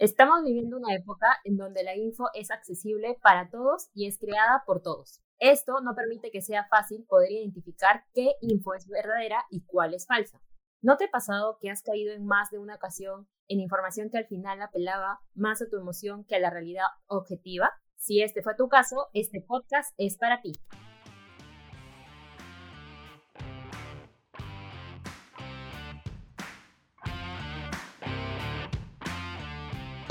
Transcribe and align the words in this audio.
Estamos 0.00 0.42
viviendo 0.42 0.78
una 0.78 0.94
época 0.94 1.26
en 1.44 1.58
donde 1.58 1.82
la 1.82 1.94
info 1.94 2.30
es 2.32 2.50
accesible 2.50 3.18
para 3.22 3.50
todos 3.50 3.90
y 3.92 4.06
es 4.06 4.18
creada 4.18 4.62
por 4.64 4.80
todos. 4.80 5.20
Esto 5.38 5.82
no 5.82 5.94
permite 5.94 6.30
que 6.30 6.40
sea 6.40 6.66
fácil 6.70 7.04
poder 7.06 7.30
identificar 7.32 8.04
qué 8.14 8.32
info 8.40 8.72
es 8.72 8.88
verdadera 8.88 9.44
y 9.50 9.62
cuál 9.66 9.92
es 9.92 10.06
falsa. 10.06 10.40
¿No 10.80 10.96
te 10.96 11.04
ha 11.04 11.10
pasado 11.10 11.58
que 11.60 11.68
has 11.68 11.82
caído 11.82 12.14
en 12.14 12.24
más 12.24 12.48
de 12.50 12.56
una 12.56 12.76
ocasión 12.76 13.28
en 13.46 13.60
información 13.60 14.08
que 14.08 14.16
al 14.16 14.26
final 14.26 14.62
apelaba 14.62 15.20
más 15.34 15.60
a 15.60 15.68
tu 15.68 15.76
emoción 15.76 16.24
que 16.24 16.36
a 16.36 16.40
la 16.40 16.48
realidad 16.48 16.86
objetiva? 17.06 17.70
Si 17.96 18.22
este 18.22 18.40
fue 18.40 18.54
tu 18.56 18.70
caso, 18.70 19.08
este 19.12 19.44
podcast 19.46 19.92
es 19.98 20.16
para 20.16 20.40
ti. 20.40 20.52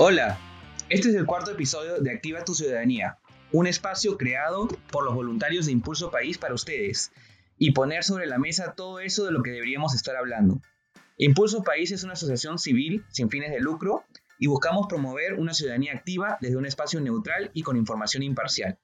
Hola, 0.02 0.38
este 0.88 1.10
es 1.10 1.14
el 1.14 1.26
cuarto 1.26 1.50
episodio 1.50 2.00
de 2.00 2.10
Activa 2.10 2.42
tu 2.42 2.54
Ciudadanía, 2.54 3.18
un 3.52 3.66
espacio 3.66 4.16
creado 4.16 4.66
por 4.90 5.04
los 5.04 5.14
voluntarios 5.14 5.66
de 5.66 5.72
Impulso 5.72 6.10
País 6.10 6.38
para 6.38 6.54
ustedes 6.54 7.12
y 7.58 7.72
poner 7.72 8.02
sobre 8.02 8.26
la 8.26 8.38
mesa 8.38 8.72
todo 8.74 9.00
eso 9.00 9.26
de 9.26 9.30
lo 9.30 9.42
que 9.42 9.50
deberíamos 9.50 9.94
estar 9.94 10.16
hablando. 10.16 10.62
Impulso 11.18 11.62
País 11.62 11.92
es 11.92 12.02
una 12.02 12.14
asociación 12.14 12.58
civil 12.58 13.04
sin 13.10 13.28
fines 13.28 13.50
de 13.50 13.60
lucro 13.60 14.06
y 14.38 14.46
buscamos 14.46 14.86
promover 14.88 15.34
una 15.34 15.52
ciudadanía 15.52 15.92
activa 15.92 16.38
desde 16.40 16.56
un 16.56 16.64
espacio 16.64 16.98
neutral 17.02 17.50
y 17.52 17.60
con 17.60 17.76
información 17.76 18.22
imparcial. 18.22 18.78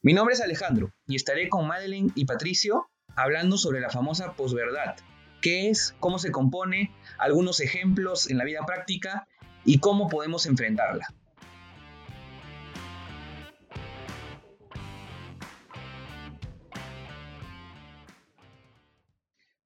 Mi 0.00 0.12
nombre 0.12 0.34
es 0.34 0.40
Alejandro 0.40 0.92
y 1.08 1.16
estaré 1.16 1.48
con 1.48 1.66
Madeleine 1.66 2.12
y 2.14 2.24
Patricio 2.24 2.88
hablando 3.16 3.58
sobre 3.58 3.80
la 3.80 3.90
famosa 3.90 4.34
posverdad, 4.34 4.94
qué 5.42 5.70
es, 5.70 5.96
cómo 5.98 6.20
se 6.20 6.30
compone, 6.30 6.94
algunos 7.18 7.58
ejemplos 7.58 8.30
en 8.30 8.38
la 8.38 8.44
vida 8.44 8.64
práctica 8.64 9.26
y 9.66 9.78
cómo 9.80 10.08
podemos 10.08 10.46
enfrentarla. 10.46 11.06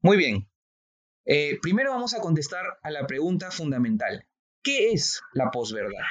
Muy 0.03 0.17
bien. 0.17 0.49
Eh, 1.27 1.59
primero 1.61 1.91
vamos 1.91 2.15
a 2.15 2.21
contestar 2.21 2.65
a 2.83 2.91
la 2.91 3.07
pregunta 3.07 3.51
fundamental. 3.51 4.27
¿Qué 4.63 4.93
es 4.93 5.21
la 5.35 5.51
posverdad? 5.51 6.09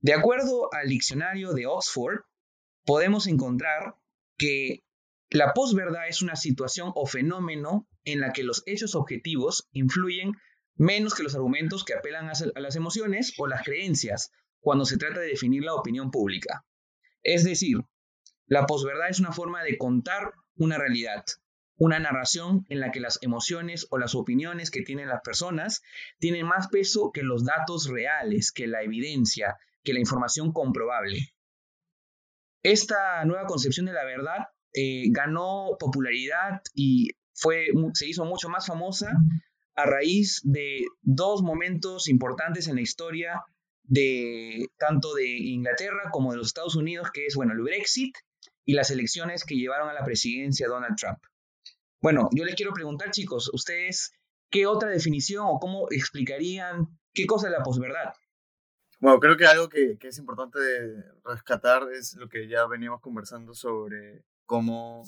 De 0.00 0.14
acuerdo 0.14 0.68
al 0.72 0.88
diccionario 0.88 1.52
de 1.52 1.66
Oxford, 1.66 2.22
podemos 2.84 3.28
encontrar 3.28 3.94
que 4.36 4.84
la 5.30 5.54
posverdad 5.54 6.08
es 6.08 6.22
una 6.22 6.34
situación 6.34 6.90
o 6.96 7.06
fenómeno 7.06 7.88
en 8.04 8.20
la 8.20 8.32
que 8.32 8.42
los 8.42 8.64
hechos 8.66 8.96
objetivos 8.96 9.68
influyen 9.72 10.32
menos 10.76 11.14
que 11.14 11.22
los 11.22 11.34
argumentos 11.34 11.84
que 11.84 11.94
apelan 11.94 12.28
a 12.28 12.60
las 12.60 12.76
emociones 12.76 13.34
o 13.38 13.46
las 13.46 13.62
creencias 13.62 14.32
cuando 14.60 14.84
se 14.84 14.96
trata 14.96 15.20
de 15.20 15.28
definir 15.28 15.64
la 15.64 15.74
opinión 15.74 16.10
pública. 16.10 16.64
Es 17.22 17.44
decir, 17.44 17.78
la 18.46 18.66
posverdad 18.66 19.10
es 19.10 19.20
una 19.20 19.32
forma 19.32 19.62
de 19.62 19.78
contar 19.78 20.32
una 20.56 20.78
realidad, 20.78 21.24
una 21.76 21.98
narración 21.98 22.64
en 22.68 22.80
la 22.80 22.90
que 22.90 23.00
las 23.00 23.18
emociones 23.22 23.86
o 23.90 23.98
las 23.98 24.14
opiniones 24.14 24.70
que 24.70 24.82
tienen 24.82 25.08
las 25.08 25.22
personas 25.22 25.82
tienen 26.18 26.46
más 26.46 26.68
peso 26.68 27.10
que 27.12 27.22
los 27.22 27.44
datos 27.44 27.88
reales, 27.88 28.52
que 28.52 28.66
la 28.66 28.82
evidencia, 28.82 29.56
que 29.82 29.92
la 29.92 30.00
información 30.00 30.52
comprobable. 30.52 31.34
Esta 32.62 33.24
nueva 33.24 33.46
concepción 33.46 33.86
de 33.86 33.92
la 33.92 34.04
verdad 34.04 34.48
eh, 34.74 35.10
ganó 35.10 35.76
popularidad 35.78 36.62
y 36.74 37.10
fue, 37.34 37.66
se 37.94 38.06
hizo 38.06 38.24
mucho 38.24 38.48
más 38.48 38.66
famosa 38.66 39.12
a 39.74 39.86
raíz 39.86 40.40
de 40.44 40.84
dos 41.00 41.42
momentos 41.42 42.08
importantes 42.08 42.68
en 42.68 42.76
la 42.76 42.82
historia 42.82 43.42
de 43.84 44.68
tanto 44.78 45.14
de 45.14 45.28
Inglaterra 45.28 46.10
como 46.10 46.30
de 46.30 46.38
los 46.38 46.48
Estados 46.48 46.76
Unidos, 46.76 47.10
que 47.12 47.26
es 47.26 47.34
bueno, 47.34 47.52
el 47.52 47.62
Brexit 47.62 48.16
y 48.64 48.74
las 48.74 48.90
elecciones 48.90 49.44
que 49.44 49.56
llevaron 49.56 49.88
a 49.88 49.94
la 49.94 50.04
presidencia 50.04 50.68
Donald 50.68 50.96
Trump. 50.96 51.18
Bueno, 52.00 52.28
yo 52.32 52.44
les 52.44 52.54
quiero 52.54 52.72
preguntar, 52.72 53.10
chicos, 53.10 53.50
ustedes 53.52 54.12
qué 54.50 54.66
otra 54.66 54.90
definición 54.90 55.46
o 55.48 55.58
cómo 55.58 55.86
explicarían 55.90 56.98
qué 57.14 57.26
cosa 57.26 57.46
es 57.46 57.52
la 57.52 57.62
posverdad. 57.62 58.14
Bueno, 59.00 59.18
creo 59.18 59.36
que 59.36 59.46
algo 59.46 59.68
que, 59.68 59.98
que 59.98 60.08
es 60.08 60.18
importante 60.18 60.58
rescatar 61.24 61.88
es 61.92 62.14
lo 62.14 62.28
que 62.28 62.46
ya 62.48 62.66
veníamos 62.66 63.00
conversando 63.00 63.54
sobre 63.54 64.24
cómo 64.46 65.04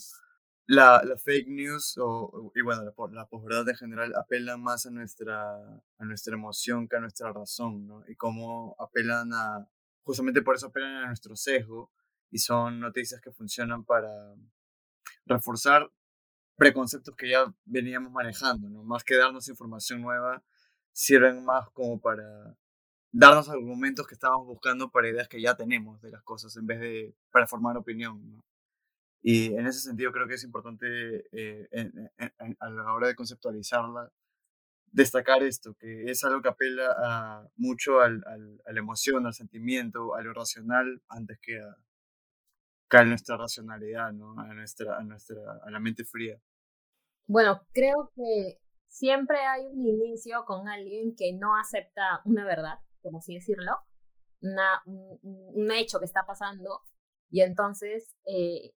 la, 0.67 1.03
la 1.05 1.17
fake 1.17 1.49
news 1.49 1.97
o, 1.99 2.53
y 2.55 2.63
bueno, 2.63 2.83
la, 2.85 2.93
la 3.13 3.27
posverdad 3.27 3.69
en 3.69 3.77
general 3.77 4.15
apelan 4.17 4.63
más 4.63 4.87
a 4.87 4.91
nuestra, 4.91 5.57
a 5.99 6.05
nuestra 6.05 6.35
emoción 6.35 6.89
que 6.89 6.97
a 6.97 7.01
nuestra 7.01 7.33
razón, 7.33 7.87
¿no? 7.87 8.05
Y 8.09 8.17
cómo 8.17 8.75
apelan 8.79 9.33
a, 9.33 9.69
justamente 10.05 10.43
por 10.43 10.57
eso 10.57 10.69
apelan 10.69 11.05
a 11.05 11.07
nuestro 11.09 11.37
sesgo 11.37 11.91
y 12.31 12.39
son 12.39 12.81
noticias 12.81 13.21
que 13.21 13.33
funcionan 13.33 13.85
para 13.85 14.11
reforzar 15.27 15.91
preconceptos 16.57 17.15
que 17.17 17.31
ya 17.31 17.53
veníamos 17.65 18.13
manejando, 18.13 18.69
¿no? 18.71 18.83
Más 18.85 19.05
que 19.05 19.17
darnos 19.17 19.49
información 19.49 20.03
nueva, 20.03 20.43
sirven 20.93 21.45
más 21.45 21.69
como 21.71 22.01
para 22.01 22.57
darnos 23.13 23.49
argumentos 23.49 24.07
que 24.07 24.15
estábamos 24.15 24.47
buscando 24.47 24.91
para 24.91 25.09
ideas 25.09 25.29
que 25.29 25.41
ya 25.41 25.57
tenemos 25.57 26.01
de 26.03 26.11
las 26.11 26.23
cosas 26.23 26.57
en 26.57 26.67
vez 26.67 26.81
de 26.81 27.15
para 27.31 27.47
formar 27.47 27.77
opinión, 27.77 28.21
¿no? 28.31 28.45
Y 29.27 29.55
en 29.55 29.67
ese 29.67 29.81
sentido 29.81 30.13
creo 30.13 30.29
que 30.29 30.35
es 30.35 30.45
importante 30.45 31.25
eh, 31.33 31.67
a 32.61 32.69
la 32.69 32.93
hora 32.93 33.09
de 33.09 33.15
conceptualizarla, 33.15 34.13
destacar 34.93 35.43
esto, 35.43 35.75
que 35.75 36.11
es 36.11 36.23
algo 36.25 36.43
que 36.43 36.51
apela 36.51 36.95
a, 36.97 37.49
mucho 37.57 38.01
al, 38.01 38.23
a 38.27 38.73
la 38.73 38.79
emoción, 38.79 39.27
al 39.27 39.33
sentimiento, 39.33 40.15
a 40.15 40.21
lo 40.21 40.35
racional, 40.35 41.03
antes 41.09 41.39
que 41.41 41.59
a, 41.59 41.75
a 42.99 43.05
nuestra 43.05 43.39
racionalidad, 43.39 44.13
¿no? 44.13 44.39
a, 44.39 44.53
nuestra, 44.53 44.99
a, 44.99 45.03
nuestra, 45.03 45.41
a 45.65 45.71
la 45.71 45.81
mente 45.81 46.05
fría. 46.05 46.39
Bueno, 47.27 47.63
creo 47.73 48.13
que 48.15 48.61
siempre 48.89 49.39
hay 49.39 49.67
un 49.67 49.87
inicio 49.87 50.45
con 50.45 50.69
alguien 50.69 51.15
que 51.17 51.33
no 51.33 51.57
acepta 51.57 52.21
una 52.27 52.45
verdad, 52.45 52.79
como 53.01 53.19
así 53.19 53.35
decirlo, 53.35 53.73
una, 54.43 54.83
un, 54.85 55.19
un, 55.23 55.73
hecho 55.73 55.99
que 55.99 56.05
está 56.05 56.27
pasando, 56.27 56.83
y 57.31 57.41
entonces 57.41 58.15
eh, 58.27 58.75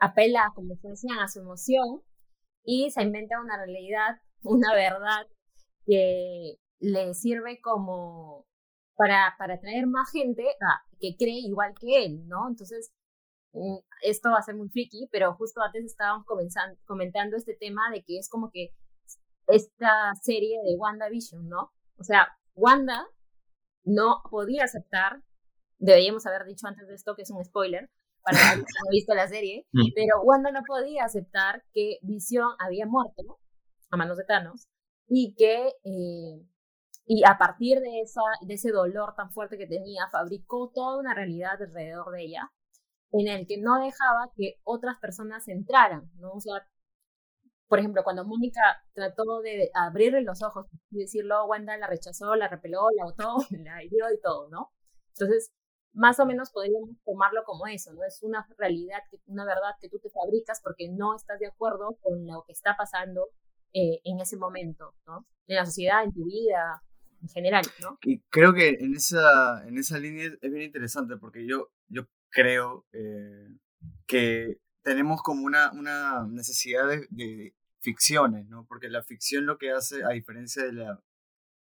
apela, 0.00 0.52
como 0.54 0.76
se 0.76 0.88
decían, 0.88 1.18
a 1.18 1.28
su 1.28 1.40
emoción 1.40 2.02
y 2.64 2.90
se 2.90 3.02
inventa 3.02 3.40
una 3.40 3.56
realidad, 3.56 4.16
una 4.42 4.74
verdad 4.74 5.26
que 5.86 6.56
le 6.78 7.14
sirve 7.14 7.60
como 7.60 8.46
para, 8.96 9.34
para 9.38 9.54
atraer 9.54 9.86
más 9.86 10.10
gente 10.10 10.44
que 10.98 11.16
cree 11.16 11.40
igual 11.40 11.74
que 11.78 12.04
él, 12.04 12.26
¿no? 12.28 12.48
Entonces, 12.48 12.92
mm, 13.52 13.78
esto 14.02 14.30
va 14.30 14.38
a 14.38 14.42
ser 14.42 14.56
muy 14.56 14.68
friki, 14.68 15.08
pero 15.10 15.34
justo 15.34 15.60
antes 15.62 15.84
estábamos 15.84 16.26
comentando 16.84 17.36
este 17.36 17.54
tema 17.54 17.90
de 17.90 18.02
que 18.02 18.18
es 18.18 18.28
como 18.28 18.50
que 18.50 18.74
esta 19.46 20.14
serie 20.22 20.58
de 20.64 20.76
WandaVision, 20.76 21.48
¿no? 21.48 21.72
O 21.96 22.04
sea, 22.04 22.28
Wanda 22.54 23.06
no 23.84 24.22
podía 24.30 24.64
aceptar, 24.64 25.22
deberíamos 25.78 26.26
haber 26.26 26.44
dicho 26.44 26.66
antes 26.66 26.86
de 26.86 26.94
esto 26.94 27.14
que 27.16 27.22
es 27.22 27.30
un 27.30 27.44
spoiler, 27.44 27.90
para 28.22 28.56
los 28.56 28.64
que 28.64 28.72
no 28.84 28.90
visto 28.90 29.14
la 29.14 29.28
serie, 29.28 29.66
mm. 29.72 29.92
pero 29.94 30.22
Wanda 30.22 30.50
no 30.52 30.60
podía 30.66 31.04
aceptar 31.04 31.62
que 31.72 31.98
Visión 32.02 32.50
había 32.58 32.86
muerto 32.86 33.38
a 33.90 33.96
manos 33.96 34.16
de 34.16 34.24
Thanos 34.24 34.68
y 35.08 35.34
que 35.34 35.68
eh, 35.84 36.46
y 37.12 37.24
a 37.24 37.38
partir 37.38 37.80
de, 37.80 38.02
esa, 38.02 38.20
de 38.42 38.54
ese 38.54 38.70
dolor 38.70 39.14
tan 39.16 39.32
fuerte 39.32 39.58
que 39.58 39.66
tenía, 39.66 40.08
fabricó 40.12 40.70
toda 40.72 40.96
una 40.96 41.12
realidad 41.12 41.60
alrededor 41.60 42.12
de 42.12 42.22
ella 42.22 42.52
en 43.12 43.26
el 43.26 43.48
que 43.48 43.58
no 43.58 43.80
dejaba 43.80 44.30
que 44.36 44.60
otras 44.62 44.96
personas 45.00 45.48
entraran, 45.48 46.08
¿no? 46.18 46.32
O 46.34 46.40
sea, 46.40 46.64
por 47.66 47.80
ejemplo, 47.80 48.04
cuando 48.04 48.24
Mónica 48.24 48.60
trató 48.94 49.40
de 49.40 49.70
abrirle 49.74 50.22
los 50.22 50.42
ojos 50.42 50.66
y 50.90 50.98
decirlo, 50.98 51.46
Wanda 51.46 51.76
la 51.78 51.88
rechazó, 51.88 52.36
la 52.36 52.48
repeló, 52.48 52.88
la 52.96 53.04
botó, 53.04 53.38
la 53.50 53.82
hirió 53.82 54.06
y 54.12 54.20
todo, 54.20 54.48
¿no? 54.48 54.70
Entonces, 55.18 55.52
más 55.92 56.20
o 56.20 56.26
menos 56.26 56.50
podríamos 56.50 56.90
tomarlo 57.04 57.42
como 57.44 57.66
eso, 57.66 57.92
¿no? 57.92 58.04
Es 58.04 58.22
una 58.22 58.46
realidad, 58.58 59.00
una 59.26 59.44
verdad 59.44 59.74
que 59.80 59.88
tú 59.88 59.98
te 59.98 60.10
fabricas 60.10 60.60
porque 60.62 60.88
no 60.88 61.16
estás 61.16 61.38
de 61.38 61.46
acuerdo 61.46 61.98
con 62.00 62.26
lo 62.26 62.44
que 62.46 62.52
está 62.52 62.76
pasando 62.76 63.28
eh, 63.72 64.00
en 64.04 64.20
ese 64.20 64.36
momento, 64.36 64.94
¿no? 65.06 65.26
En 65.46 65.56
la 65.56 65.66
sociedad, 65.66 66.04
en 66.04 66.12
tu 66.12 66.24
vida, 66.24 66.82
en 67.20 67.28
general, 67.28 67.64
¿no? 67.80 67.98
Y 68.02 68.20
creo 68.30 68.52
que 68.52 68.78
en 68.80 68.94
esa, 68.94 69.66
en 69.66 69.78
esa 69.78 69.98
línea 69.98 70.26
es 70.40 70.50
bien 70.50 70.62
interesante 70.62 71.16
porque 71.16 71.46
yo, 71.46 71.70
yo 71.88 72.06
creo 72.30 72.86
eh, 72.92 73.48
que 74.06 74.58
tenemos 74.82 75.22
como 75.22 75.44
una, 75.44 75.72
una 75.72 76.26
necesidad 76.28 76.88
de, 76.88 77.06
de, 77.10 77.54
ficciones, 77.82 78.46
¿no? 78.46 78.66
Porque 78.66 78.90
la 78.90 79.02
ficción 79.02 79.46
lo 79.46 79.56
que 79.56 79.70
hace, 79.70 80.04
a 80.04 80.10
diferencia 80.10 80.62
de 80.64 80.72
la, 80.74 81.02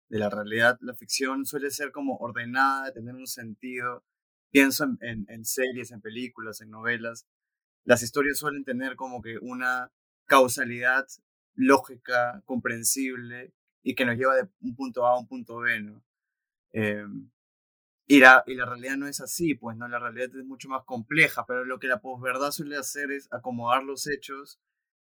de 0.09 0.19
la 0.19 0.29
realidad, 0.29 0.77
la 0.81 0.93
ficción 0.93 1.45
suele 1.45 1.71
ser 1.71 1.93
como 1.93 2.17
ordenada, 2.17 2.91
tener 2.91 3.15
un 3.15 3.27
sentido, 3.27 4.03
pienso 4.51 4.85
en, 4.99 5.45
series, 5.45 5.91
en 5.91 6.01
películas, 6.01 6.61
en 6.61 6.69
novelas, 6.69 7.25
las 7.85 8.03
historias 8.03 8.37
suelen 8.37 8.63
tener 8.63 8.95
como 8.95 9.21
que 9.21 9.37
una 9.41 9.91
causalidad 10.25 11.07
lógica, 11.55 12.41
comprensible 12.45 13.53
y 13.81 13.95
que 13.95 14.05
nos 14.05 14.17
lleva 14.17 14.35
de 14.35 14.47
un 14.61 14.75
punto 14.75 15.07
A 15.07 15.11
a 15.11 15.19
un 15.19 15.27
punto 15.27 15.57
B, 15.57 15.81
¿no? 15.81 16.03
Eh, 16.73 17.05
y 18.07 18.19
la, 18.19 18.43
y 18.45 18.55
la 18.55 18.65
realidad 18.65 18.97
no 18.97 19.07
es 19.07 19.21
así, 19.21 19.55
pues 19.55 19.77
no, 19.77 19.87
la 19.87 19.97
realidad 19.97 20.35
es 20.35 20.45
mucho 20.45 20.67
más 20.67 20.83
compleja, 20.83 21.45
pero 21.47 21.63
lo 21.63 21.79
que 21.79 21.87
la 21.87 22.01
posverdad 22.01 22.51
suele 22.51 22.75
hacer 22.75 23.09
es 23.11 23.29
acomodar 23.31 23.83
los 23.83 24.05
hechos 24.05 24.59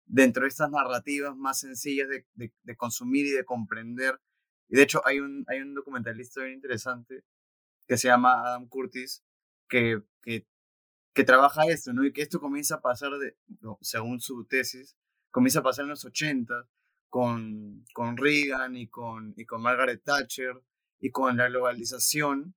dentro 0.04 0.42
de 0.42 0.48
estas 0.48 0.70
narrativas 0.70 1.34
más 1.36 1.60
sencillas 1.60 2.08
de, 2.08 2.26
de, 2.34 2.76
consumir 2.76 3.26
y 3.26 3.30
de 3.30 3.44
comprender. 3.44 4.20
Y 4.68 4.76
de 4.76 4.82
hecho 4.82 5.00
hay 5.06 5.20
un, 5.20 5.44
hay 5.48 5.60
un 5.60 5.74
documentalista 5.74 6.42
bien 6.42 6.56
interesante 6.56 7.24
que 7.86 7.96
se 7.96 8.08
llama 8.08 8.42
Adam 8.42 8.68
Curtis, 8.68 9.24
que, 9.70 10.02
que, 10.22 11.24
trabaja 11.24 11.66
esto, 11.66 11.92
¿no? 11.92 12.04
Y 12.04 12.12
que 12.12 12.22
esto 12.22 12.40
comienza 12.40 12.76
a 12.76 12.80
pasar, 12.80 13.12
de, 13.18 13.36
según 13.82 14.20
su 14.20 14.46
tesis, 14.46 14.96
comienza 15.30 15.60
a 15.60 15.62
pasar 15.62 15.84
en 15.84 15.90
los 15.90 16.04
80 16.04 16.66
con, 17.10 17.84
con 17.92 18.16
Reagan 18.16 18.76
y 18.76 18.88
con, 18.88 19.34
y 19.36 19.44
con 19.44 19.60
Margaret 19.60 20.02
Thatcher 20.02 20.62
y 20.98 21.10
con 21.10 21.36
la 21.36 21.48
globalización. 21.48 22.54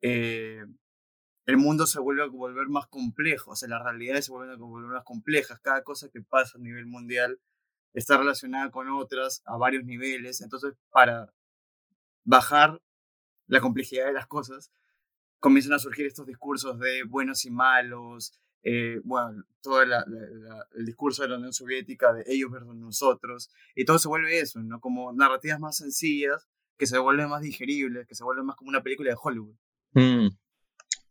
Eh, 0.00 0.64
el 1.46 1.56
mundo 1.58 1.86
se 1.86 2.00
vuelve 2.00 2.22
a 2.22 2.26
volver 2.26 2.68
más 2.68 2.86
complejo, 2.86 3.50
o 3.50 3.56
sea, 3.56 3.68
las 3.68 3.82
realidades 3.82 4.26
se 4.26 4.32
vuelven 4.32 4.54
a 4.54 4.58
volver 4.58 4.90
más 4.90 5.04
complejas. 5.04 5.60
Cada 5.60 5.82
cosa 5.82 6.08
que 6.08 6.22
pasa 6.22 6.56
a 6.56 6.60
nivel 6.60 6.86
mundial 6.86 7.38
está 7.92 8.16
relacionada 8.16 8.70
con 8.70 8.88
otras 8.88 9.42
a 9.44 9.58
varios 9.58 9.84
niveles. 9.84 10.40
Entonces, 10.40 10.74
para 10.90 11.34
bajar 12.24 12.80
la 13.46 13.60
complejidad 13.60 14.06
de 14.06 14.14
las 14.14 14.26
cosas, 14.26 14.72
comienzan 15.44 15.74
a 15.74 15.78
surgir 15.78 16.06
estos 16.06 16.26
discursos 16.26 16.78
de 16.80 17.02
buenos 17.04 17.44
y 17.44 17.50
malos, 17.50 18.32
eh, 18.62 18.98
bueno, 19.04 19.44
todo 19.60 19.82
el 19.82 20.86
discurso 20.86 21.22
de 21.22 21.28
la 21.28 21.36
Unión 21.36 21.52
Soviética 21.52 22.14
de 22.14 22.24
ellos 22.26 22.50
versus 22.50 22.74
nosotros, 22.74 23.50
y 23.74 23.84
todo 23.84 23.98
se 23.98 24.08
vuelve 24.08 24.40
eso, 24.40 24.62
¿no? 24.62 24.80
Como 24.80 25.12
narrativas 25.12 25.60
más 25.60 25.76
sencillas, 25.76 26.48
que 26.78 26.86
se 26.86 26.96
vuelven 26.96 27.28
más 27.28 27.42
digeribles, 27.42 28.06
que 28.06 28.14
se 28.14 28.24
vuelven 28.24 28.46
más 28.46 28.56
como 28.56 28.70
una 28.70 28.82
película 28.82 29.10
de 29.10 29.18
Hollywood. 29.22 29.54
Mm. 29.92 30.28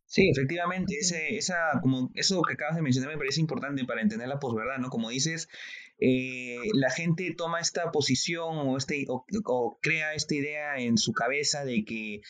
Sí, 0.07 0.29
efectivamente, 0.29 0.97
ese, 0.97 1.37
esa, 1.37 1.79
como 1.83 2.09
eso 2.15 2.41
que 2.41 2.53
acabas 2.53 2.75
de 2.75 2.81
mencionar 2.81 3.11
me 3.11 3.19
parece 3.19 3.39
importante 3.39 3.85
para 3.85 4.01
entender 4.01 4.27
la 4.27 4.39
posverdad, 4.39 4.79
¿no? 4.79 4.89
Como 4.89 5.09
dices, 5.09 5.47
eh, 5.99 6.57
la 6.73 6.89
gente 6.89 7.35
toma 7.37 7.59
esta 7.59 7.91
posición 7.91 8.57
o, 8.57 8.77
este, 8.77 9.05
o, 9.07 9.79
crea 9.79 10.15
esta 10.15 10.33
idea 10.33 10.79
en 10.79 10.97
su 10.97 11.13
cabeza 11.13 11.65
de 11.65 11.85
que 11.85 12.21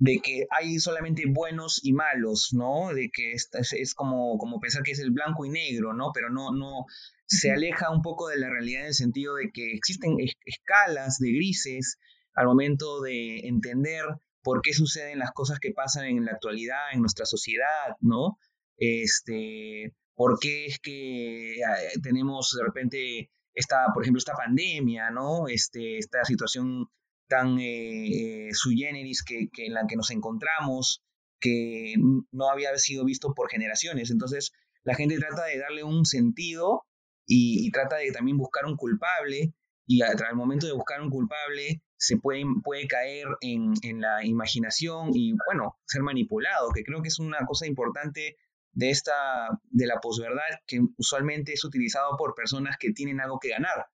de 0.00 0.18
que 0.22 0.46
hay 0.50 0.78
solamente 0.78 1.24
buenos 1.28 1.84
y 1.84 1.92
malos, 1.92 2.54
¿no? 2.54 2.92
De 2.94 3.10
que 3.12 3.32
es, 3.32 3.50
es, 3.52 3.94
como, 3.94 4.38
como 4.38 4.58
pensar 4.58 4.82
que 4.82 4.92
es 4.92 4.98
el 4.98 5.10
blanco 5.10 5.44
y 5.44 5.50
negro, 5.50 5.92
¿no? 5.92 6.10
Pero 6.14 6.30
no, 6.30 6.52
no, 6.52 6.86
se 7.26 7.52
aleja 7.52 7.90
un 7.90 8.00
poco 8.00 8.28
de 8.28 8.38
la 8.38 8.48
realidad 8.48 8.80
en 8.80 8.88
el 8.88 8.94
sentido 8.94 9.34
de 9.34 9.50
que 9.52 9.74
existen 9.74 10.16
escalas 10.46 11.18
de 11.18 11.32
grises 11.32 11.98
al 12.34 12.46
momento 12.46 13.02
de 13.02 13.40
entender 13.40 14.04
por 14.42 14.62
qué 14.62 14.72
suceden 14.72 15.18
las 15.18 15.32
cosas 15.32 15.58
que 15.60 15.72
pasan 15.72 16.06
en 16.06 16.24
la 16.24 16.32
actualidad, 16.32 16.92
en 16.94 17.00
nuestra 17.00 17.26
sociedad, 17.26 17.94
¿no? 18.00 18.38
Este, 18.78 19.94
por 20.14 20.38
qué 20.40 20.64
es 20.64 20.78
que 20.78 21.56
eh, 21.56 21.62
tenemos 22.02 22.56
de 22.56 22.64
repente 22.64 23.30
esta, 23.52 23.84
por 23.92 24.02
ejemplo, 24.02 24.18
esta 24.18 24.32
pandemia, 24.32 25.10
¿no? 25.10 25.46
Este, 25.46 25.98
esta 25.98 26.24
situación 26.24 26.88
tan 27.30 27.58
eh, 27.60 28.48
eh, 28.48 28.48
sui 28.52 28.76
generis 28.76 29.22
que, 29.22 29.48
en 29.56 29.72
la 29.72 29.86
que 29.88 29.96
nos 29.96 30.10
encontramos, 30.10 31.02
que 31.40 31.94
no 32.32 32.50
había 32.50 32.76
sido 32.76 33.04
visto 33.04 33.32
por 33.32 33.48
generaciones. 33.48 34.10
Entonces, 34.10 34.52
la 34.82 34.94
gente 34.94 35.16
trata 35.16 35.44
de 35.44 35.58
darle 35.58 35.84
un 35.84 36.04
sentido 36.04 36.84
y, 37.26 37.70
trata 37.70 37.96
de 37.96 38.10
también 38.10 38.36
buscar 38.36 38.66
un 38.66 38.76
culpable, 38.76 39.54
y 39.86 40.02
al 40.02 40.34
momento 40.34 40.66
de 40.66 40.72
buscar 40.72 41.00
un 41.00 41.10
culpable, 41.10 41.82
se 41.96 42.16
puede, 42.16 42.42
puede 42.64 42.86
caer 42.88 43.26
en, 43.40 43.72
en, 43.82 44.00
la 44.00 44.24
imaginación 44.24 45.10
y, 45.14 45.34
bueno, 45.46 45.78
ser 45.86 46.02
manipulado, 46.02 46.70
que 46.74 46.82
creo 46.82 47.02
que 47.02 47.08
es 47.08 47.18
una 47.18 47.38
cosa 47.46 47.66
importante 47.66 48.36
de 48.72 48.90
esta, 48.90 49.48
de 49.70 49.86
la 49.86 50.00
posverdad, 50.00 50.58
que 50.66 50.80
usualmente 50.96 51.52
es 51.52 51.64
utilizado 51.64 52.16
por 52.16 52.34
personas 52.34 52.76
que 52.78 52.92
tienen 52.92 53.20
algo 53.20 53.38
que 53.38 53.50
ganar, 53.50 53.86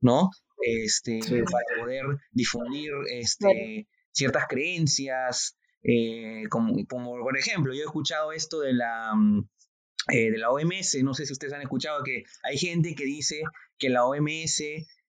¿no? 0.00 0.30
Este, 0.60 1.20
para 1.20 1.82
poder 1.82 2.04
difundir 2.32 2.90
este, 3.10 3.88
ciertas 4.12 4.46
creencias, 4.48 5.56
eh, 5.82 6.44
como, 6.48 6.74
como, 6.88 7.18
por 7.18 7.36
ejemplo, 7.36 7.74
yo 7.74 7.82
he 7.82 7.84
escuchado 7.84 8.32
esto 8.32 8.60
de 8.60 8.72
la, 8.72 9.14
mm, 9.14 9.48
eh, 10.12 10.30
de 10.30 10.38
la 10.38 10.50
OMS, 10.50 11.02
no 11.02 11.14
sé 11.14 11.26
si 11.26 11.32
ustedes 11.32 11.52
han 11.52 11.62
escuchado 11.62 12.02
que 12.02 12.24
hay 12.42 12.56
gente 12.56 12.94
que 12.94 13.04
dice 13.04 13.42
que 13.78 13.90
la 13.90 14.06
OMS 14.06 14.62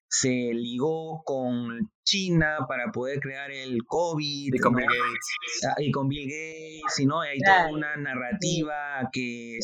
se 0.07 0.51
ligó 0.53 1.23
con 1.23 1.91
China 2.03 2.59
para 2.67 2.91
poder 2.91 3.19
crear 3.19 3.51
el 3.51 3.83
COVID. 3.85 4.53
Y 4.53 4.59
con 4.59 4.75
Bill 4.75 4.85
Gates. 4.85 5.65
Ah, 5.67 5.75
y 5.81 5.91
con 5.91 6.07
Bill 6.07 6.27
Gates, 6.29 7.05
¿no? 7.05 7.21
Hay 7.21 7.39
toda 7.39 7.71
una 7.71 7.95
narrativa 7.97 9.09
que... 9.11 9.59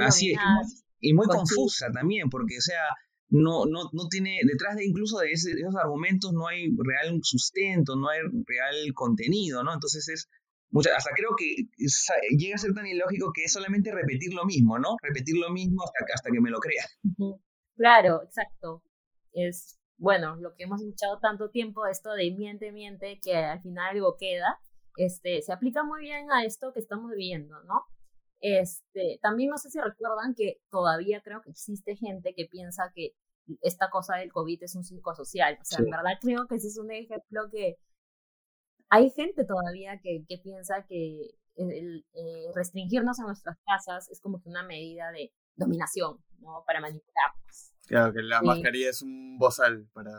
Así 0.00 0.32
es, 0.32 0.84
y 1.00 1.12
muy 1.14 1.26
confusa 1.26 1.90
también, 1.92 2.28
porque, 2.30 2.58
o 2.58 2.60
sea, 2.60 2.82
no, 3.32 3.66
no, 3.66 3.90
no 3.92 4.08
tiene, 4.08 4.38
detrás 4.44 4.76
de 4.76 4.84
incluso 4.84 5.18
de, 5.18 5.32
esos 5.32 5.76
argumentos 5.76 6.32
no 6.32 6.46
hay 6.46 6.68
real 6.76 7.18
sustento, 7.22 7.96
no 7.96 8.08
hay 8.08 8.20
real 8.46 8.92
contenido, 8.94 9.64
¿no? 9.64 9.72
Entonces 9.74 10.08
es, 10.08 10.28
mucha, 10.70 10.90
hasta 10.96 11.10
creo 11.16 11.30
que 11.36 11.68
llega 12.36 12.54
a 12.54 12.58
ser 12.58 12.74
tan 12.74 12.86
ilógico 12.86 13.32
que 13.34 13.44
es 13.44 13.52
solamente 13.52 13.92
repetir 13.92 14.32
lo 14.34 14.44
mismo, 14.44 14.78
¿no? 14.78 14.96
Repetir 15.02 15.36
lo 15.36 15.50
mismo 15.50 15.82
hasta, 15.82 16.04
hasta 16.14 16.30
que 16.30 16.40
me 16.40 16.50
lo 16.50 16.60
crea. 16.60 16.84
Claro, 17.76 18.22
exacto 18.22 18.82
es, 19.32 19.78
bueno, 19.96 20.36
lo 20.36 20.54
que 20.54 20.64
hemos 20.64 20.80
escuchado 20.80 21.18
tanto 21.20 21.50
tiempo, 21.50 21.86
esto 21.86 22.12
de 22.12 22.30
miente, 22.30 22.72
miente, 22.72 23.20
que 23.22 23.36
al 23.36 23.60
final 23.60 23.96
algo 23.96 24.16
queda, 24.18 24.58
este, 24.96 25.42
se 25.42 25.52
aplica 25.52 25.82
muy 25.84 26.02
bien 26.02 26.30
a 26.30 26.44
esto 26.44 26.72
que 26.72 26.80
estamos 26.80 27.10
viviendo, 27.10 27.62
¿no? 27.64 27.84
Este, 28.40 29.18
también 29.22 29.50
no 29.50 29.56
sé 29.56 29.70
si 29.70 29.80
recuerdan 29.80 30.34
que 30.34 30.60
todavía 30.70 31.22
creo 31.22 31.42
que 31.42 31.50
existe 31.50 31.96
gente 31.96 32.34
que 32.34 32.46
piensa 32.46 32.90
que 32.94 33.14
esta 33.60 33.90
cosa 33.90 34.16
del 34.16 34.32
COVID 34.32 34.62
es 34.62 34.74
un 34.74 34.84
psicosocial. 34.84 35.58
O 35.60 35.64
sea, 35.64 35.78
en 35.78 35.90
verdad 35.90 36.18
creo 36.20 36.46
que 36.46 36.56
ese 36.56 36.68
es 36.68 36.78
un 36.78 36.90
ejemplo 36.90 37.48
que 37.50 37.76
hay 38.88 39.10
gente 39.10 39.44
todavía 39.44 40.00
que, 40.02 40.24
que 40.28 40.38
piensa 40.38 40.84
que 40.86 41.30
el, 41.56 42.04
eh, 42.14 42.46
restringirnos 42.54 43.18
a 43.20 43.24
nuestras 43.24 43.58
casas 43.64 44.10
es 44.10 44.20
como 44.20 44.40
que 44.40 44.48
una 44.48 44.62
medida 44.62 45.10
de 45.12 45.32
dominación, 45.56 46.18
¿no? 46.38 46.62
Para 46.66 46.80
manipularnos. 46.80 47.72
Claro, 47.86 48.12
que 48.12 48.22
la 48.22 48.42
mascarilla 48.42 48.90
es 48.90 49.02
un 49.02 49.38
bozal 49.38 49.88
para... 49.92 50.10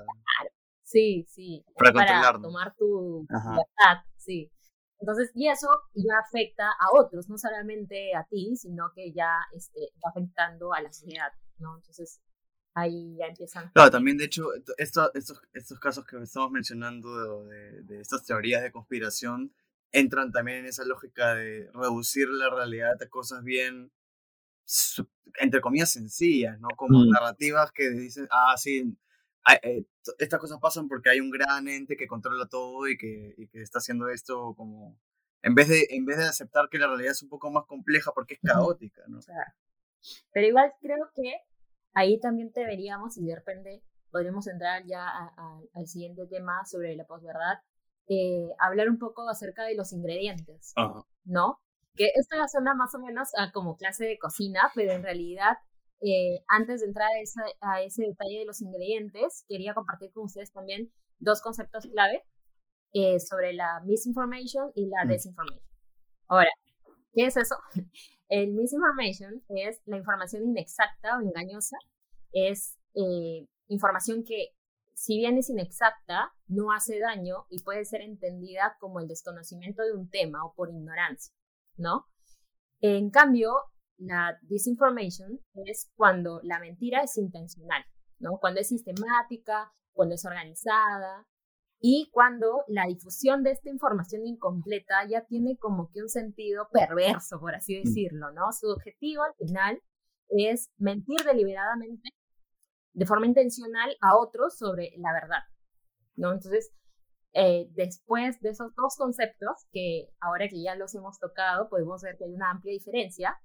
Sí, 0.84 1.26
sí. 1.28 1.66
Para, 1.76 2.40
tomar 2.40 2.76
tu 2.76 3.26
libertad, 3.30 4.04
sí. 4.18 4.52
Entonces, 5.00 5.32
y 5.34 5.50
eso 5.50 5.68
ya 5.96 6.14
afecta 6.26 6.68
a 6.68 6.98
otros, 6.98 7.28
no 7.30 7.38
solamente 7.38 8.16
a 8.16 8.26
ti, 8.30 8.56
sino 8.56 8.92
que 8.96 9.12
ya 9.12 9.38
este, 9.54 9.92
va 10.04 10.12
afectando 10.12 10.74
a 10.74 10.82
la 10.82 10.92
sociedad, 10.94 11.32
¿no? 11.58 11.76
Entonces, 11.76 12.22
ahí 12.74 13.16
ya 13.18 13.28
empiezan. 13.28 13.72
Claro, 13.74 13.92
también 13.92 14.18
de 14.18 14.26
hecho, 14.26 14.48
estos, 14.78 15.12
estos 15.54 15.80
casos 15.80 16.06
que 16.06 16.18
estamos 16.22 16.52
mencionando 16.52 17.46
de, 17.46 17.84
de, 17.84 18.02
estas 18.02 18.26
teorías 18.26 18.64
de 18.64 18.72
conspiración 18.72 19.54
entran 19.92 20.32
también 20.32 20.60
en 20.60 20.66
esa 20.66 20.84
lógica 20.86 21.36
de 21.36 21.70
reducir 21.74 22.28
la 22.30 22.50
realidad 22.50 23.02
a 23.02 23.10
cosas 23.10 23.44
bien 23.44 23.92
entre 25.40 25.62
comillas, 25.62 25.92
sencillas, 25.92 26.60
¿no? 26.60 26.70
Como 26.76 27.00
mm. 27.00 27.10
narrativas 27.10 27.72
que 27.72 27.90
dicen, 27.90 28.28
ah, 28.32 28.56
sí, 28.58 28.96
eh, 29.62 29.86
estas 30.20 30.40
cosas 30.40 30.60
pasan 30.62 30.88
porque 30.88 31.10
hay 31.10 31.20
un 31.20 31.32
gran 31.32 31.68
ente 31.68 31.98
que 31.98 32.08
controla 32.08 32.48
todo 32.48 32.88
y 32.88 32.98
que, 32.98 33.34
y 33.38 33.48
que 33.48 33.62
está 33.62 33.80
haciendo 33.80 34.10
esto 34.10 34.54
como... 34.56 34.98
En 35.42 35.56
vez, 35.56 35.68
de, 35.68 35.88
en 35.90 36.06
vez 36.06 36.18
de 36.18 36.24
aceptar 36.24 36.70
que 36.70 36.78
la 36.78 36.88
realidad 36.88 37.12
es 37.12 37.22
un 37.22 37.28
poco 37.28 37.52
más 37.52 37.66
compleja 37.66 38.14
porque 38.14 38.36
es 38.36 38.40
caótica, 38.42 39.04
¿no? 39.08 39.20
Pero 40.32 40.48
igual 40.48 40.72
creo 40.82 41.12
que 41.14 41.34
ahí 41.94 42.20
también 42.20 42.52
deberíamos, 42.54 43.18
y 43.18 43.26
de 43.26 43.36
repente 43.36 43.84
podremos 44.12 44.48
entrar 44.48 44.84
ya 44.86 45.08
al 45.74 45.88
siguiente 45.88 46.28
tema 46.28 46.66
sobre 46.66 46.96
la 46.96 47.06
posverdad, 47.06 47.60
eh, 48.08 48.50
hablar 48.60 48.90
un 48.90 49.00
poco 49.00 49.28
acerca 49.30 49.64
de 49.64 49.76
los 49.76 49.92
ingredientes, 49.94 50.74
¿no? 51.24 51.60
que 51.96 52.10
esto 52.16 52.36
ya 52.36 52.48
suena 52.48 52.74
más 52.74 52.94
o 52.96 53.00
menos 53.00 53.30
a 53.38 53.52
como 53.52 53.78
clase 53.78 54.06
de 54.06 54.18
cocina, 54.18 54.72
pero 54.76 54.94
en 54.94 55.04
realidad, 55.04 55.58
eh, 56.02 56.44
antes 56.48 56.82
de 56.82 56.88
entrar 56.88 57.08
a, 57.62 57.82
ese 57.82 58.04
detalle 58.04 58.40
de 58.40 58.46
los 58.46 58.62
ingredientes, 58.62 59.46
quería 59.48 59.74
compartir 59.74 60.12
con 60.12 60.26
ustedes 60.26 60.52
también 60.52 60.92
dos 61.20 61.42
conceptos 61.42 61.88
clave 61.92 62.24
eh, 62.94 63.20
sobre 63.20 63.54
la 63.54 63.82
misinformation 63.86 64.72
y 64.76 64.88
la 64.88 65.06
mm. 65.06 65.08
desinformation. 65.08 65.68
Ahora, 66.28 66.50
¿qué 67.14 67.26
es 67.28 67.38
eso? 67.38 67.56
El 68.30 68.54
misinformation 68.54 69.44
es 69.50 69.82
la 69.86 69.98
información 69.98 70.44
inexacta 70.44 71.18
o 71.18 71.22
engañosa, 71.22 71.78
es 72.32 72.80
eh, 72.96 73.48
información 73.68 74.24
que 74.24 74.56
si 74.96 75.18
bien 75.18 75.38
es 75.38 75.50
inexacta, 75.50 76.34
no 76.48 76.72
hace 76.72 77.00
daño 77.00 77.46
y 77.50 77.62
puede 77.62 77.86
ser 77.86 78.02
entendida 78.02 78.76
como 78.80 79.00
el 79.00 79.08
desconocimiento 79.08 79.84
de 79.84 79.94
un 79.94 80.10
tema 80.10 80.44
o 80.46 80.54
por 80.56 80.70
ignorancia. 80.70 81.34
¿no? 81.78 82.08
En 82.82 83.10
cambio, 83.10 83.54
la 83.98 84.38
disinformation 84.42 85.40
es 85.66 85.92
cuando 85.96 86.42
la 86.44 86.60
mentira 86.60 87.02
es 87.02 87.18
intencional, 87.18 87.84
¿no? 88.20 88.38
Cuando 88.40 88.60
es 88.60 88.68
sistemática, 88.68 89.72
cuando 89.94 90.16
es 90.16 90.26
organizada. 90.26 91.26
Y 91.86 92.10
cuando 92.14 92.64
la 92.70 92.86
difusión 92.88 93.44
de 93.44 93.52
esta 93.52 93.70
información 93.70 94.26
incompleta 94.26 95.06
ya 95.06 95.26
tiene 95.26 95.58
como 95.58 95.92
que 95.92 96.02
un 96.02 96.08
sentido 96.08 96.70
perverso, 96.72 97.42
por 97.42 97.56
así 97.56 97.78
mm. 97.78 97.84
decirlo, 97.84 98.32
¿no? 98.32 98.54
Su 98.54 98.70
objetivo 98.70 99.24
al 99.24 99.34
final 99.36 99.82
es 100.30 100.70
mentir 100.78 101.20
deliberadamente, 101.26 102.10
de 102.94 103.06
forma 103.06 103.26
intencional, 103.26 103.98
a 104.00 104.16
otros 104.16 104.58
sobre 104.58 104.92
la 104.96 105.12
verdad, 105.12 105.42
¿no? 106.16 106.32
Entonces, 106.32 106.72
eh, 107.34 107.68
después 107.72 108.40
de 108.40 108.52
esos 108.52 108.74
dos 108.76 108.96
conceptos, 108.98 109.68
que 109.74 110.08
ahora 110.22 110.48
que 110.48 110.64
ya 110.64 110.76
los 110.76 110.96
hemos 110.96 111.20
tocado, 111.20 111.68
podemos 111.68 112.02
ver 112.02 112.16
que 112.18 112.24
hay 112.24 112.34
una 112.34 112.52
amplia 112.52 112.72
diferencia, 112.72 113.38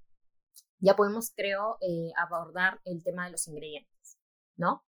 ya 0.79 0.95
podemos, 0.95 1.33
creo, 1.35 1.79
eh, 1.81 2.13
abordar 2.17 2.81
el 2.85 3.03
tema 3.03 3.25
de 3.25 3.33
los 3.33 3.49
ingredientes, 3.49 4.17
¿no? 4.57 4.85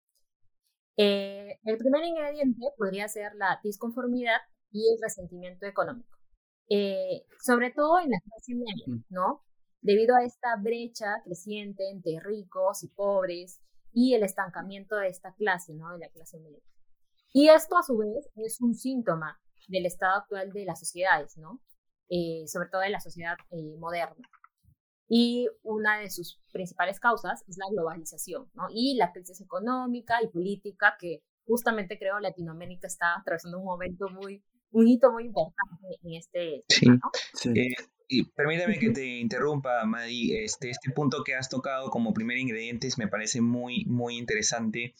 Eh, 1.02 1.58
el 1.64 1.78
primer 1.78 2.04
ingrediente 2.04 2.66
podría 2.76 3.08
ser 3.08 3.34
la 3.36 3.58
disconformidad 3.64 4.36
y 4.70 4.86
el 4.92 4.98
resentimiento 5.00 5.64
económico, 5.64 6.18
sobre 7.42 7.70
todo 7.70 8.00
en 8.00 8.10
la 8.10 8.20
clase 8.20 8.54
media. 8.54 9.02
¿no? 9.08 9.42
Debido 9.80 10.14
a 10.14 10.24
esta 10.24 10.56
brecha 10.60 11.22
creciente 11.24 11.88
entre 11.88 12.20
ricos 12.20 12.84
y 12.84 12.88
pobres 12.88 13.62
y 13.94 14.14
el 14.14 14.24
estancamiento 14.24 14.96
de 14.96 15.08
esta 15.08 15.34
clase, 15.34 15.72
¿no? 15.72 15.90
De 15.92 16.00
la 16.00 16.10
clase 16.10 16.38
media. 16.38 16.60
Y 17.32 17.48
esto 17.48 17.78
a 17.78 17.82
su 17.82 17.96
vez 17.96 18.28
es 18.36 18.60
un 18.60 18.74
síntoma 18.74 19.40
del 19.68 19.86
estado 19.86 20.18
actual 20.18 20.52
de 20.52 20.66
las 20.66 20.80
sociedades, 20.80 21.38
¿no? 21.38 21.62
Eh, 22.10 22.46
sobre 22.46 22.68
todo 22.68 22.82
de 22.82 22.90
la 22.90 23.00
sociedad 23.00 23.36
eh, 23.50 23.76
moderna. 23.78 24.28
Y 25.12 25.48
una 25.64 25.98
de 25.98 26.08
sus 26.08 26.40
principales 26.52 27.00
causas 27.00 27.42
es 27.48 27.58
la 27.58 27.66
globalización, 27.68 28.48
¿no? 28.54 28.68
Y 28.72 28.94
la 28.94 29.10
crisis 29.10 29.40
económica 29.40 30.22
y 30.22 30.28
política 30.28 30.94
que 31.00 31.24
justamente 31.44 31.98
creo 31.98 32.20
Latinoamérica 32.20 32.86
está 32.86 33.16
atravesando 33.18 33.58
un 33.58 33.64
momento 33.64 34.08
muy, 34.08 34.44
un 34.70 34.86
hito 34.86 35.10
muy 35.10 35.24
importante 35.24 35.98
en 36.04 36.14
este 36.14 36.64
tema, 36.68 37.00
¿no? 37.02 37.10
Sí. 37.34 37.50
Eh, 37.56 37.74
y 38.06 38.24
permítame 38.24 38.78
que 38.78 38.90
te 38.90 39.18
interrumpa, 39.18 39.84
Madi. 39.84 40.36
Este, 40.36 40.70
este 40.70 40.90
punto 40.90 41.24
que 41.24 41.34
has 41.34 41.48
tocado 41.48 41.90
como 41.90 42.14
primer 42.14 42.38
ingrediente 42.38 42.88
me 42.96 43.08
parece 43.08 43.40
muy, 43.40 43.84
muy 43.86 44.16
interesante, 44.16 44.94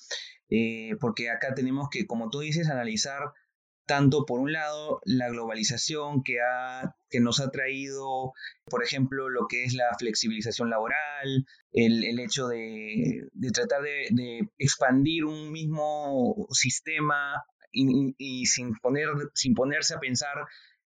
eh, 0.48 0.96
porque 1.00 1.30
acá 1.30 1.54
tenemos 1.54 1.88
que, 1.88 2.06
como 2.06 2.30
tú 2.30 2.40
dices, 2.40 2.68
analizar 2.68 3.32
tanto 3.90 4.24
por 4.24 4.38
un 4.38 4.52
lado 4.52 5.00
la 5.04 5.30
globalización 5.30 6.22
que, 6.22 6.36
ha, 6.40 6.94
que 7.08 7.18
nos 7.18 7.40
ha 7.40 7.50
traído, 7.50 8.32
por 8.66 8.84
ejemplo, 8.84 9.28
lo 9.28 9.48
que 9.48 9.64
es 9.64 9.74
la 9.74 9.96
flexibilización 9.98 10.70
laboral, 10.70 11.44
el, 11.72 12.04
el 12.04 12.20
hecho 12.20 12.46
de, 12.46 13.26
de 13.32 13.50
tratar 13.50 13.82
de, 13.82 14.48
expandir 14.58 15.24
un 15.24 15.50
mismo 15.50 16.46
sistema 16.52 17.42
y, 17.72 18.46
sin, 18.46 18.76
poner, 18.76 19.08
sin 19.34 19.54
ponerse 19.54 19.94
a 19.94 19.98
pensar 19.98 20.36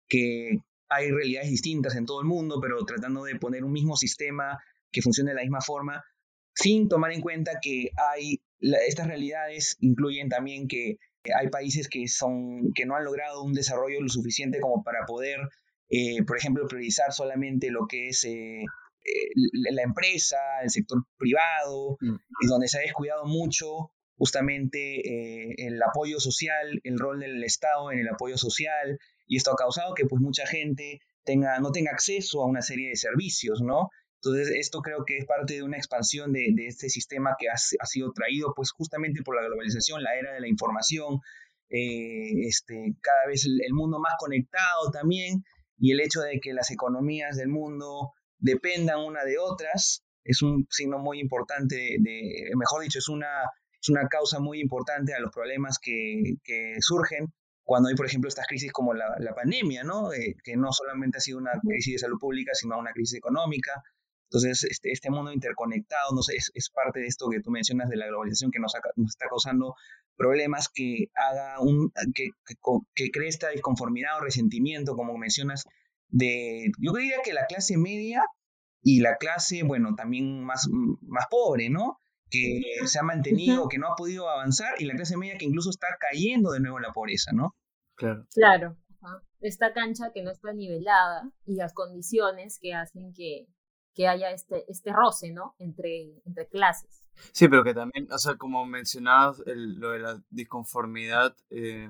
que 0.07 0.63
hay 0.89 1.11
realidades 1.11 1.51
distintas 1.51 1.95
en 1.95 2.07
todo 2.07 2.19
el 2.21 2.25
mundo, 2.25 2.59
pero 2.59 2.83
tratando 2.83 3.25
de 3.25 3.35
poner 3.35 3.63
un 3.63 3.73
mismo 3.73 3.95
sistema 3.95 4.57
que 4.91 5.03
funcione 5.03 5.29
de 5.29 5.35
la 5.35 5.43
misma 5.43 5.61
forma, 5.61 6.03
sin 6.55 6.89
tomar 6.89 7.11
en 7.11 7.21
cuenta 7.21 7.59
que 7.61 7.91
hay 7.95 8.41
estas 8.87 9.05
realidades 9.05 9.77
incluyen 9.81 10.29
también 10.29 10.67
que 10.67 10.97
hay 11.35 11.49
países 11.49 11.87
que 11.89 12.07
son 12.07 12.71
que 12.73 12.85
no 12.85 12.95
han 12.95 13.05
logrado 13.05 13.43
un 13.43 13.53
desarrollo 13.53 14.01
lo 14.01 14.09
suficiente 14.09 14.59
como 14.59 14.83
para 14.83 15.05
poder, 15.05 15.39
eh, 15.89 16.23
por 16.25 16.37
ejemplo, 16.37 16.67
priorizar 16.67 17.13
solamente 17.13 17.69
lo 17.69 17.87
que 17.87 18.09
es 18.09 18.23
eh, 18.25 18.61
eh, 18.61 19.29
la 19.71 19.83
empresa, 19.83 20.37
el 20.63 20.69
sector 20.69 21.03
privado, 21.17 21.97
mm. 21.99 22.15
y 22.41 22.47
donde 22.47 22.67
se 22.67 22.79
ha 22.79 22.81
descuidado 22.81 23.25
mucho 23.25 23.91
justamente 24.19 25.67
el 25.67 25.79
apoyo 25.83 26.19
social, 26.19 26.79
el 26.83 26.97
rol 26.97 27.19
del 27.19 27.43
Estado 27.43 27.91
en 27.91 27.99
el 27.99 28.07
apoyo 28.07 28.35
social, 28.35 28.97
y 29.27 29.37
esto 29.37 29.51
ha 29.51 29.55
causado 29.55 29.93
que 29.93 30.05
pues 30.05 30.19
mucha 30.19 30.47
gente 30.47 31.01
tenga, 31.23 31.59
no 31.59 31.71
tenga 31.71 31.91
acceso 31.91 32.41
a 32.41 32.47
una 32.47 32.63
serie 32.63 32.89
de 32.89 32.95
servicios, 32.95 33.61
¿no? 33.61 33.91
Entonces, 34.21 34.49
esto 34.55 34.81
creo 34.81 35.05
que 35.05 35.17
es 35.17 35.25
parte 35.25 35.53
de 35.55 35.63
una 35.63 35.77
expansión 35.77 36.33
de, 36.33 36.53
este 36.65 36.89
sistema 36.89 37.35
que 37.39 37.49
ha, 37.49 37.53
ha, 37.53 37.85
sido 37.85 38.11
traído 38.13 38.53
pues 38.55 38.71
justamente 38.71 39.21
por 39.23 39.35
la 39.35 39.47
globalización, 39.47 40.01
la 40.01 40.15
era 40.15 40.33
de 40.33 40.41
la 40.41 40.47
información, 40.47 41.19
eh, 41.69 42.47
este, 42.47 42.95
cada 43.01 43.27
vez 43.27 43.45
el, 43.45 43.73
mundo 43.73 43.99
más 43.99 44.13
conectado 44.17 44.89
también, 44.91 45.43
y 45.77 45.91
el 45.91 45.99
hecho 46.01 46.21
de 46.21 46.39
que 46.39 46.53
las 46.53 46.71
economías 46.71 47.37
del 47.37 47.49
mundo 47.49 48.13
dependan 48.39 48.99
una 48.99 49.23
de 49.23 49.37
otras, 49.37 50.03
es 50.23 50.41
un 50.41 50.65
signo 50.69 50.97
muy 50.97 51.19
importante, 51.19 51.75
de, 51.99 52.49
mejor 52.55 52.81
dicho, 52.81 52.99
es 52.99 53.09
una, 53.09 53.27
es 53.79 53.89
una 53.89 54.07
causa 54.07 54.39
muy 54.39 54.59
importante 54.59 55.13
a 55.13 55.19
los 55.19 55.31
problemas 55.31 55.77
que, 55.79 56.37
que 56.43 56.75
surgen 56.79 57.33
cuando 57.67 57.89
hay, 57.89 57.95
por 57.95 58.05
ejemplo, 58.05 58.29
estas 58.29 58.47
crisis 58.47 58.71
como 58.71 58.93
la, 58.93 59.13
pandemia, 59.35 59.83
¿no? 59.83 60.13
Eh, 60.13 60.37
que 60.41 60.55
no 60.55 60.71
solamente 60.71 61.17
ha 61.17 61.21
sido 61.21 61.37
una 61.37 61.51
crisis 61.61 61.95
de 61.95 61.99
salud 61.99 62.17
pública, 62.17 62.53
sino 62.53 62.79
una 62.79 62.93
crisis 62.93 63.17
económica. 63.17 63.83
Entonces, 64.29 64.63
este, 64.69 64.91
este 64.91 65.09
mundo 65.09 65.31
interconectado 65.31 66.13
no 66.13 66.21
sé, 66.21 66.35
es, 66.35 66.69
parte 66.69 66.99
de 66.99 67.07
esto 67.07 67.29
que 67.29 67.41
tú 67.41 67.49
mencionas 67.49 67.89
de 67.89 67.95
la 67.95 68.07
globalización 68.07 68.51
que 68.51 68.59
nos, 68.59 68.73
está 68.75 69.27
causando 69.29 69.75
problemas 70.17 70.69
que 70.73 71.09
haga 71.15 71.61
un 71.61 71.91
que, 72.13 72.29
que, 72.93 73.11
cree 73.11 73.29
esta 73.29 73.49
disconformidad 73.49 74.17
o 74.17 74.21
resentimiento, 74.21 74.95
como 74.95 75.17
mencionas, 75.17 75.63
de, 76.09 76.71
yo 76.79 76.91
diría 76.93 77.17
que 77.23 77.33
la 77.33 77.45
clase 77.45 77.77
media 77.77 78.23
y 78.81 78.99
la 78.99 79.17
clase, 79.17 79.63
bueno, 79.63 79.95
también 79.95 80.43
más, 80.43 80.67
más 81.01 81.25
pobre, 81.29 81.69
¿no? 81.69 81.99
que 82.29 82.61
se 82.85 82.99
ha 82.99 83.03
mantenido, 83.03 83.67
que 83.69 83.77
no 83.77 83.87
ha 83.87 83.95
podido 83.95 84.29
avanzar, 84.29 84.73
y 84.79 84.85
la 84.85 84.95
clase 84.95 85.17
media 85.17 85.37
que 85.37 85.45
incluso 85.45 85.69
está 85.69 85.87
cayendo 85.99 86.51
de 86.51 86.59
nuevo 86.59 86.77
en 86.77 86.83
la 86.83 86.93
pobreza, 86.93 87.31
¿no? 87.33 87.55
Claro. 87.95 88.27
Claro. 88.33 88.77
Esta 89.39 89.71
cancha 89.73 90.11
que 90.13 90.23
no 90.23 90.31
está 90.31 90.51
nivelada 90.51 91.31
y 91.45 91.55
las 91.55 91.73
condiciones 91.73 92.57
que 92.59 92.73
hacen 92.73 93.13
que, 93.13 93.47
que 93.97 94.07
haya 94.07 94.29
este, 94.29 94.63
este 94.71 94.93
roce, 94.93 95.31
¿no? 95.31 95.55
Entre, 95.57 96.21
entre 96.23 96.47
clases. 96.47 97.01
Sí, 97.31 97.47
pero 97.47 97.63
que 97.63 97.73
también, 97.73 98.07
o 98.11 98.17
sea, 98.19 98.35
como 98.35 98.63
mencionabas, 98.63 99.41
lo 99.47 99.89
de 99.89 99.99
la 99.99 100.21
disconformidad, 100.29 101.35
eh, 101.49 101.89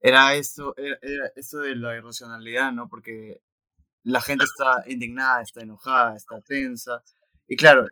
era, 0.00 0.34
esto, 0.34 0.74
era, 0.76 0.98
esto 1.36 1.58
de 1.58 1.76
la 1.76 1.96
irracionalidad, 1.96 2.72
¿no? 2.72 2.88
Porque 2.88 3.40
la 4.02 4.20
gente 4.20 4.44
está 4.44 4.82
indignada, 4.88 5.42
está 5.42 5.62
enojada, 5.62 6.16
está 6.16 6.40
tensa. 6.40 7.04
Y 7.46 7.54
claro, 7.54 7.86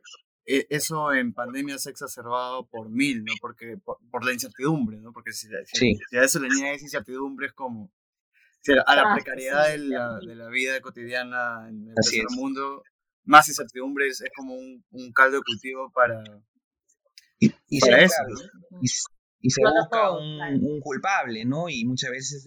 e, 0.44 0.66
eso 0.68 1.12
en 1.12 1.32
pandemia 1.32 1.78
se 1.78 1.90
ha 1.90 1.92
exacerbado 1.92 2.66
por 2.66 2.90
mil, 2.90 3.22
¿no? 3.22 3.32
Porque, 3.40 3.76
por, 3.76 4.24
la 4.24 4.32
incertidumbre, 4.32 4.96
¿no? 4.96 5.12
Porque 5.12 5.32
si, 5.32 5.46
a 5.54 6.24
eso 6.24 6.40
le 6.40 6.48
esa 6.48 6.82
incertidumbre 6.82 7.46
es 7.46 7.52
como, 7.52 7.92
a 8.86 8.96
la 8.96 9.14
precariedad 9.14 9.68
de 9.68 9.78
la, 9.78 10.18
de 10.18 10.34
la, 10.34 10.48
vida 10.48 10.80
cotidiana 10.80 11.68
en 11.68 11.90
el 11.90 12.26
mundo, 12.30 12.82
más 13.26 13.48
incertidumbre 13.48 14.08
es, 14.08 14.22
como 14.34 14.54
un, 14.54 14.84
un, 14.90 15.12
caldo 15.12 15.36
de 15.36 15.42
cultivo 15.42 15.90
para, 15.92 16.22
y, 17.38 17.52
eso. 17.76 18.22
Y, 18.80 19.50
se 19.50 19.62
busca 19.62 20.10
un, 20.12 20.40
un, 20.40 20.80
culpable, 20.80 21.44
¿no? 21.44 21.68
Y 21.68 21.84
muchas 21.84 22.10
veces 22.10 22.46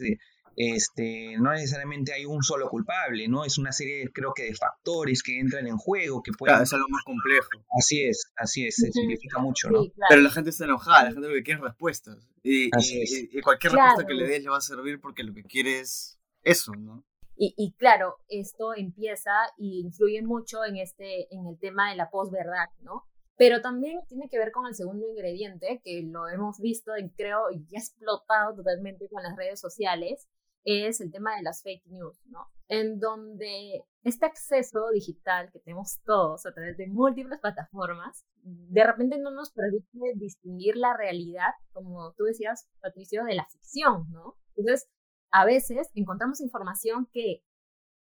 este, 0.56 1.38
no 1.40 1.54
necesariamente 1.54 2.12
hay 2.12 2.26
un 2.26 2.44
solo 2.44 2.68
culpable, 2.68 3.30
¿no? 3.30 3.46
Es 3.46 3.58
una 3.58 3.72
serie, 3.72 4.10
creo 4.14 4.34
que, 4.34 4.44
de 4.44 4.56
factores 4.56 5.24
que 5.24 5.40
entran 5.40 5.68
en 5.68 5.78
juego, 5.78 6.22
que 6.22 6.34
pueden... 6.34 6.56
Claro, 6.56 6.64
es 6.66 6.74
algo 6.74 6.88
más 6.90 7.04
complejo. 7.06 7.48
Así 7.78 8.04
es, 8.04 8.26
así 8.36 8.68
es, 8.68 8.76
se 8.76 8.92
simplifica 8.92 9.40
mucho, 9.40 9.70
¿no? 9.70 9.84
Pero 10.10 10.22
la 10.22 10.30
gente 10.30 10.50
está 10.50 10.66
enojada, 10.66 11.06
la 11.06 11.12
gente 11.14 11.30
lo 11.30 11.34
que 11.36 11.44
quiere 11.44 11.60
es 11.60 11.64
respuestas. 11.64 12.18
Y, 12.44 12.66
y, 12.66 13.42
cualquier 13.42 13.72
respuesta 13.72 14.06
que 14.06 14.14
le 14.14 14.28
des 14.28 14.44
le 14.44 14.50
va 14.50 14.58
a 14.58 14.62
servir 14.62 15.00
porque 15.00 15.24
lo 15.24 15.34
que 15.34 15.44
quiere 15.44 15.80
es 15.80 16.20
eso, 16.44 16.74
¿no? 16.74 17.06
Y, 17.42 17.54
y, 17.56 17.72
claro, 17.76 18.18
esto 18.28 18.74
empieza 18.76 19.32
y 19.58 19.80
influye 19.80 20.22
mucho 20.22 20.66
en, 20.66 20.76
este, 20.76 21.34
en 21.34 21.48
el 21.48 21.58
tema 21.58 21.90
de 21.90 21.96
la 21.96 22.10
posverdad, 22.10 22.68
¿no? 22.82 23.06
Pero 23.38 23.62
también 23.62 24.02
tiene 24.10 24.28
que 24.28 24.38
ver 24.38 24.52
con 24.52 24.68
el 24.68 24.76
segundo 24.76 25.08
ingrediente, 25.08 25.80
que 25.82 26.02
lo 26.04 26.28
hemos 26.28 26.60
visto, 26.60 26.92
creo, 27.16 27.50
y 27.50 27.74
ha 27.78 27.80
explotado 27.80 28.58
totalmente 28.58 29.08
con 29.08 29.24
las 29.24 29.38
redes 29.38 29.62
sociales, 29.62 30.28
es 30.66 31.00
el 31.00 31.14
tema 31.14 31.38
de 31.38 31.44
las 31.44 31.64
fake 31.64 31.86
news, 31.86 32.20
¿no? 32.26 32.50
En 32.68 33.00
donde 33.00 33.86
este 34.04 34.26
acceso 34.26 34.90
digital 34.94 35.50
que 35.54 35.60
tenemos 35.60 36.02
todos 36.04 36.46
a 36.46 36.52
través 36.54 36.76
de 36.76 36.88
múltiples 36.88 37.40
plataformas, 37.40 38.26
de 38.44 38.84
repente 38.84 39.18
no 39.18 39.32
nos 39.32 39.54
permite 39.54 39.88
distinguir 40.16 40.76
la 40.76 40.98
realidad, 40.98 41.54
como 41.72 42.12
tú 42.18 42.26
decías, 42.26 42.68
Patricio, 42.82 43.24
de 43.24 43.36
la 43.36 43.48
ficción, 43.50 44.12
¿no? 44.12 44.36
Entonces, 44.58 44.90
a 45.32 45.46
veces 45.46 45.90
encontramos 45.94 46.42
información 46.42 47.08
que 47.12 47.44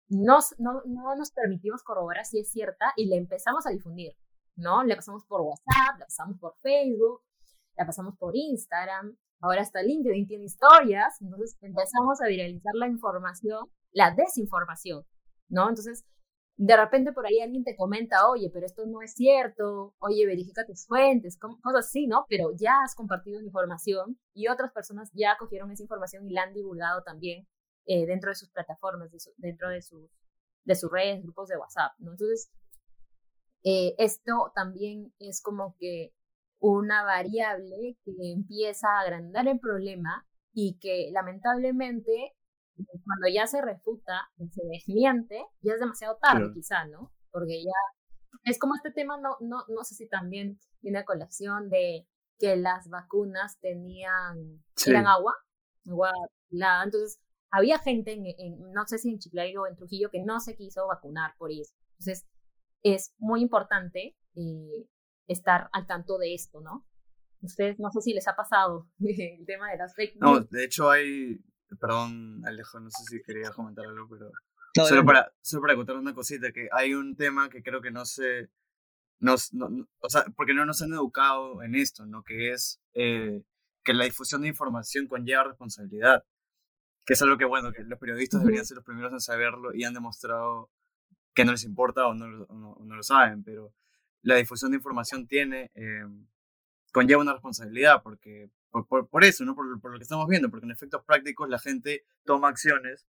nos, 0.08 0.54
no, 0.58 0.82
no 0.86 1.16
nos 1.16 1.30
permitimos 1.32 1.82
corroborar 1.82 2.24
si 2.24 2.40
es 2.40 2.50
cierta 2.50 2.92
y 2.96 3.06
la 3.06 3.16
empezamos 3.16 3.66
a 3.66 3.70
difundir, 3.70 4.12
¿no? 4.56 4.84
La 4.84 4.96
pasamos 4.96 5.24
por 5.24 5.40
WhatsApp, 5.40 5.98
la 5.98 6.04
pasamos 6.04 6.38
por 6.38 6.56
Facebook, 6.60 7.22
la 7.76 7.86
pasamos 7.86 8.16
por 8.18 8.36
Instagram, 8.36 9.16
ahora 9.40 9.62
está 9.62 9.82
LinkedIn, 9.82 10.26
tiene 10.26 10.44
historias, 10.44 11.20
entonces 11.20 11.56
empezamos 11.60 12.20
a 12.20 12.28
viralizar 12.28 12.74
la 12.74 12.88
información, 12.88 13.66
la 13.92 14.14
desinformación, 14.14 15.04
¿no? 15.48 15.68
Entonces, 15.68 16.04
de 16.56 16.76
repente 16.76 17.12
por 17.12 17.26
ahí 17.26 17.40
alguien 17.40 17.64
te 17.64 17.76
comenta, 17.76 18.28
oye, 18.28 18.50
pero 18.52 18.66
esto 18.66 18.86
no 18.86 19.02
es 19.02 19.14
cierto, 19.14 19.94
oye, 19.98 20.24
verifica 20.26 20.64
tus 20.64 20.86
fuentes, 20.86 21.38
cosas 21.38 21.86
así, 21.86 22.06
¿no? 22.06 22.26
Pero 22.28 22.50
ya 22.56 22.80
has 22.84 22.94
compartido 22.94 23.40
información 23.40 24.18
y 24.32 24.48
otras 24.48 24.72
personas 24.72 25.10
ya 25.14 25.36
cogieron 25.38 25.70
esa 25.72 25.82
información 25.82 26.26
y 26.26 26.32
la 26.32 26.42
han 26.42 26.54
divulgado 26.54 27.02
también 27.02 27.46
eh, 27.86 28.06
dentro 28.06 28.30
de 28.30 28.36
sus 28.36 28.50
plataformas, 28.50 29.10
dentro 29.36 29.68
de, 29.68 29.82
de 30.64 30.74
sus 30.74 30.90
redes, 30.92 31.22
grupos 31.22 31.48
de 31.48 31.56
WhatsApp, 31.56 31.92
¿no? 31.98 32.12
Entonces, 32.12 32.50
eh, 33.64 33.94
esto 33.98 34.52
también 34.54 35.12
es 35.18 35.42
como 35.42 35.74
que 35.78 36.12
una 36.60 37.02
variable 37.02 37.98
que 38.04 38.32
empieza 38.32 38.88
a 38.88 39.00
agrandar 39.00 39.48
el 39.48 39.58
problema 39.58 40.26
y 40.52 40.78
que 40.78 41.10
lamentablemente 41.12 42.32
cuando 42.76 43.28
ya 43.32 43.46
se 43.46 43.62
refuta, 43.62 44.28
se 44.50 44.62
desmiente, 44.66 45.44
ya 45.60 45.74
es 45.74 45.80
demasiado 45.80 46.18
tarde 46.20 46.52
quizá, 46.54 46.86
¿no? 46.86 47.12
Porque 47.30 47.62
ya 47.62 47.70
es 48.44 48.58
como 48.58 48.74
este 48.74 48.90
tema, 48.90 49.18
no, 49.18 49.36
no, 49.40 49.64
no 49.68 49.84
sé 49.84 49.94
si 49.94 50.08
también 50.08 50.58
viene 50.80 50.98
a 50.98 51.04
colación 51.04 51.70
de 51.70 52.06
que 52.38 52.56
las 52.56 52.88
vacunas 52.88 53.58
tenían, 53.60 54.62
eran 54.86 55.06
agua, 55.06 55.34
agua 55.86 56.10
entonces 56.84 57.20
había 57.50 57.78
gente, 57.78 58.12
en, 58.12 58.72
no 58.72 58.86
sé 58.86 58.98
si 58.98 59.10
en 59.10 59.18
Chiclayo 59.18 59.62
o 59.62 59.66
en 59.66 59.76
Trujillo, 59.76 60.10
que 60.10 60.22
no 60.24 60.40
se 60.40 60.56
quiso 60.56 60.86
vacunar 60.86 61.34
por 61.38 61.52
eso. 61.52 61.74
Entonces, 61.98 62.26
es 62.82 63.14
muy 63.18 63.42
importante 63.42 64.16
eh, 64.34 64.88
estar 65.28 65.68
al 65.72 65.86
tanto 65.86 66.18
de 66.18 66.34
esto, 66.34 66.60
¿no? 66.60 66.86
Ustedes, 67.40 67.78
no 67.78 67.90
sé 67.90 68.00
si 68.00 68.12
les 68.12 68.26
ha 68.26 68.34
pasado 68.34 68.88
el 69.00 69.46
tema 69.46 69.70
de 69.70 69.78
las 69.78 69.94
fake 69.94 70.16
news. 70.20 70.40
No, 70.40 70.40
de 70.50 70.64
hecho 70.64 70.90
hay, 70.90 71.38
perdón 71.80 72.42
Alejo, 72.46 72.80
no 72.80 72.90
sé 72.90 73.04
si 73.04 73.22
quería 73.22 73.50
comentar 73.50 73.86
algo, 73.86 74.08
pero 74.08 74.30
solo, 74.86 75.04
para, 75.04 75.32
solo 75.40 75.62
para 75.62 75.76
contar 75.76 75.96
una 75.96 76.14
cosita, 76.14 76.52
que 76.52 76.68
hay 76.72 76.94
un 76.94 77.16
tema 77.16 77.48
que 77.48 77.62
creo 77.62 77.80
que 77.80 77.90
no 77.90 78.04
se, 78.04 78.50
no, 79.20 79.34
o 79.34 80.10
sea, 80.10 80.24
porque 80.36 80.54
no 80.54 80.64
nos 80.64 80.82
han 80.82 80.92
educado 80.92 81.62
en 81.62 81.74
esto, 81.74 82.06
¿no? 82.06 82.22
Que 82.22 82.52
es 82.52 82.80
eh, 82.94 83.42
que 83.82 83.94
la 83.94 84.04
difusión 84.04 84.42
de 84.42 84.48
información 84.48 85.06
conlleva 85.06 85.44
responsabilidad 85.44 86.24
que 87.04 87.12
es 87.12 87.22
algo 87.22 87.36
que, 87.36 87.44
bueno, 87.44 87.72
que 87.72 87.82
los 87.82 87.98
periodistas 87.98 88.40
deberían 88.40 88.64
ser 88.64 88.76
los 88.76 88.84
primeros 88.84 89.12
en 89.12 89.20
saberlo 89.20 89.74
y 89.74 89.84
han 89.84 89.94
demostrado 89.94 90.70
que 91.34 91.44
no 91.44 91.52
les 91.52 91.64
importa 91.64 92.06
o 92.06 92.14
no, 92.14 92.26
no, 92.28 92.76
no 92.80 92.96
lo 92.96 93.02
saben, 93.02 93.42
pero 93.42 93.74
la 94.22 94.36
difusión 94.36 94.70
de 94.70 94.78
información 94.78 95.26
tiene, 95.26 95.70
eh, 95.74 96.06
conlleva 96.92 97.22
una 97.22 97.32
responsabilidad, 97.32 98.02
porque 98.02 98.50
por, 98.82 99.08
por, 99.08 99.24
eso, 99.24 99.44
¿no? 99.44 99.54
Por, 99.54 99.66
lo 99.66 99.98
que 99.98 100.02
estamos 100.02 100.26
viendo, 100.28 100.50
porque 100.50 100.66
en 100.66 100.72
efectos 100.72 101.04
prácticos 101.04 101.48
la 101.48 101.58
gente 101.58 102.04
toma 102.24 102.48
acciones 102.48 103.06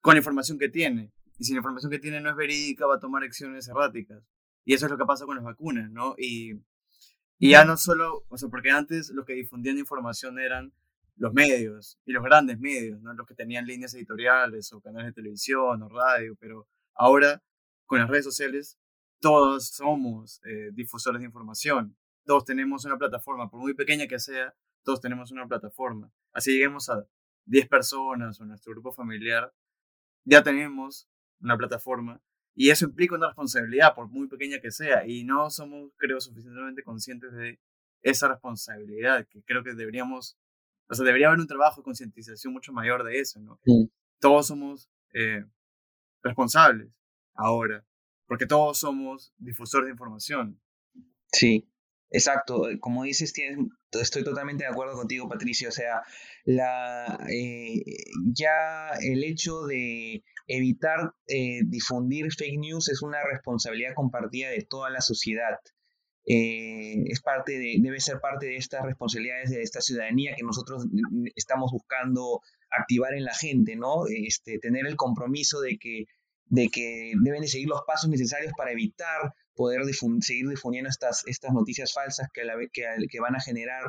con 0.00 0.14
la 0.14 0.18
información 0.18 0.58
que 0.58 0.68
tiene, 0.68 1.12
y 1.38 1.44
si 1.44 1.52
la 1.52 1.58
información 1.58 1.90
que 1.90 1.98
tiene 1.98 2.20
no 2.20 2.30
es 2.30 2.36
verídica, 2.36 2.86
va 2.86 2.96
a 2.96 3.00
tomar 3.00 3.22
acciones 3.22 3.68
erráticas. 3.68 4.22
Y 4.64 4.74
eso 4.74 4.86
es 4.86 4.92
lo 4.92 4.98
que 4.98 5.04
pasa 5.04 5.24
con 5.24 5.36
las 5.36 5.44
vacunas, 5.44 5.90
¿no? 5.90 6.14
Y, 6.18 6.54
y 7.38 7.50
ya 7.50 7.64
no 7.64 7.76
solo, 7.76 8.24
o 8.28 8.36
sea, 8.36 8.48
porque 8.48 8.70
antes 8.70 9.10
los 9.10 9.24
que 9.24 9.34
difundían 9.34 9.78
información 9.78 10.38
eran 10.40 10.72
los 11.18 11.32
medios 11.32 11.98
y 12.04 12.12
los 12.12 12.22
grandes 12.22 12.58
medios, 12.58 13.00
¿no? 13.00 13.12
los 13.12 13.26
que 13.26 13.34
tenían 13.34 13.66
líneas 13.66 13.92
editoriales 13.94 14.72
o 14.72 14.80
canales 14.80 15.08
de 15.08 15.12
televisión 15.12 15.82
o 15.82 15.88
radio, 15.88 16.36
pero 16.36 16.68
ahora 16.94 17.42
con 17.86 17.98
las 17.98 18.08
redes 18.08 18.24
sociales 18.24 18.78
todos 19.20 19.68
somos 19.68 20.40
eh, 20.44 20.70
difusores 20.72 21.20
de 21.20 21.26
información, 21.26 21.96
todos 22.24 22.44
tenemos 22.44 22.84
una 22.84 22.98
plataforma, 22.98 23.50
por 23.50 23.60
muy 23.60 23.74
pequeña 23.74 24.06
que 24.06 24.20
sea, 24.20 24.54
todos 24.84 25.00
tenemos 25.00 25.30
una 25.30 25.46
plataforma. 25.46 26.10
Así 26.32 26.52
lleguemos 26.52 26.88
a 26.88 27.06
10 27.46 27.68
personas 27.68 28.40
o 28.40 28.44
nuestro 28.44 28.72
grupo 28.72 28.92
familiar, 28.92 29.52
ya 30.24 30.42
tenemos 30.42 31.08
una 31.40 31.56
plataforma 31.56 32.20
y 32.54 32.70
eso 32.70 32.84
implica 32.84 33.14
una 33.14 33.28
responsabilidad, 33.28 33.94
por 33.94 34.08
muy 34.08 34.26
pequeña 34.28 34.60
que 34.60 34.70
sea, 34.70 35.06
y 35.06 35.24
no 35.24 35.48
somos, 35.48 35.92
creo, 35.96 36.20
suficientemente 36.20 36.82
conscientes 36.82 37.32
de 37.32 37.60
esa 38.02 38.28
responsabilidad 38.28 39.26
que 39.28 39.42
creo 39.44 39.62
que 39.62 39.74
deberíamos 39.74 40.36
o 40.90 40.94
sea, 40.94 41.04
debería 41.04 41.28
haber 41.28 41.40
un 41.40 41.46
trabajo 41.46 41.80
de 41.80 41.84
concientización 41.84 42.52
mucho 42.52 42.72
mayor 42.72 43.04
de 43.04 43.20
eso, 43.20 43.40
¿no? 43.40 43.60
Todos 44.20 44.46
somos 44.46 44.90
eh, 45.12 45.44
responsables 46.22 46.90
ahora, 47.34 47.84
porque 48.26 48.46
todos 48.46 48.78
somos 48.78 49.32
difusores 49.36 49.86
de 49.86 49.92
información. 49.92 50.60
Sí, 51.30 51.68
exacto. 52.10 52.62
Como 52.80 53.04
dices, 53.04 53.32
estoy 53.92 54.24
totalmente 54.24 54.64
de 54.64 54.70
acuerdo 54.70 54.94
contigo, 54.94 55.28
Patricio. 55.28 55.68
O 55.68 55.72
sea, 55.72 56.02
la, 56.44 57.18
eh, 57.30 57.82
ya 58.32 58.90
el 59.00 59.24
hecho 59.24 59.66
de 59.66 60.22
evitar 60.46 61.12
eh, 61.26 61.60
difundir 61.66 62.32
fake 62.32 62.58
news 62.58 62.88
es 62.88 63.02
una 63.02 63.18
responsabilidad 63.22 63.94
compartida 63.94 64.50
de 64.50 64.62
toda 64.62 64.90
la 64.90 65.00
sociedad. 65.00 65.58
Eh, 66.30 67.04
es 67.06 67.22
parte 67.22 67.58
de, 67.58 67.76
debe 67.80 68.00
ser 68.00 68.20
parte 68.20 68.46
de 68.46 68.56
estas 68.56 68.84
responsabilidades 68.84 69.48
de 69.48 69.62
esta 69.62 69.80
ciudadanía 69.80 70.34
que 70.36 70.42
nosotros 70.42 70.86
estamos 71.36 71.72
buscando 71.72 72.42
activar 72.70 73.14
en 73.14 73.24
la 73.24 73.32
gente, 73.34 73.76
¿no? 73.76 74.04
Este, 74.06 74.58
tener 74.58 74.86
el 74.86 74.96
compromiso 74.96 75.60
de 75.60 75.78
que, 75.78 76.04
de 76.46 76.68
que 76.68 77.12
deben 77.22 77.40
de 77.40 77.48
seguir 77.48 77.68
los 77.68 77.80
pasos 77.86 78.10
necesarios 78.10 78.52
para 78.58 78.72
evitar 78.72 79.32
poder 79.58 79.80
seguir 80.20 80.48
difundiendo 80.48 80.88
estas, 80.88 81.24
estas 81.26 81.52
noticias 81.52 81.92
falsas 81.92 82.28
que, 82.32 82.44
la, 82.44 82.54
que, 82.72 82.86
que 83.10 83.20
van 83.20 83.34
a 83.34 83.40
generar 83.40 83.82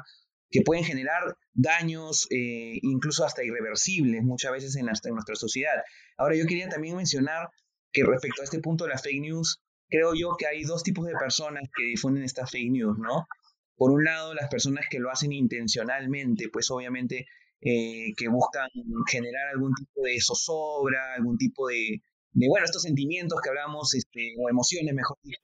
que 0.51 0.61
pueden 0.61 0.83
generar 0.83 1.37
daños 1.53 2.27
eh, 2.31 2.79
incluso 2.81 3.23
hasta 3.23 3.43
irreversibles 3.43 4.23
muchas 4.23 4.51
veces 4.51 4.75
en, 4.75 4.85
nuestra 4.85 5.35
sociedad. 5.35 5.83
Ahora 6.17 6.35
yo 6.35 6.45
quería 6.47 6.69
también 6.69 6.95
mencionar 6.95 7.49
que 7.91 8.03
respecto 8.03 8.41
a 8.41 8.45
este 8.45 8.59
punto 8.59 8.85
de 8.85 8.91
la 8.91 8.97
fake 8.97 9.21
news, 9.21 9.61
creo 9.89 10.13
yo 10.15 10.35
que 10.37 10.47
hay 10.47 10.63
dos 10.63 10.81
tipos 10.81 11.05
de 11.05 11.13
personas 11.13 11.63
que 11.75 11.83
difunden 11.83 12.23
estas 12.23 12.49
fake 12.49 12.71
news, 12.71 12.97
¿no? 12.97 13.27
Por 13.75 13.91
un 13.91 14.03
lado, 14.03 14.33
las 14.33 14.49
personas 14.49 14.85
que 14.89 14.99
lo 14.99 15.11
hacen 15.11 15.31
intencionalmente, 15.31 16.49
pues 16.51 16.69
obviamente 16.71 17.27
eh, 17.61 18.13
que 18.17 18.27
buscan 18.27 18.67
generar 19.07 19.49
algún 19.53 19.73
tipo 19.75 20.01
de 20.01 20.19
zozobra, 20.19 21.13
algún 21.13 21.37
tipo 21.37 21.67
de, 21.67 22.01
de 22.31 22.47
bueno, 22.47 22.65
estos 22.65 22.81
sentimientos 22.81 23.39
que 23.41 23.49
hablamos, 23.49 23.93
este, 23.93 24.33
o 24.39 24.49
emociones, 24.49 24.93
mejor 24.93 25.17
dicho. 25.23 25.41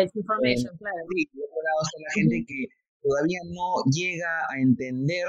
Desinformation, 0.00 0.74
eh, 0.74 0.78
claro. 0.78 1.02
Y 1.14 1.26
por 1.26 1.44
otro 1.44 1.60
lado 1.62 1.80
está 1.82 1.98
la 2.00 2.12
gente 2.12 2.44
que 2.46 2.60
todavía 3.02 3.40
no 3.50 3.84
llega 3.90 4.32
a 4.50 4.60
entender, 4.60 5.26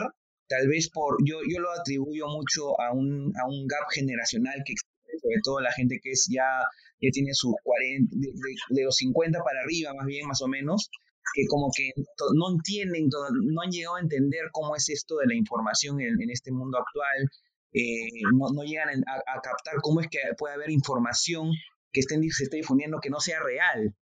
tal 0.48 0.68
vez 0.68 0.90
por, 0.90 1.18
yo, 1.26 1.40
yo 1.48 1.60
lo 1.60 1.72
atribuyo 1.72 2.28
mucho 2.28 2.80
a 2.80 2.94
un, 2.94 3.34
a 3.38 3.48
un 3.48 3.68
gap 3.68 3.88
generacional 3.94 4.62
que 4.66 4.74
existe, 4.74 5.20
sobre 5.22 5.40
todo 5.44 5.60
la 5.62 5.72
gente 5.72 6.00
que 6.02 6.12
es 6.12 6.28
ya 6.32 6.46
ya 7.02 7.10
tiene 7.12 7.34
sus 7.34 7.54
40, 7.64 8.16
de, 8.70 8.84
los 8.84 8.96
50 8.96 9.40
para 9.44 9.62
arriba 9.62 9.94
más 9.94 10.06
bien, 10.06 10.28
más 10.28 10.42
o 10.42 10.48
menos, 10.48 10.90
que 11.34 11.46
como 11.48 11.70
que 11.76 11.92
no 12.34 12.52
entienden, 12.52 13.10
no 13.44 13.62
han 13.62 13.72
llegado 13.72 13.96
a 13.96 14.02
entender 14.02 14.50
cómo 14.52 14.76
es 14.76 14.90
esto 14.90 15.18
de 15.18 15.28
la 15.28 15.36
información 15.36 16.00
en, 16.02 16.30
este 16.32 16.52
mundo 16.52 16.78
actual, 16.78 17.30
eh, 17.74 18.10
no, 18.34 18.50
no, 18.54 18.64
llegan 18.64 19.04
a, 19.06 19.42
captar 19.42 19.76
cómo 19.82 20.02
es 20.02 20.08
que 20.08 20.20
puede 20.38 20.56
haber 20.56 20.72
información 20.72 21.52
que 21.92 22.00
estén, 22.00 22.24
se 22.30 22.46
esté 22.46 22.58
difundiendo 22.58 23.00
que 23.02 23.10
no 23.10 23.20
sea 23.20 23.40
real. 23.44 23.94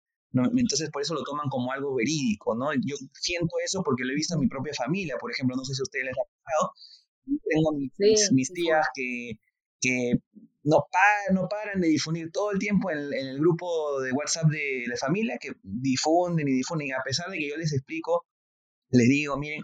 Entonces 0.44 0.90
por 0.90 1.02
eso 1.02 1.14
lo 1.14 1.22
toman 1.22 1.48
como 1.48 1.72
algo 1.72 1.94
verídico, 1.94 2.54
¿no? 2.54 2.72
Yo 2.74 2.96
siento 3.12 3.56
eso 3.64 3.82
porque 3.82 4.04
lo 4.04 4.12
he 4.12 4.16
visto 4.16 4.34
en 4.34 4.40
mi 4.40 4.48
propia 4.48 4.74
familia, 4.74 5.16
por 5.18 5.30
ejemplo, 5.30 5.56
no 5.56 5.64
sé 5.64 5.74
si 5.74 5.80
a 5.80 5.84
ustedes 5.84 6.06
les 6.06 6.14
ha 6.18 6.24
pasado. 6.44 6.72
Tengo 7.48 7.72
mis, 7.72 8.32
mis 8.32 8.52
tías 8.52 8.86
que, 8.94 9.32
que 9.80 10.12
no, 10.66 10.84
no 11.32 11.48
paran 11.48 11.80
de 11.80 11.88
difundir 11.88 12.30
todo 12.32 12.50
el 12.50 12.58
tiempo 12.58 12.90
en, 12.90 13.12
el 13.12 13.38
grupo 13.38 14.00
de 14.00 14.12
WhatsApp 14.12 14.50
de 14.50 14.84
la 14.88 14.96
familia, 14.96 15.38
que 15.40 15.52
difunden 15.62 16.48
y 16.48 16.52
difunden, 16.52 16.92
a 16.92 17.02
pesar 17.04 17.30
de 17.30 17.38
que 17.38 17.48
yo 17.48 17.56
les 17.56 17.72
explico, 17.72 18.26
les 18.90 19.08
digo, 19.08 19.38
miren, 19.38 19.62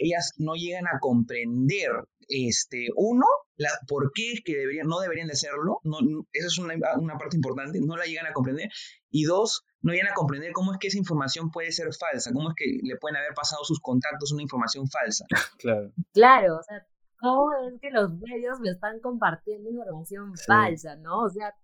ellas 0.00 0.32
no 0.38 0.54
llegan 0.54 0.86
a 0.86 0.98
comprender, 1.00 1.90
este, 2.28 2.86
uno, 2.96 3.26
la, 3.56 3.70
por 3.88 4.12
qué 4.14 4.32
es 4.32 4.42
que 4.44 4.56
deberían, 4.56 4.86
no 4.86 5.00
deberían 5.00 5.26
de 5.26 5.34
hacerlo, 5.34 5.80
no, 5.82 5.98
esa 6.32 6.46
es 6.46 6.58
una, 6.58 6.74
una, 6.98 7.18
parte 7.18 7.36
importante, 7.36 7.80
no 7.80 7.96
la 7.96 8.06
llegan 8.06 8.26
a 8.26 8.32
comprender, 8.32 8.70
y 9.10 9.24
dos, 9.24 9.64
no 9.84 9.92
llegan 9.92 10.10
a 10.10 10.14
comprender 10.14 10.52
cómo 10.52 10.72
es 10.72 10.78
que 10.78 10.88
esa 10.88 10.98
información 10.98 11.50
puede 11.50 11.70
ser 11.70 11.92
falsa, 11.92 12.32
cómo 12.32 12.48
es 12.48 12.54
que 12.56 12.80
le 12.82 12.96
pueden 12.96 13.16
haber 13.16 13.34
pasado 13.34 13.62
sus 13.64 13.80
contactos 13.80 14.32
una 14.32 14.42
información 14.42 14.88
falsa. 14.88 15.26
Claro. 15.58 15.92
Claro, 16.12 16.56
o 16.56 16.62
sea, 16.62 16.86
¿cómo 17.20 17.50
es 17.68 17.80
que 17.80 17.90
los 17.90 18.10
medios 18.14 18.58
me 18.60 18.70
están 18.70 19.00
compartiendo 19.00 19.70
información 19.70 20.32
falsa, 20.46 20.96
no? 20.96 21.20
O 21.20 21.28
sea, 21.28 21.54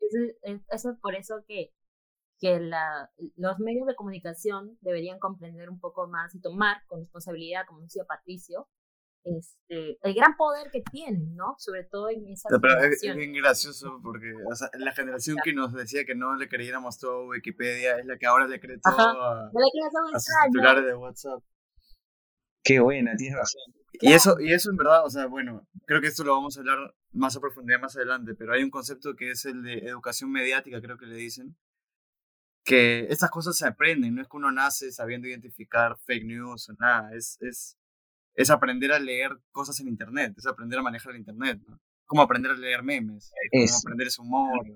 eso, 0.00 0.90
es 0.90 0.98
por 1.00 1.14
eso 1.14 1.42
que, 1.48 1.72
que 2.38 2.60
la, 2.60 3.10
los 3.36 3.58
medios 3.58 3.86
de 3.86 3.94
comunicación 3.94 4.76
deberían 4.82 5.18
comprender 5.18 5.70
un 5.70 5.80
poco 5.80 6.06
más 6.06 6.34
y 6.34 6.40
tomar 6.40 6.82
con 6.86 7.00
responsabilidad, 7.00 7.64
como 7.66 7.80
decía 7.80 8.04
Patricio, 8.06 8.68
este, 9.24 9.98
el 10.02 10.14
gran 10.14 10.36
poder 10.36 10.70
que 10.70 10.82
tienen, 10.90 11.34
¿no? 11.34 11.54
Sobre 11.58 11.84
todo 11.84 12.08
en 12.10 12.26
esa 12.28 12.48
Pero 12.48 12.80
es, 12.80 13.00
bien 13.00 13.32
gracioso 13.32 14.00
porque 14.02 14.32
la 14.78 14.92
generación 14.92 15.36
que 15.44 15.52
nos 15.52 15.72
decía 15.72 16.04
que 16.04 16.14
no 16.14 16.36
le 16.36 16.48
creyéramos 16.48 16.98
todo 16.98 17.26
Wikipedia 17.26 17.98
es 17.98 18.06
la 18.06 18.18
que 18.18 18.26
ahora 18.26 18.46
le 18.46 18.60
cree 18.60 18.78
todo 18.78 18.98
a, 18.98 19.46
a 19.46 20.20
sus 20.20 20.34
titulares 20.46 20.84
de 20.84 20.94
WhatsApp. 20.94 21.42
Qué 22.62 22.80
buena, 22.80 23.16
tienes 23.16 23.38
razón. 23.38 23.62
Y 24.00 24.12
eso, 24.12 24.40
y 24.40 24.52
eso 24.52 24.70
en 24.70 24.76
verdad, 24.76 25.04
o 25.04 25.10
sea, 25.10 25.26
bueno, 25.26 25.66
creo 25.86 26.00
que 26.00 26.06
esto 26.06 26.24
lo 26.24 26.34
vamos 26.34 26.56
a 26.56 26.60
hablar 26.60 26.94
más 27.12 27.36
a 27.36 27.40
profundidad 27.40 27.80
más 27.80 27.96
adelante, 27.96 28.34
pero 28.34 28.54
hay 28.54 28.62
un 28.62 28.70
concepto 28.70 29.14
que 29.14 29.32
es 29.32 29.44
el 29.44 29.62
de 29.62 29.78
educación 29.78 30.30
mediática, 30.30 30.80
creo 30.80 30.96
que 30.96 31.06
le 31.06 31.16
dicen, 31.16 31.56
que 32.64 33.06
estas 33.10 33.30
cosas 33.30 33.56
se 33.56 33.66
aprenden, 33.66 34.14
no 34.14 34.22
es 34.22 34.28
que 34.28 34.36
uno 34.36 34.52
nace 34.52 34.92
sabiendo 34.92 35.28
identificar 35.28 35.98
fake 36.06 36.24
news 36.24 36.68
o 36.68 36.74
nada, 36.78 37.10
es, 37.14 37.36
es, 37.40 37.76
es 38.40 38.50
aprender 38.50 38.92
a 38.92 38.98
leer 38.98 39.32
cosas 39.52 39.78
en 39.80 39.88
Internet, 39.88 40.34
es 40.36 40.46
aprender 40.46 40.78
a 40.78 40.82
manejar 40.82 41.12
el 41.12 41.18
Internet, 41.18 41.60
¿no? 41.66 41.78
Como 42.06 42.22
aprender 42.22 42.52
a 42.52 42.56
leer 42.56 42.82
memes, 42.82 43.30
como 43.52 43.64
aprender 43.76 44.06
ese 44.06 44.22
humor, 44.22 44.66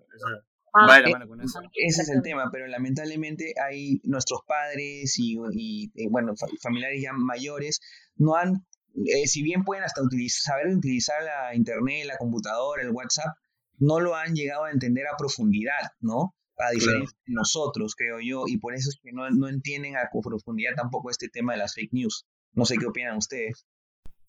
ah, 0.74 0.86
va 0.86 0.96
de 0.96 1.02
la 1.02 1.10
mano 1.10 1.28
con 1.28 1.40
eso. 1.40 1.60
Ese 1.74 2.02
es 2.02 2.08
el 2.10 2.22
tema, 2.22 2.50
pero 2.52 2.66
lamentablemente 2.66 3.54
hay 3.60 4.00
nuestros 4.04 4.42
padres 4.46 5.18
y, 5.18 5.38
y 5.52 5.90
eh, 5.96 6.08
bueno, 6.10 6.34
familiares 6.62 7.02
ya 7.02 7.12
mayores 7.12 7.80
no 8.16 8.36
han, 8.36 8.66
eh, 8.94 9.26
si 9.26 9.42
bien 9.42 9.64
pueden 9.64 9.82
hasta 9.82 10.02
utilizar, 10.02 10.54
saber 10.54 10.76
utilizar 10.76 11.22
la 11.22 11.54
internet, 11.56 12.04
la 12.06 12.18
computadora, 12.18 12.82
el 12.82 12.90
WhatsApp, 12.90 13.34
no 13.78 13.98
lo 13.98 14.14
han 14.14 14.34
llegado 14.34 14.64
a 14.64 14.70
entender 14.70 15.06
a 15.06 15.16
profundidad, 15.16 15.90
¿no? 16.00 16.34
A 16.58 16.70
diferencia 16.70 17.18
de 17.26 17.34
nosotros, 17.34 17.96
creo 17.96 18.20
yo, 18.20 18.44
y 18.46 18.58
por 18.58 18.74
eso 18.74 18.90
es 18.90 19.00
que 19.02 19.10
no, 19.10 19.28
no 19.30 19.48
entienden 19.48 19.96
a 19.96 20.08
profundidad 20.12 20.74
tampoco 20.76 21.10
este 21.10 21.28
tema 21.28 21.54
de 21.54 21.58
las 21.58 21.74
fake 21.74 21.92
news. 21.92 22.26
No 22.54 22.64
sé 22.64 22.76
qué 22.78 22.86
opinan 22.86 23.16
ustedes. 23.16 23.66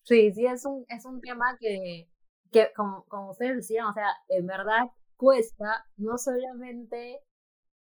Sí, 0.04 0.32
sí, 0.34 0.46
es 0.46 0.66
un, 0.66 0.86
es 0.88 1.06
un 1.06 1.20
tema 1.20 1.58
que, 1.60 2.10
que 2.52 2.72
como, 2.76 3.06
como 3.06 3.32
ustedes 3.32 3.58
decían, 3.58 3.88
o 3.88 3.94
sea, 3.94 4.08
en 4.30 4.46
verdad 4.46 4.88
cuesta 5.16 5.86
no 5.98 6.18
solamente 6.18 7.22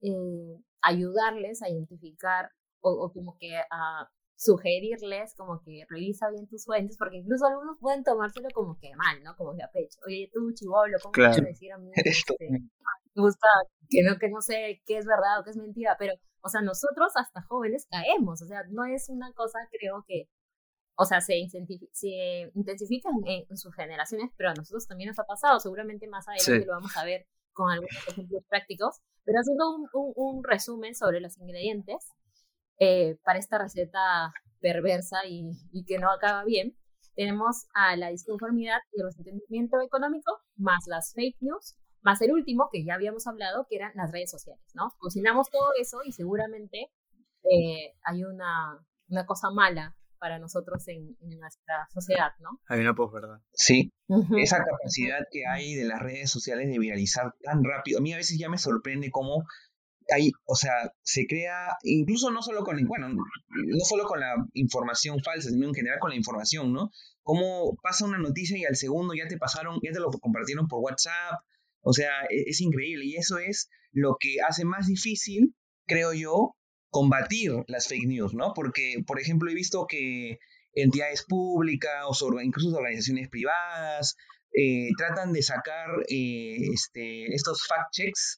eh, 0.01 0.63
ayudarles 0.81 1.61
a 1.61 1.69
identificar 1.69 2.51
o, 2.81 2.91
o, 2.91 3.11
como 3.11 3.37
que 3.37 3.55
a 3.57 4.09
sugerirles 4.35 5.33
como 5.35 5.61
que 5.63 5.83
revisa 5.89 6.29
bien 6.29 6.47
tus 6.47 6.65
fuentes, 6.65 6.97
porque 6.97 7.17
incluso 7.17 7.45
algunos 7.45 7.77
pueden 7.79 8.03
tomárselo 8.03 8.47
como 8.53 8.77
que 8.79 8.95
mal, 8.95 9.21
¿no? 9.23 9.35
Como 9.35 9.55
que 9.55 9.63
a 9.63 9.71
pecho. 9.71 9.99
Oye, 10.05 10.29
tú, 10.31 10.51
chivolo, 10.53 10.97
¿cómo 11.01 11.11
claro. 11.11 11.33
puedes 11.33 11.53
decir 11.53 11.73
a 11.73 11.77
mí? 11.77 11.91
Este, 11.95 12.35
gusta 13.21 13.47
que 13.89 14.03
no, 14.03 14.17
que 14.17 14.29
no 14.29 14.41
sé 14.41 14.81
qué 14.85 14.97
es 14.97 15.05
verdad 15.05 15.39
o 15.39 15.43
qué 15.43 15.51
es 15.51 15.57
mentira, 15.57 15.95
pero, 15.99 16.13
o 16.41 16.49
sea, 16.49 16.61
nosotros 16.61 17.13
hasta 17.15 17.41
jóvenes 17.43 17.87
caemos, 17.89 18.41
o 18.41 18.47
sea, 18.47 18.63
no 18.69 18.85
es 18.85 19.09
una 19.09 19.31
cosa, 19.33 19.59
creo 19.71 20.03
que, 20.07 20.29
o 20.95 21.05
sea, 21.05 21.21
se, 21.21 21.35
se 21.93 22.51
intensifican 22.53 23.13
en, 23.25 23.57
sus 23.57 23.73
generaciones, 23.75 24.31
pero 24.37 24.49
a 24.49 24.53
nosotros 24.53 24.87
también 24.87 25.09
nos 25.09 25.19
ha 25.19 25.25
pasado, 25.25 25.59
seguramente 25.59 26.07
más 26.07 26.27
adelante 26.27 26.65
lo 26.65 26.73
vamos 26.73 26.95
a 26.97 27.05
ver 27.05 27.25
con 27.53 27.71
algunos 27.71 28.07
ejemplos 28.07 28.43
prácticos, 28.49 28.99
pero 29.23 29.39
haciendo 29.39 29.75
un, 29.75 29.87
un, 29.93 30.13
un 30.15 30.43
resumen 30.43 30.95
sobre 30.95 31.19
los 31.19 31.37
ingredientes, 31.37 32.13
eh, 32.79 33.17
para 33.23 33.39
esta 33.39 33.57
receta 33.57 34.31
perversa 34.59 35.25
y, 35.27 35.49
y, 35.71 35.83
que 35.85 35.97
no 35.97 36.11
acaba 36.11 36.43
bien, 36.43 36.77
tenemos 37.15 37.65
a 37.73 37.95
la 37.95 38.09
disconformidad 38.09 38.77
y 38.91 39.01
el 39.01 39.07
resentimiento 39.07 39.81
económico, 39.81 40.31
más 40.55 40.83
las 40.85 41.13
fake 41.13 41.37
news, 41.39 41.75
más 42.01 42.21
el 42.21 42.31
último, 42.31 42.69
que 42.71 42.83
ya 42.83 42.95
habíamos 42.95 43.27
hablado, 43.27 43.65
que 43.69 43.75
eran 43.75 43.91
las 43.95 44.11
redes 44.11 44.31
sociales, 44.31 44.63
¿no? 44.73 44.93
Cocinamos 44.97 45.49
todo 45.49 45.69
eso 45.79 45.99
y 46.05 46.11
seguramente 46.11 46.91
eh, 47.43 47.93
hay 48.03 48.23
una, 48.23 48.79
una 49.09 49.25
cosa 49.25 49.49
mala 49.51 49.95
para 50.19 50.39
nosotros 50.39 50.87
en, 50.87 51.15
en, 51.21 51.39
nuestra 51.39 51.87
sociedad, 51.93 52.31
¿no? 52.39 52.59
Hay 52.67 52.79
una 52.79 52.95
posverdad. 52.95 53.39
Sí, 53.53 53.93
esa 54.41 54.57
capacidad 54.63 55.19
que 55.31 55.45
hay 55.45 55.75
de 55.75 55.85
las 55.85 55.99
redes 55.99 56.31
sociales 56.31 56.69
de 56.69 56.79
viralizar 56.79 57.33
tan 57.43 57.63
rápido. 57.63 57.99
A 57.99 58.01
mí 58.01 58.13
a 58.13 58.17
veces 58.17 58.39
ya 58.39 58.49
me 58.49 58.57
sorprende 58.57 59.11
cómo 59.11 59.45
hay, 60.13 60.31
o 60.45 60.55
sea, 60.55 60.93
se 61.01 61.25
crea, 61.27 61.77
incluso 61.83 62.31
no 62.31 62.41
solo 62.41 62.63
con, 62.63 62.77
bueno, 62.87 63.09
no 63.09 63.85
solo 63.85 64.05
con 64.05 64.19
la 64.19 64.35
información 64.53 65.19
falsa, 65.21 65.49
sino 65.49 65.67
en 65.67 65.73
general 65.73 65.99
con 65.99 66.11
la 66.11 66.15
información, 66.15 66.73
¿no? 66.73 66.91
Cómo 67.23 67.75
pasa 67.81 68.05
una 68.05 68.17
noticia 68.17 68.57
y 68.57 68.65
al 68.65 68.75
segundo 68.75 69.13
ya 69.13 69.27
te 69.27 69.37
pasaron, 69.37 69.79
ya 69.83 69.91
te 69.91 69.99
lo 69.99 70.09
compartieron 70.11 70.67
por 70.67 70.79
WhatsApp, 70.79 71.41
o 71.87 71.93
sea, 71.93 72.11
es, 72.29 72.43
es 72.47 72.61
increíble 72.61 73.05
y 73.05 73.15
eso 73.15 73.37
es 73.37 73.69
lo 73.91 74.17
que 74.19 74.35
hace 74.47 74.65
más 74.65 74.87
difícil, 74.87 75.55
creo 75.87 76.13
yo, 76.13 76.55
combatir 76.89 77.51
las 77.67 77.87
fake 77.87 78.07
news, 78.07 78.33
¿no? 78.33 78.53
Porque, 78.53 79.03
por 79.05 79.19
ejemplo, 79.19 79.49
he 79.49 79.55
visto 79.55 79.87
que 79.87 80.39
entidades 80.73 81.23
públicas 81.23 82.03
o 82.07 82.41
incluso 82.41 82.77
organizaciones 82.77 83.29
privadas 83.29 84.15
eh, 84.53 84.89
tratan 84.97 85.33
de 85.33 85.41
sacar 85.41 85.87
eh, 86.09 86.57
este, 86.73 87.33
estos 87.33 87.65
fact 87.67 87.91
checks 87.91 88.37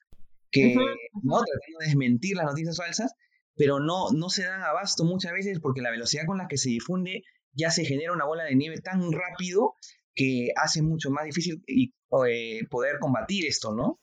que 0.52 0.76
no 0.76 1.44
tratando 1.44 1.80
de 1.80 1.86
desmentir 1.86 2.36
las 2.36 2.46
noticias 2.46 2.78
falsas, 2.78 3.14
pero 3.56 3.80
no, 3.80 4.12
no 4.12 4.30
se 4.30 4.44
dan 4.44 4.62
abasto 4.62 5.04
muchas 5.04 5.34
veces 5.34 5.60
porque 5.60 5.82
la 5.82 5.92
velocidad 5.92 6.26
con 6.26 6.38
la 6.38 6.48
que 6.48 6.58
se 6.58 6.70
difunde 6.70 7.24
ya 7.54 7.72
se 7.72 7.86
genera 7.86 8.14
una 8.14 8.26
bola 8.26 8.46
de 8.46 8.56
nieve 8.56 8.78
tan 8.82 9.12
rápido 9.12 9.74
que 10.20 10.52
hace 10.58 10.82
mucho 10.82 11.10
más 11.12 11.24
difícil 11.24 11.64
y, 11.66 11.94
eh, 12.28 12.68
poder 12.70 13.00
combatir 13.00 13.46
esto, 13.48 13.74
¿no? 13.74 14.00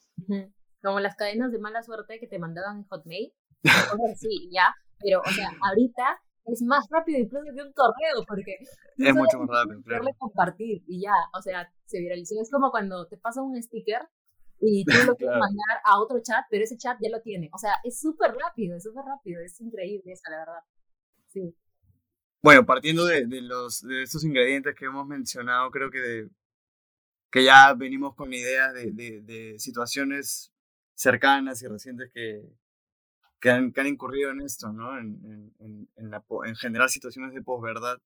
Como 0.83 1.01
las 1.01 1.15
cadenas 1.15 1.53
de 1.53 1.59
mala 1.59 1.83
suerte 1.83 2.19
que 2.19 2.27
te 2.27 2.39
mandaban 2.39 2.79
en 2.79 2.85
Hotmail. 2.85 3.33
sí, 4.17 4.49
ya, 4.51 4.75
pero 4.99 5.21
o 5.21 5.31
sea, 5.31 5.51
ahorita 5.61 6.19
es 6.47 6.63
más 6.63 6.87
rápido 6.91 7.19
incluso 7.19 7.45
que 7.45 7.63
un 7.63 7.73
correo 7.75 8.25
porque 8.27 8.57
es 8.97 9.15
mucho 9.15 9.41
más 9.41 9.49
rápido, 9.59 9.83
claro. 9.83 10.05
compartir 10.19 10.83
y 10.87 11.03
ya, 11.03 11.13
o 11.37 11.43
sea, 11.43 11.71
se 11.85 11.99
viralizó. 11.99 12.41
Es 12.41 12.51
como 12.51 12.71
cuando 12.71 13.07
te 13.09 13.19
pasa 13.19 13.43
un 13.43 13.61
sticker 13.63 14.01
y 14.59 14.87
tú 14.87 14.95
lo 15.07 15.17
quieres 15.17 15.37
mandar 15.37 15.83
a 15.85 16.01
otro 16.01 16.19
chat, 16.23 16.47
pero 16.49 16.65
ese 16.65 16.79
chat 16.79 16.97
ya 17.03 17.11
lo 17.11 17.21
tiene. 17.21 17.51
O 17.53 17.59
sea, 17.59 17.73
es 17.85 18.01
súper 18.01 18.33
rápido, 18.33 18.77
es 18.77 18.85
súper 18.85 19.05
rápido, 19.05 19.43
es 19.43 19.61
increíble 19.61 20.13
esa, 20.13 20.31
la 20.31 20.39
verdad. 20.39 20.63
Sí. 21.29 21.55
Bueno, 22.47 22.65
partiendo 22.65 23.05
de, 23.05 23.27
de, 23.27 23.41
los, 23.43 23.83
de 23.83 24.05
estos 24.05 24.23
ingredientes 24.23 24.77
que 24.77 24.85
hemos 24.85 25.05
mencionado, 25.05 25.69
creo 25.73 25.91
que, 25.91 26.29
que 27.29 27.43
ya 27.43 27.75
venimos 27.75 28.15
con 28.15 28.33
ideas 28.33 28.73
de, 28.73 28.93
de, 28.93 29.59
situaciones 29.59 30.53
cercanas 30.95 31.61
y 31.63 31.67
recientes 31.67 32.09
que, 32.15 32.45
que, 33.41 33.51
han, 33.51 33.73
que 33.73 33.81
han 33.81 33.89
incurrido 33.89 34.31
en 34.31 34.43
esto, 34.43 34.73
¿no? 34.73 34.97
En, 34.97 35.53
en, 35.59 35.89
en, 35.97 36.15
en 36.45 36.55
generar 36.55 36.89
situaciones 36.89 37.35
de 37.35 37.43
posverdad 37.43 38.01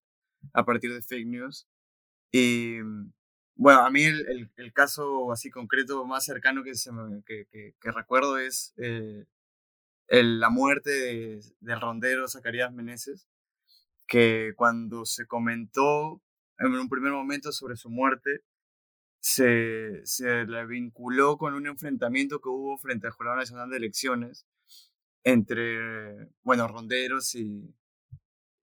a 0.54 0.64
partir 0.64 0.94
de 0.94 1.02
fake 1.02 1.26
news. 1.26 1.68
Y 2.32 2.78
bueno, 3.56 3.80
a 3.80 3.90
mí 3.90 4.04
el, 4.04 4.50
el, 4.56 4.72
caso 4.72 5.32
así 5.32 5.50
concreto 5.50 6.06
más 6.06 6.24
cercano 6.24 6.64
que, 6.64 6.76
se 6.76 6.90
que, 7.26 7.46
que, 7.78 7.90
recuerdo 7.92 8.38
es 8.38 8.72
eh, 8.78 9.26
el, 10.08 10.40
la 10.40 10.48
muerte 10.48 10.88
de, 10.88 11.40
del 11.60 11.78
rondero 11.78 12.26
Zacarías 12.26 12.72
Meneses, 12.72 13.28
que 14.10 14.54
cuando 14.56 15.04
se 15.04 15.28
comentó 15.28 16.20
en 16.58 16.74
un 16.74 16.88
primer 16.88 17.12
momento 17.12 17.52
sobre 17.52 17.76
su 17.76 17.90
muerte, 17.90 18.42
se, 19.20 20.04
se 20.04 20.46
le 20.46 20.66
vinculó 20.66 21.38
con 21.38 21.54
un 21.54 21.68
enfrentamiento 21.68 22.40
que 22.40 22.48
hubo 22.48 22.76
frente 22.76 23.06
al 23.06 23.12
Jurado 23.12 23.36
Nacional 23.36 23.70
de 23.70 23.76
Elecciones 23.76 24.48
entre, 25.22 26.28
bueno, 26.42 26.66
ronderos 26.66 27.36
y, 27.36 27.72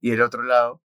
y 0.01 0.11
el 0.11 0.21
otro 0.21 0.43
lado 0.43 0.83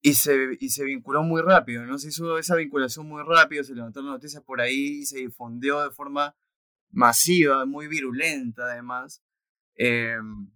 y 0.00 0.14
se, 0.14 0.56
y 0.60 0.68
se 0.68 0.84
vinculó 0.84 1.24
muy 1.24 1.42
rápido, 1.42 1.84
¿no? 1.84 1.98
Se 1.98 2.08
hizo 2.08 2.38
esa 2.38 2.54
vinculación 2.54 3.08
muy 3.08 3.24
rápido, 3.24 3.64
se 3.64 3.74
levantaron 3.74 4.10
noticias 4.10 4.42
por 4.44 4.60
ahí 4.60 5.00
y 5.00 5.06
se 5.06 5.18
difundió 5.18 5.80
de 5.80 5.90
forma 5.90 6.36
masiva, 6.90 7.66
muy 7.66 7.88
virulenta 7.88 8.64
además. 8.64 9.20
Em, 9.74 10.48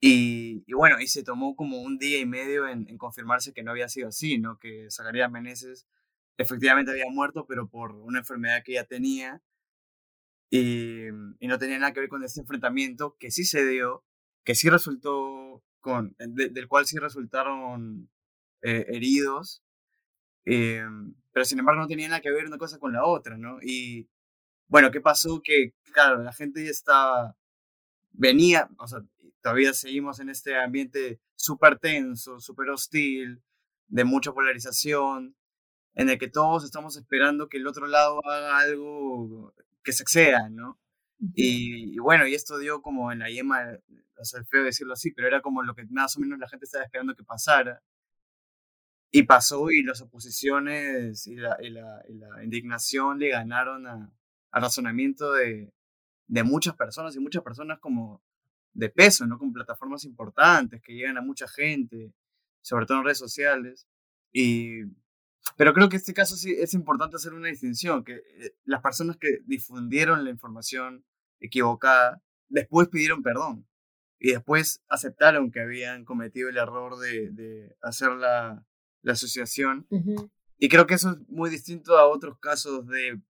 y, 0.00 0.64
y, 0.66 0.72
bueno, 0.74 1.00
y 1.00 1.06
se 1.08 1.24
tomó 1.24 1.56
como 1.56 1.80
un 1.80 1.98
día 1.98 2.20
y 2.20 2.26
medio 2.26 2.68
en, 2.68 2.88
en, 2.88 2.98
confirmarse 2.98 3.52
que 3.52 3.62
no 3.62 3.72
había 3.72 3.88
sido 3.88 4.08
así, 4.08 4.38
¿no? 4.38 4.58
Que 4.58 4.88
Zacarías 4.90 5.30
Meneses 5.30 5.86
efectivamente 6.38 6.92
había 6.92 7.10
muerto, 7.10 7.46
pero 7.46 7.68
por 7.68 7.92
una 7.92 8.20
enfermedad 8.20 8.62
que 8.64 8.74
ya 8.74 8.84
tenía. 8.84 9.42
Y, 10.50 11.08
y 11.40 11.46
no 11.48 11.58
tenía 11.58 11.78
nada 11.78 11.92
que 11.92 12.00
ver 12.00 12.08
con 12.08 12.24
ese 12.24 12.40
enfrentamiento 12.40 13.16
que 13.18 13.30
sí 13.30 13.44
se 13.44 13.66
dio, 13.66 14.04
que 14.44 14.54
sí 14.54 14.70
resultó 14.70 15.62
con, 15.80 16.16
del 16.18 16.68
cual 16.68 16.86
sí 16.86 16.98
resultaron 16.98 18.10
eh, 18.62 18.86
heridos, 18.88 19.62
eh, 20.44 20.84
pero 21.32 21.44
sin 21.44 21.58
embargo 21.58 21.82
no 21.82 21.88
tenía 21.88 22.08
nada 22.08 22.20
que 22.20 22.30
ver 22.30 22.46
una 22.46 22.58
cosa 22.58 22.78
con 22.78 22.92
la 22.92 23.04
otra, 23.04 23.36
¿no? 23.36 23.58
Y 23.62 24.08
bueno, 24.68 24.90
¿qué 24.90 25.00
pasó? 25.00 25.42
Que, 25.42 25.74
claro, 25.92 26.22
la 26.22 26.32
gente 26.32 26.64
ya 26.64 26.70
estaba, 26.70 27.36
venía, 28.12 28.68
o 28.78 28.88
sea, 28.88 29.00
todavía 29.48 29.72
seguimos 29.72 30.20
en 30.20 30.28
este 30.28 30.56
ambiente 30.56 31.20
súper 31.34 31.78
tenso, 31.78 32.38
súper 32.38 32.68
hostil, 32.68 33.42
de 33.86 34.04
mucha 34.04 34.32
polarización, 34.32 35.34
en 35.94 36.10
el 36.10 36.18
que 36.18 36.28
todos 36.28 36.64
estamos 36.64 36.98
esperando 36.98 37.48
que 37.48 37.56
el 37.56 37.66
otro 37.66 37.86
lado 37.86 38.20
haga 38.28 38.58
algo 38.58 39.54
que 39.82 39.92
se 39.92 40.02
exceda, 40.02 40.50
¿no? 40.50 40.78
Y, 41.34 41.98
bueno, 41.98 42.26
y 42.26 42.34
esto 42.34 42.58
dio 42.58 42.82
como 42.82 43.10
en 43.10 43.20
la 43.20 43.30
yema, 43.30 43.78
o 44.18 44.24
sea, 44.26 44.44
feo 44.44 44.64
decirlo 44.64 44.92
así, 44.92 45.12
pero 45.12 45.26
era 45.26 45.40
como 45.40 45.62
lo 45.62 45.74
que 45.74 45.86
más 45.86 46.14
o 46.18 46.20
menos 46.20 46.38
la 46.38 46.48
gente 46.48 46.66
estaba 46.66 46.84
esperando 46.84 47.14
que 47.14 47.24
pasara. 47.24 47.82
Y 49.10 49.22
pasó 49.22 49.70
y 49.70 49.82
las 49.82 50.02
oposiciones 50.02 51.26
y 51.26 51.36
la, 51.36 51.56
y 51.62 51.70
la, 51.70 52.02
y 52.06 52.12
la 52.16 52.44
indignación 52.44 53.18
le 53.18 53.30
ganaron 53.30 53.86
al 53.86 54.12
razonamiento 54.52 55.32
de, 55.32 55.72
de 56.26 56.42
muchas 56.42 56.76
personas 56.76 57.16
y 57.16 57.20
muchas 57.20 57.42
personas 57.42 57.78
como 57.78 58.22
de 58.78 58.90
peso, 58.90 59.26
¿no? 59.26 59.38
Con 59.38 59.52
plataformas 59.52 60.04
importantes 60.04 60.80
que 60.80 60.94
llegan 60.94 61.18
a 61.18 61.20
mucha 61.20 61.48
gente 61.48 62.14
sobre 62.62 62.86
todo 62.86 62.98
en 62.98 63.04
redes 63.04 63.18
sociales. 63.18 63.88
Y, 64.32 64.82
pero 65.56 65.72
creo 65.72 65.88
que 65.88 65.96
en 65.96 66.00
este 66.00 66.14
caso 66.14 66.36
sí 66.36 66.54
es 66.56 66.74
importante 66.74 67.16
hacer 67.16 67.32
una 67.32 67.48
distinción, 67.48 68.04
que 68.04 68.16
eh, 68.16 68.54
las 68.64 68.82
personas 68.82 69.16
que 69.16 69.38
difundieron 69.46 70.24
la 70.24 70.30
información 70.30 71.04
equivocada 71.40 72.22
después 72.48 72.88
pidieron 72.88 73.22
perdón 73.22 73.66
y 74.18 74.32
después 74.32 74.82
aceptaron 74.88 75.50
que 75.50 75.60
habían 75.60 76.04
cometido 76.04 76.48
el 76.48 76.56
error 76.56 76.98
de, 76.98 77.30
de 77.30 77.76
hacer 77.82 78.10
la, 78.12 78.66
la 79.02 79.12
asociación. 79.12 79.86
Y 80.58 80.68
creo 80.68 80.86
que 80.86 80.94
eso 80.94 81.10
es 81.10 81.28
muy 81.28 81.50
distinto 81.50 81.96
a 81.96 82.06
otros 82.06 82.38
casos 82.38 82.86
de 82.86 83.20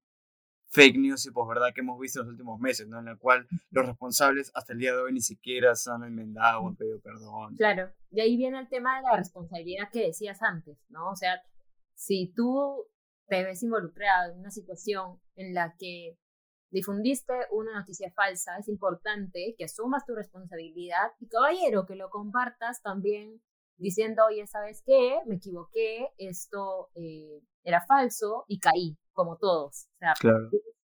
fake 0.70 0.98
news 0.98 1.26
y 1.26 1.30
verdad 1.48 1.72
que 1.74 1.80
hemos 1.80 1.98
visto 1.98 2.20
en 2.20 2.26
los 2.26 2.32
últimos 2.32 2.60
meses, 2.60 2.86
¿no? 2.88 3.00
En 3.00 3.08
el 3.08 3.18
cual 3.18 3.46
los 3.70 3.86
responsables 3.86 4.50
hasta 4.54 4.72
el 4.72 4.78
día 4.78 4.92
de 4.92 5.00
hoy 5.00 5.12
ni 5.12 5.20
siquiera 5.20 5.74
se 5.74 5.90
han 5.90 6.04
enmendado 6.04 6.60
o 6.60 6.68
han 6.68 6.76
pedido 6.76 7.00
perdón. 7.00 7.56
Claro, 7.56 7.90
de 8.10 8.22
ahí 8.22 8.36
viene 8.36 8.58
el 8.58 8.68
tema 8.68 8.96
de 8.96 9.02
la 9.02 9.16
responsabilidad 9.16 9.90
que 9.92 10.06
decías 10.06 10.42
antes, 10.42 10.78
¿no? 10.88 11.10
O 11.10 11.16
sea, 11.16 11.42
si 11.94 12.32
tú 12.34 12.86
te 13.28 13.44
ves 13.44 13.62
involucrado 13.62 14.32
en 14.32 14.40
una 14.40 14.50
situación 14.50 15.20
en 15.36 15.54
la 15.54 15.74
que 15.78 16.18
difundiste 16.70 17.32
una 17.50 17.78
noticia 17.78 18.12
falsa, 18.14 18.58
es 18.58 18.68
importante 18.68 19.54
que 19.56 19.64
asumas 19.64 20.04
tu 20.04 20.14
responsabilidad 20.14 21.12
y 21.18 21.28
caballero, 21.28 21.86
que 21.86 21.96
lo 21.96 22.10
compartas 22.10 22.82
también 22.82 23.40
diciendo, 23.78 24.24
oye, 24.26 24.46
¿sabes 24.46 24.82
qué? 24.84 25.20
Me 25.26 25.36
equivoqué, 25.36 26.08
esto 26.18 26.90
eh, 26.94 27.42
era 27.62 27.84
falso 27.86 28.44
y 28.48 28.58
caí, 28.58 28.98
como 29.18 29.36
todos. 29.36 29.88
O 29.94 29.98
sea, 29.98 30.14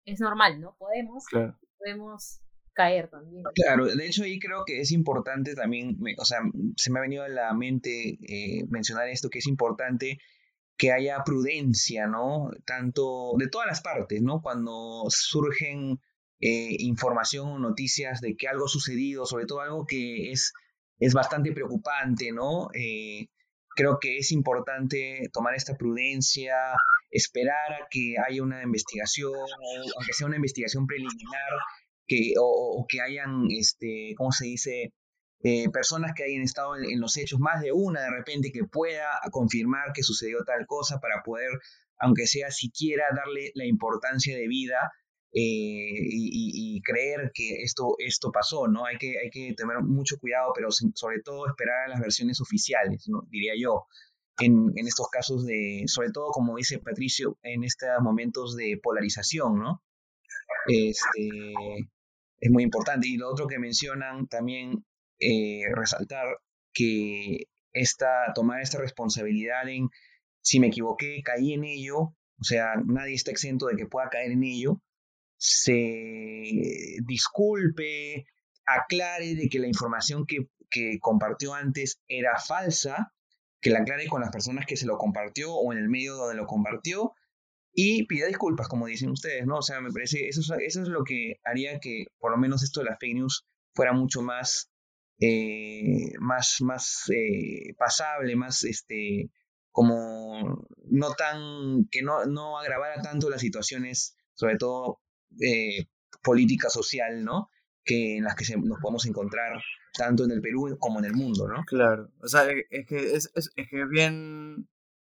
es 0.07 0.21
normal, 0.21 0.59
¿no? 0.59 0.75
Podemos, 0.79 1.25
podemos 1.79 2.41
caer 2.73 3.11
también. 3.11 3.45
Claro, 3.55 3.85
de 3.85 4.07
hecho 4.07 4.25
ahí 4.25 4.39
creo 4.39 4.65
que 4.65 4.81
es 4.81 4.91
importante 4.91 5.55
también, 5.55 5.99
o 6.17 6.25
sea, 6.25 6.39
se 6.77 6.91
me 6.91 6.99
ha 6.99 7.03
venido 7.03 7.25
a 7.25 7.29
la 7.29 7.53
mente 7.53 8.19
eh, 8.27 8.65
mencionar 8.71 9.09
esto, 9.09 9.29
que 9.29 9.41
es 9.41 9.47
importante 9.47 10.19
que 10.79 10.93
haya 10.93 11.23
prudencia, 11.25 12.07
¿no? 12.07 12.51
Tanto 12.65 13.35
de 13.37 13.49
todas 13.49 13.67
las 13.67 13.83
partes, 13.83 14.23
¿no? 14.23 14.41
Cuando 14.41 15.05
surgen 15.09 16.01
eh, 16.41 16.77
información 16.79 17.49
o 17.49 17.59
noticias 17.59 18.23
de 18.23 18.35
que 18.35 18.49
algo 18.49 18.65
ha 18.65 18.69
sucedido, 18.69 19.27
sobre 19.27 19.45
todo 19.45 19.61
algo 19.61 19.85
que 19.87 20.33
es, 20.33 20.55
es 20.99 21.13
bastante 21.13 21.53
preocupante, 21.53 22.33
¿no? 22.33 22.71
Eh, 22.73 23.29
creo 23.77 23.99
que 24.01 24.17
es 24.17 24.33
importante 24.33 25.29
tomar 25.35 25.55
esta 25.55 25.77
prudencia, 25.77 26.55
esperar 27.13 27.73
a 27.75 27.87
que 27.91 28.15
haya 28.27 28.43
una 28.43 28.63
investigación, 28.63 29.35
aunque 29.97 30.13
sea 30.15 30.27
una 30.27 30.37
investigación 30.37 30.87
preliminar, 30.87 31.53
que, 32.07 32.33
o, 32.41 32.85
que 32.89 33.01
hayan, 33.01 33.47
este, 33.51 34.15
¿cómo 34.17 34.33
se 34.33 34.47
dice? 34.47 34.93
Eh, 35.45 35.69
personas 35.71 36.13
que 36.17 36.25
hayan 36.25 36.43
estado 36.43 36.77
en, 36.77 37.01
los 37.01 37.17
hechos, 37.17 37.39
más 37.39 37.61
de 37.61 37.73
una 37.73 38.01
de 38.01 38.11
repente, 38.11 38.51
que 38.53 38.65
pueda 38.65 39.21
confirmar 39.31 39.93
que 39.93 40.03
sucedió 40.03 40.39
tal 40.45 40.67
cosa 40.67 41.01
para 41.01 41.23
poder, 41.23 41.51
aunque 41.99 42.27
sea 42.27 42.51
siquiera, 42.51 43.05
darle 43.15 43.53
la 43.55 43.67
importancia 43.67 44.37
de 44.37 44.49
vida 44.49 44.93
eh, 45.35 45.99
y, 46.11 46.81
creer 46.83 47.31
que 47.35 47.63
esto, 47.63 47.95
esto 47.99 48.31
pasó, 48.33 48.69
¿no? 48.69 48.87
Hay 48.87 48.97
que, 48.99 49.19
hay 49.19 49.31
que 49.31 49.55
tener 49.55 49.81
mucho 49.83 50.19
cuidado, 50.19 50.53
pero 50.55 50.69
sobre 50.71 51.21
todo 51.23 51.47
esperar 51.47 51.87
a 51.87 51.89
las 51.89 52.01
versiones 52.01 52.41
oficiales. 52.41 53.05
Diría 53.31 53.53
yo 53.59 53.87
en, 54.39 54.73
en, 54.77 54.87
estos 54.87 55.09
casos 55.09 55.45
de, 55.47 55.85
sobre 55.87 56.11
todo 56.11 56.31
como 56.31 56.57
dice 56.57 56.79
Patricio, 56.79 57.39
en 57.43 57.65
estos 57.65 57.89
momentos 58.01 58.57
de 58.57 58.79
polarización, 58.83 59.59
¿no? 59.59 59.83
Este, 60.67 61.53
es 62.41 62.51
muy 62.51 62.63
importante. 62.63 63.09
Y 63.09 63.17
lo 63.17 63.31
otro 63.31 63.47
que 63.47 63.59
mencionan 63.59 64.27
también, 64.29 64.85
eh, 65.19 65.63
resaltar 65.75 66.27
que 66.73 67.45
esta, 67.73 68.33
tomar 68.35 68.61
esta 68.61 68.79
responsabilidad 68.79 69.69
en, 69.69 69.89
si 70.43 70.61
me 70.61 70.69
equivoqué, 70.69 71.23
caí 71.23 71.53
en 71.53 71.65
ello, 71.65 71.99
o 71.99 72.45
sea, 72.45 72.75
nadie 72.85 73.15
está 73.15 73.31
exento 73.31 73.67
de 73.67 73.77
que 73.77 73.87
pueda 73.87 74.09
caer 74.11 74.33
en 74.33 74.43
ello, 74.43 74.81
se 75.37 76.97
disculpe, 77.07 78.27
aclare 78.67 79.35
de 79.35 79.49
que 79.49 79.59
la 79.59 79.69
información 79.69 80.27
que, 80.27 80.49
que 80.71 80.99
compartió 81.01 81.55
antes 81.55 82.01
era 82.09 82.39
falsa 82.39 83.13
que 83.63 83.71
la 83.71 83.79
aclare 83.79 84.09
con 84.09 84.21
las 84.21 84.31
personas 84.31 84.67
que 84.67 84.77
se 84.77 84.87
lo 84.87 84.99
compartió 84.99 85.55
o 85.55 85.73
en 85.73 85.79
el 85.79 85.89
medio 85.89 86.17
donde 86.17 86.35
lo 86.35 86.47
compartió 86.47 87.15
y 87.73 88.05
pida 88.07 88.27
disculpas, 88.27 88.69
como 88.69 88.87
dicen 88.87 89.11
ustedes, 89.11 89.47
¿no? 89.47 89.59
O 89.59 89.63
sea, 89.63 89.81
me 89.81 89.91
parece, 89.91 90.29
eso, 90.29 90.41
eso 90.57 90.83
es 90.83 90.89
lo 90.89 91.05
que 91.05 91.41
haría 91.45 91.79
que 91.79 92.07
por 92.19 92.33
lo 92.33 92.37
menos 92.37 92.63
esto 92.63 92.81
de 92.81 92.87
las 92.87 92.99
fake 92.99 93.15
news 93.15 93.47
fuera 93.73 93.93
mucho 93.93 94.21
más, 94.21 94.71
eh, 95.21 96.13
más, 96.19 96.57
más 96.61 97.05
eh, 97.15 97.73
pasable, 97.79 98.37
más, 98.37 98.65
este, 98.65 99.31
como 99.71 100.67
no 100.91 101.15
tan, 101.15 101.89
que 101.91 102.03
no, 102.03 102.27
no 102.27 102.59
agravara 102.59 103.01
tanto 103.01 103.31
las 103.31 103.41
situaciones, 103.41 104.17
sobre 104.35 104.57
todo 104.57 105.01
eh, 105.41 105.87
política 106.23 106.69
social, 106.69 107.25
¿no? 107.25 107.49
Que 107.85 108.19
en 108.19 108.25
las 108.25 108.35
que 108.35 108.45
nos 108.57 108.81
podemos 108.81 109.07
encontrar 109.07 109.63
tanto 109.93 110.25
en 110.25 110.31
el 110.31 110.41
Perú 110.41 110.77
como 110.79 110.99
en 110.99 111.05
el 111.07 111.15
mundo, 111.15 111.47
¿no? 111.49 111.65
Claro, 111.65 112.11
o 112.21 112.29
sea, 112.29 112.51
e, 112.51 112.67
es 112.71 112.87
que 112.87 113.15
es, 113.15 113.31
es, 113.35 113.51
que 113.55 113.85
bien, 113.87 114.69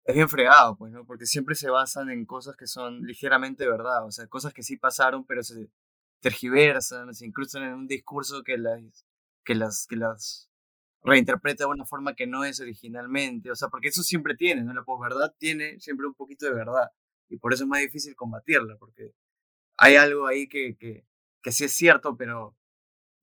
es 0.05 0.15
bien 0.15 0.29
fregado, 0.29 0.77
pues, 0.77 0.93
¿no? 0.93 1.05
Porque 1.05 1.27
siempre 1.27 1.55
se 1.55 1.71
basan 1.71 2.11
en 2.11 2.27
cosas 2.27 2.57
que 2.57 2.67
son 2.67 3.03
ligeramente 3.03 3.69
verdad, 3.69 4.05
o 4.05 4.11
sea, 4.11 4.27
cosas 4.27 4.53
que 4.53 4.62
sí 4.62 4.77
pasaron, 4.77 5.25
pero 5.25 5.43
se 5.43 5.69
tergiversan, 6.21 7.15
se 7.15 7.27
incrustan 7.27 7.65
en 7.65 7.75
un 7.75 7.87
discurso 7.87 8.43
que 8.43 8.59
las, 8.59 9.07
que 9.45 9.55
las, 9.55 9.87
que 9.87 9.97
las 9.97 10.51
reinterpreta 11.03 11.65
de 11.65 11.71
una 11.71 11.87
forma 11.87 12.15
que 12.15 12.27
no 12.27 12.45
es 12.45 12.61
originalmente, 12.61 13.51
o 13.51 13.57
sea, 13.57 13.69
porque 13.69 13.89
eso 13.89 14.03
siempre 14.03 14.35
tiene, 14.35 14.62
¿no? 14.62 14.75
La 14.75 14.85
posverdad 14.85 15.35
tiene 15.39 15.81
siempre 15.81 16.07
un 16.07 16.15
poquito 16.15 16.47
de 16.47 16.55
verdad, 16.55 16.91
y 17.29 17.39
por 17.39 17.53
eso 17.53 17.65
es 17.65 17.69
más 17.69 17.81
difícil 17.81 18.15
combatirla, 18.17 18.77
porque 18.79 19.12
hay 19.79 19.97
algo 19.97 20.27
ahí 20.27 20.49
que, 20.49 20.77
que, 20.77 21.07
que 21.43 21.53
sí 21.53 21.65
es 21.65 21.73
cierto, 21.73 22.17
pero 22.17 22.56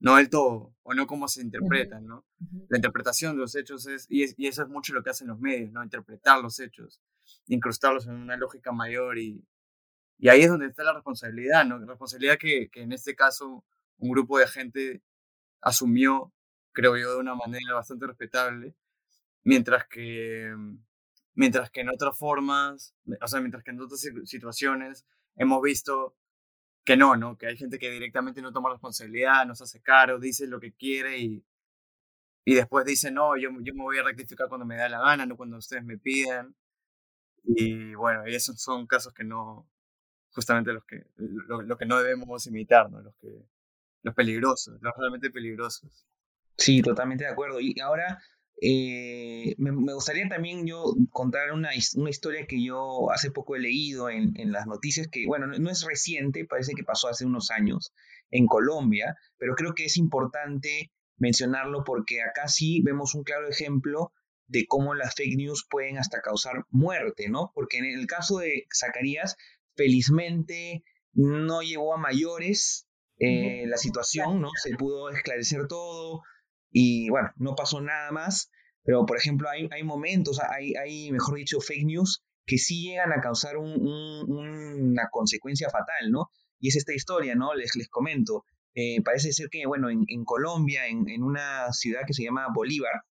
no 0.03 0.17
el 0.17 0.29
todo, 0.29 0.75
o 0.83 0.93
no 0.93 1.07
cómo 1.07 1.29
se 1.29 1.41
interpretan, 1.41 2.05
¿no? 2.05 2.25
La 2.67 2.77
interpretación 2.77 3.35
de 3.35 3.39
los 3.39 3.55
hechos 3.55 3.87
es, 3.87 4.05
y, 4.09 4.25
y, 4.35 4.47
eso 4.47 4.63
es 4.63 4.67
mucho 4.67 4.93
lo 4.93 5.01
que 5.01 5.11
hacen 5.11 5.29
los 5.29 5.39
medios, 5.39 5.71
¿no? 5.71 5.81
Interpretar 5.81 6.41
los 6.41 6.59
hechos, 6.59 7.01
incrustarlos 7.47 8.05
en 8.05 8.15
una 8.15 8.35
lógica 8.35 8.73
mayor 8.73 9.17
y, 9.17 9.47
y 10.17 10.27
ahí 10.27 10.41
es 10.41 10.49
donde 10.49 10.65
está 10.65 10.83
la 10.83 10.91
responsabilidad, 10.91 11.65
¿no? 11.65 11.79
La 11.79 11.85
responsabilidad 11.85 12.37
que, 12.37 12.69
que 12.69 12.81
en 12.81 12.91
este 12.91 13.15
caso 13.15 13.63
un 13.97 14.11
grupo 14.11 14.37
de 14.39 14.47
gente 14.47 15.01
asumió, 15.61 16.33
creo 16.73 16.97
yo, 16.97 17.13
de 17.13 17.19
una 17.21 17.35
manera 17.35 17.73
bastante 17.73 18.05
respetable, 18.05 18.75
mientras 19.45 19.87
que, 19.87 20.53
mientras 21.33 21.71
que 21.71 21.79
en 21.79 21.87
otras 21.87 22.17
formas, 22.17 22.93
o 23.21 23.27
sea, 23.29 23.39
mientras 23.39 23.63
que 23.63 23.71
en 23.71 23.79
otras 23.79 24.05
situaciones 24.25 25.05
hemos 25.37 25.61
visto 25.61 26.17
que 26.83 26.97
no, 26.97 27.15
¿no? 27.15 27.37
Que 27.37 27.47
hay 27.47 27.57
gente 27.57 27.79
que 27.79 27.89
directamente 27.89 28.41
no 28.41 28.51
toma 28.51 28.71
responsabilidad, 28.71 29.45
no 29.45 29.55
se 29.55 29.63
hace 29.63 29.81
caro, 29.81 30.19
dice 30.19 30.47
lo 30.47 30.59
que 30.59 30.73
quiere 30.73 31.17
y, 31.17 31.43
y 32.45 32.55
después 32.55 32.85
dice, 32.85 33.11
no, 33.11 33.37
yo, 33.37 33.49
yo 33.61 33.73
me 33.73 33.83
voy 33.83 33.97
a 33.97 34.03
rectificar 34.03 34.49
cuando 34.49 34.65
me 34.65 34.75
da 34.75 34.89
la 34.89 34.99
gana, 34.99 35.25
no 35.25 35.37
cuando 35.37 35.57
ustedes 35.57 35.83
me 35.83 35.97
piden. 35.97 36.55
Y 37.45 37.93
bueno, 37.95 38.27
y 38.27 38.35
esos 38.35 38.61
son 38.61 38.87
casos 38.87 39.13
que 39.13 39.23
no, 39.23 39.69
justamente 40.31 40.73
los 40.73 40.83
que, 40.85 41.05
lo, 41.15 41.77
que 41.77 41.85
no 41.85 42.01
debemos 42.01 42.45
imitar, 42.47 42.89
¿no? 42.89 43.01
Los, 43.01 43.15
que, 43.15 43.45
los 44.01 44.15
peligrosos, 44.15 44.81
los 44.81 44.93
realmente 44.97 45.29
peligrosos. 45.29 46.05
Sí, 46.57 46.81
totalmente 46.81 47.23
de 47.23 47.31
acuerdo. 47.31 47.59
Y 47.59 47.79
ahora 47.79 48.21
eh, 48.61 49.55
me, 49.57 49.93
gustaría 49.93 50.27
también 50.29 50.65
yo 50.65 50.83
contar 51.11 51.51
una, 51.51 51.69
una, 51.95 52.09
historia 52.09 52.45
que 52.47 52.63
yo 52.63 53.11
hace 53.11 53.31
poco 53.31 53.55
he 53.55 53.59
leído 53.59 54.09
en, 54.09 54.39
en 54.39 54.51
las 54.51 54.67
noticias, 54.67 55.07
que 55.11 55.25
bueno, 55.27 55.47
no, 55.47 55.69
es 55.69 55.85
reciente, 55.85 56.45
parece 56.45 56.73
que 56.73 56.83
pasó 56.83 57.07
hace 57.07 57.25
unos 57.25 57.51
años 57.51 57.93
en 58.31 58.47
Colombia, 58.47 59.15
pero 59.37 59.55
creo 59.55 59.73
que 59.73 59.85
es 59.85 59.97
importante 59.97 60.91
mencionarlo 61.17 61.83
porque 61.83 62.21
acá 62.21 62.47
sí 62.47 62.81
vemos 62.83 63.15
un 63.15 63.23
claro 63.23 63.49
ejemplo 63.49 64.11
de 64.47 64.65
cómo 64.67 64.93
las 64.93 65.15
fake 65.15 65.35
news 65.37 65.65
pueden 65.69 65.97
hasta 65.97 66.21
causar 66.21 66.65
muerte, 66.69 67.29
¿no? 67.29 67.51
Porque 67.53 67.77
en 67.77 67.85
el 67.85 68.07
caso 68.07 68.37
de 68.37 68.65
Zacarías, 68.73 69.35
felizmente 69.75 70.83
no 71.13 71.61
llegó 71.61 71.93
a 71.93 71.97
mayores 71.97 72.87
eh, 73.19 73.65
la 73.67 73.77
situación, 73.77 74.41
¿no? 74.41 74.49
Se 74.61 74.75
pudo 74.75 75.09
esclarecer 75.09 75.67
todo, 75.67 76.21
y 76.73 77.09
bueno, 77.09 77.29
no 77.37 77.55
pasó 77.55 77.79
nada 77.79 78.11
más, 78.11 78.49
pero 78.83 79.05
por 79.05 79.15
ejemplo 79.15 79.47
hay, 79.47 79.69
hay 79.71 79.83
momentos, 79.83 80.41
hay, 80.41 80.73
hay, 80.75 81.11
mejor 81.11 81.35
dicho, 81.35 81.61
fake 81.61 81.85
news 81.85 82.23
que 82.45 82.57
sí 82.57 82.81
llegan 82.81 83.13
a 83.13 83.21
causar 83.21 83.55
una 83.57 85.07
consecuencia 85.11 85.69
fatal, 85.69 86.11
¿no? 86.11 86.29
Y 86.59 86.69
es 86.69 86.75
esta 86.75 86.93
historia, 86.93 87.35
¿no? 87.35 87.53
Les, 87.53 87.75
les 87.75 87.87
comento. 87.87 88.43
Eh, 88.73 89.01
parece 89.03 89.31
ser 89.31 89.49
que, 89.49 89.65
bueno, 89.65 89.89
en, 89.89 90.25
Colombia, 90.25 90.87
en, 90.87 91.07
en, 91.07 91.23
una 91.23 91.71
ciudad 91.71 92.01
que 92.07 92.13
se 92.13 92.23
llama 92.23 92.47
Bolívar, 92.53 93.03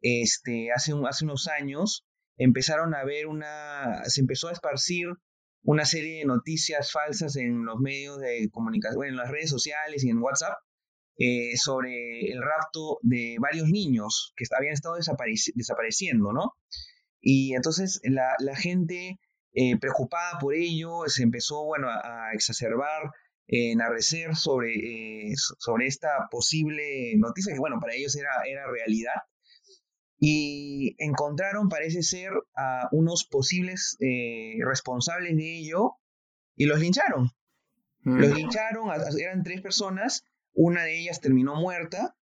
este, 0.00 0.70
hace, 0.72 0.94
un, 0.94 1.06
hace 1.06 1.24
unos 1.24 1.48
años 1.48 2.06
empezaron 2.38 2.94
a 2.94 3.04
ver 3.04 3.26
una, 3.26 4.02
se 4.04 4.20
empezó 4.20 4.48
a 4.48 4.52
esparcir 4.52 5.08
una 5.62 5.84
serie 5.84 6.20
de 6.20 6.24
noticias 6.24 6.90
falsas 6.90 7.36
en 7.36 7.66
los 7.66 7.78
medios 7.80 8.18
de 8.18 8.48
comunicación, 8.50 9.04
en 9.04 9.16
las 9.16 9.30
redes 9.30 9.50
sociales 9.50 10.04
y 10.04 10.10
en 10.10 10.18
WhatsApp, 10.18 10.56
eh, 11.20 11.56
sobre 11.56 12.32
el 12.32 12.40
rapto 12.42 12.98
de 13.02 13.36
varios 13.38 13.68
niños 13.68 14.32
que 14.36 14.44
habían 14.56 14.72
estado 14.72 14.96
desapareciendo, 14.96 16.32
¿no? 16.32 16.54
Y 17.20 17.54
entonces 17.54 18.00
la, 18.04 18.56
gente 18.56 19.20
eh, 19.52 19.78
preocupada 19.78 20.38
por 20.40 20.54
ello 20.54 21.02
se 21.06 21.22
empezó, 21.22 21.64
bueno, 21.64 21.88
a, 21.90 22.32
exacerbar, 22.32 23.12
en 23.46 23.82
arrecer 23.82 24.34
sobre, 24.34 25.34
sobre 25.34 25.86
esta 25.86 26.28
posible 26.30 27.14
noticia 27.16 27.52
que, 27.52 27.58
bueno, 27.58 27.78
para 27.80 27.94
ellos 27.94 28.16
era, 28.16 28.30
era 28.46 28.70
realidad 28.70 29.22
y 30.20 30.94
encontraron, 30.98 31.70
parece 31.70 32.02
ser, 32.02 32.30
a 32.54 32.88
unos 32.92 33.24
posibles 33.24 33.96
eh, 34.00 34.58
responsables 34.62 35.34
de 35.34 35.58
ello 35.58 35.94
y 36.56 36.66
los 36.66 36.78
lincharon. 36.78 37.30
Los 38.02 38.30
mm. 38.30 38.34
lincharon, 38.34 38.90
eran 39.18 39.42
tres 39.42 39.62
personas, 39.62 40.24
una 40.54 40.84
de 40.84 40.98
ellas 40.98 41.20
terminó 41.20 41.54
muerta 41.54 42.16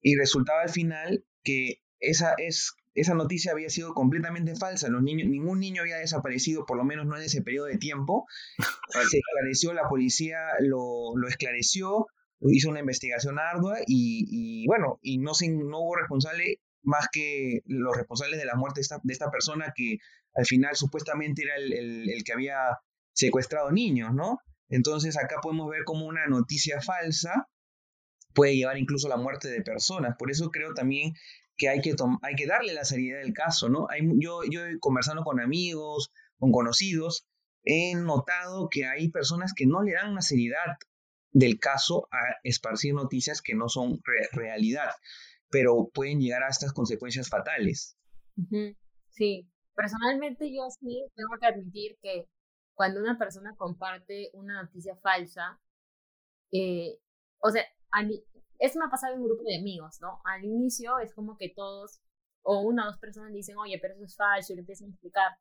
y 0.00 0.16
resultaba 0.16 0.62
al 0.62 0.70
final 0.70 1.24
que 1.42 1.82
esa, 2.00 2.34
es, 2.38 2.74
esa 2.94 3.14
noticia 3.14 3.52
había 3.52 3.68
sido 3.68 3.94
completamente 3.94 4.54
falsa. 4.56 4.88
Los 4.88 5.02
niños, 5.02 5.28
ningún 5.28 5.60
niño 5.60 5.82
había 5.82 5.96
desaparecido, 5.96 6.66
por 6.66 6.76
lo 6.76 6.84
menos 6.84 7.06
no 7.06 7.16
en 7.16 7.24
ese 7.24 7.42
periodo 7.42 7.66
de 7.66 7.78
tiempo. 7.78 8.26
Se 9.10 9.18
esclareció, 9.18 9.72
la 9.72 9.88
policía 9.88 10.38
lo, 10.60 11.16
lo 11.16 11.28
esclareció, 11.28 12.06
hizo 12.40 12.70
una 12.70 12.80
investigación 12.80 13.38
ardua 13.38 13.78
y, 13.86 14.26
y 14.28 14.66
bueno, 14.66 14.98
y 15.02 15.18
no, 15.18 15.34
se, 15.34 15.48
no 15.48 15.80
hubo 15.80 15.96
responsable 15.96 16.60
más 16.86 17.08
que 17.10 17.62
los 17.66 17.96
responsables 17.96 18.38
de 18.38 18.46
la 18.46 18.54
muerte 18.54 18.80
de 18.80 19.12
esta, 19.12 19.30
persona 19.30 19.72
que 19.74 19.98
al 20.34 20.46
final 20.46 20.76
supuestamente 20.76 21.42
era 21.42 21.56
el, 21.56 22.22
que 22.24 22.32
había 22.32 22.56
secuestrado 23.12 23.72
niños, 23.72 24.14
¿no? 24.14 24.38
Entonces 24.68 25.16
acá 25.18 25.36
podemos 25.42 25.68
ver 25.68 25.84
como 25.84 26.06
una 26.06 26.26
noticia 26.26 26.80
falsa 26.80 27.48
puede 28.36 28.54
llevar 28.54 28.78
incluso 28.78 29.08
a 29.08 29.10
la 29.10 29.16
muerte 29.16 29.48
de 29.48 29.62
personas. 29.62 30.14
Por 30.16 30.30
eso 30.30 30.50
creo 30.50 30.74
también 30.74 31.14
que 31.56 31.68
hay 31.68 31.80
que, 31.80 31.96
hay 32.22 32.34
que 32.36 32.46
darle 32.46 32.72
la 32.72 32.84
seriedad 32.84 33.18
del 33.18 33.32
caso, 33.32 33.68
¿no? 33.68 33.88
Hay, 33.90 34.02
yo, 34.20 34.42
yo 34.48 34.60
conversando 34.78 35.24
con 35.24 35.40
amigos, 35.40 36.12
con 36.38 36.52
conocidos, 36.52 37.26
he 37.64 37.96
notado 37.96 38.68
que 38.70 38.86
hay 38.86 39.10
personas 39.10 39.52
que 39.56 39.66
no 39.66 39.82
le 39.82 39.94
dan 39.94 40.14
la 40.14 40.20
seriedad 40.20 40.76
del 41.32 41.58
caso 41.58 42.06
a 42.12 42.18
esparcir 42.44 42.94
noticias 42.94 43.42
que 43.42 43.54
no 43.54 43.68
son 43.68 44.00
realidad 44.32 44.90
pero 45.50 45.88
pueden 45.92 46.20
llegar 46.20 46.42
a 46.42 46.48
estas 46.48 46.72
consecuencias 46.72 47.28
fatales. 47.28 47.96
Sí, 49.10 49.48
personalmente 49.74 50.52
yo 50.54 50.68
sí 50.70 51.06
tengo 51.14 51.30
que 51.40 51.46
admitir 51.46 51.96
que 52.02 52.28
cuando 52.74 53.00
una 53.00 53.18
persona 53.18 53.54
comparte 53.56 54.30
una 54.34 54.62
noticia 54.62 54.96
falsa, 54.96 55.58
eh, 56.52 56.98
o 57.38 57.50
sea, 57.50 57.64
eso 58.58 58.78
me 58.78 58.86
ha 58.86 58.90
pasado 58.90 59.14
en 59.14 59.20
un 59.20 59.28
grupo 59.28 59.44
de 59.44 59.58
amigos, 59.58 59.98
¿no? 60.00 60.20
Al 60.24 60.44
inicio 60.44 60.98
es 60.98 61.14
como 61.14 61.36
que 61.36 61.50
todos, 61.54 62.00
o 62.42 62.60
una 62.60 62.84
o 62.84 62.86
dos 62.86 62.98
personas 62.98 63.32
dicen, 63.32 63.56
oye, 63.58 63.78
pero 63.80 63.94
eso 63.94 64.04
es 64.04 64.16
falso, 64.16 64.52
y 64.52 64.56
le 64.56 64.60
empiezan 64.60 64.88
a 64.88 64.90
explicar. 64.92 65.32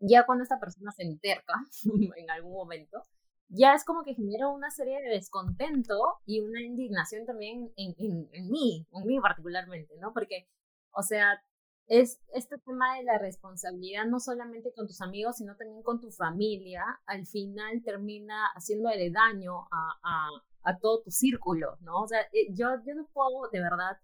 Ya 0.00 0.24
cuando 0.24 0.44
esta 0.44 0.58
persona 0.58 0.90
se 0.92 1.02
enterca 1.02 1.54
en 2.16 2.30
algún 2.30 2.52
momento, 2.52 3.06
ya 3.48 3.74
es 3.74 3.84
como 3.84 4.04
que 4.04 4.14
genera 4.14 4.48
una 4.48 4.70
serie 4.70 5.00
de 5.02 5.10
descontento 5.10 6.20
y 6.24 6.40
una 6.40 6.62
indignación 6.62 7.26
también 7.26 7.72
en, 7.76 7.94
en, 7.98 8.28
en 8.32 8.48
mí, 8.48 8.86
en 8.92 9.06
mí 9.06 9.20
particularmente, 9.20 9.94
¿no? 9.98 10.12
Porque, 10.12 10.48
o 10.92 11.02
sea, 11.02 11.42
es 11.90 12.20
este 12.32 12.56
tema 12.58 12.96
de 12.96 13.02
la 13.02 13.18
responsabilidad 13.18 14.06
no 14.06 14.20
solamente 14.20 14.72
con 14.72 14.86
tus 14.86 15.00
amigos, 15.00 15.38
sino 15.38 15.56
también 15.56 15.82
con 15.82 16.00
tu 16.00 16.12
familia, 16.12 16.84
al 17.04 17.26
final 17.26 17.82
termina 17.84 18.46
haciéndole 18.54 19.10
daño 19.10 19.66
a, 19.72 19.98
a, 20.04 20.28
a 20.62 20.78
todo 20.78 21.02
tu 21.02 21.10
círculo, 21.10 21.76
¿no? 21.80 22.02
O 22.02 22.06
sea, 22.06 22.20
eh, 22.32 22.48
yo, 22.50 22.68
yo 22.86 22.94
no 22.94 23.08
puedo, 23.12 23.48
de 23.50 23.60
verdad, 23.60 23.96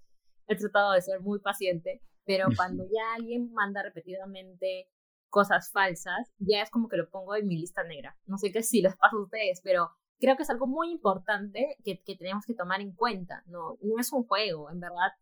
he 0.46 0.56
tratado 0.56 0.92
de 0.92 1.02
ser 1.02 1.20
muy 1.20 1.40
paciente, 1.40 2.02
pero 2.24 2.46
cuando 2.56 2.84
ya 2.84 3.14
alguien 3.14 3.52
manda 3.52 3.82
repetidamente 3.82 4.88
cosas 5.28 5.70
falsas, 5.70 6.32
ya 6.38 6.62
es 6.62 6.70
como 6.70 6.88
que 6.88 6.96
lo 6.96 7.10
pongo 7.10 7.34
en 7.34 7.46
mi 7.46 7.58
lista 7.58 7.84
negra. 7.84 8.16
No 8.26 8.38
sé 8.38 8.52
qué 8.52 8.62
si 8.62 8.80
les 8.82 8.96
pasa 8.96 9.16
a 9.16 9.22
ustedes, 9.22 9.60
pero 9.62 9.90
creo 10.18 10.36
que 10.36 10.42
es 10.42 10.50
algo 10.50 10.66
muy 10.66 10.90
importante 10.90 11.76
que, 11.84 12.02
que 12.02 12.16
tenemos 12.16 12.44
que 12.46 12.54
tomar 12.54 12.80
en 12.80 12.94
cuenta. 12.94 13.42
No, 13.46 13.76
no 13.82 13.98
es 13.98 14.12
un 14.12 14.24
juego, 14.26 14.70
en 14.70 14.80
verdad 14.80 15.12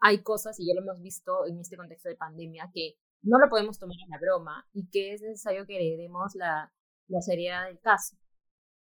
hay 0.00 0.22
cosas, 0.22 0.60
y 0.60 0.66
ya 0.66 0.74
lo 0.74 0.82
hemos 0.82 1.00
visto 1.00 1.46
en 1.46 1.58
este 1.60 1.76
contexto 1.76 2.10
de 2.10 2.16
pandemia, 2.16 2.70
que 2.74 2.96
no 3.22 3.38
lo 3.38 3.48
podemos 3.48 3.78
tomar 3.78 3.96
en 4.04 4.10
la 4.10 4.18
broma 4.18 4.68
y 4.72 4.88
que 4.90 5.14
es 5.14 5.22
necesario 5.22 5.66
que 5.66 5.78
le 5.78 5.96
demos 5.96 6.34
la, 6.34 6.72
la 7.08 7.20
seriedad 7.22 7.66
del 7.66 7.80
caso. 7.80 8.16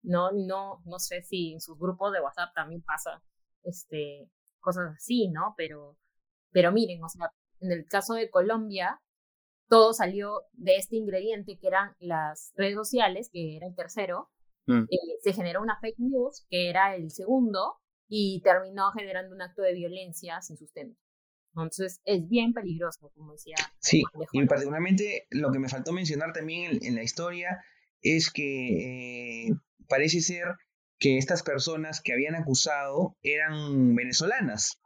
No, 0.02 0.30
no, 0.32 0.82
no 0.84 0.98
sé 0.98 1.22
si 1.22 1.52
en 1.52 1.60
sus 1.60 1.78
grupos 1.78 2.12
de 2.12 2.20
WhatsApp 2.20 2.54
también 2.54 2.82
pasa 2.82 3.22
este, 3.62 4.30
cosas 4.60 4.94
así, 4.96 5.28
¿no? 5.28 5.54
Pero, 5.56 5.96
pero 6.50 6.72
miren, 6.72 7.02
o 7.02 7.08
sea, 7.08 7.32
en 7.60 7.72
el 7.72 7.86
caso 7.86 8.14
de 8.14 8.30
Colombia, 8.30 9.00
todo 9.68 9.92
salió 9.92 10.42
de 10.52 10.76
este 10.76 10.96
ingrediente 10.96 11.58
que 11.58 11.68
eran 11.68 11.94
las 11.98 12.52
redes 12.56 12.74
sociales, 12.74 13.30
que 13.32 13.56
era 13.56 13.66
el 13.66 13.74
tercero. 13.74 14.30
Mm. 14.66 14.82
Eh, 14.82 15.18
se 15.22 15.32
generó 15.32 15.62
una 15.62 15.78
fake 15.80 15.98
news, 15.98 16.46
que 16.50 16.68
era 16.68 16.94
el 16.94 17.10
segundo, 17.10 17.76
y 18.08 18.42
terminó 18.42 18.90
generando 18.92 19.34
un 19.34 19.40
acto 19.40 19.62
de 19.62 19.72
violencia 19.72 20.42
sin 20.42 20.58
sustento. 20.58 20.98
Entonces 21.54 22.00
es 22.04 22.28
bien 22.28 22.52
peligroso, 22.52 23.10
como 23.14 23.32
decía. 23.32 23.56
Sí, 23.78 24.02
y 24.32 24.46
particularmente 24.46 25.26
lo 25.30 25.52
que 25.52 25.58
me 25.58 25.68
faltó 25.68 25.92
mencionar 25.92 26.32
también 26.32 26.78
en, 26.82 26.94
la 26.94 27.02
historia 27.02 27.62
es 28.00 28.30
que 28.30 28.42
eh, 28.42 29.21
parece 29.92 30.22
ser 30.22 30.46
que 30.98 31.18
estas 31.18 31.42
personas 31.42 32.00
que 32.00 32.14
habían 32.14 32.34
acusado 32.34 33.14
eran 33.22 33.94
venezolanas 33.94 34.78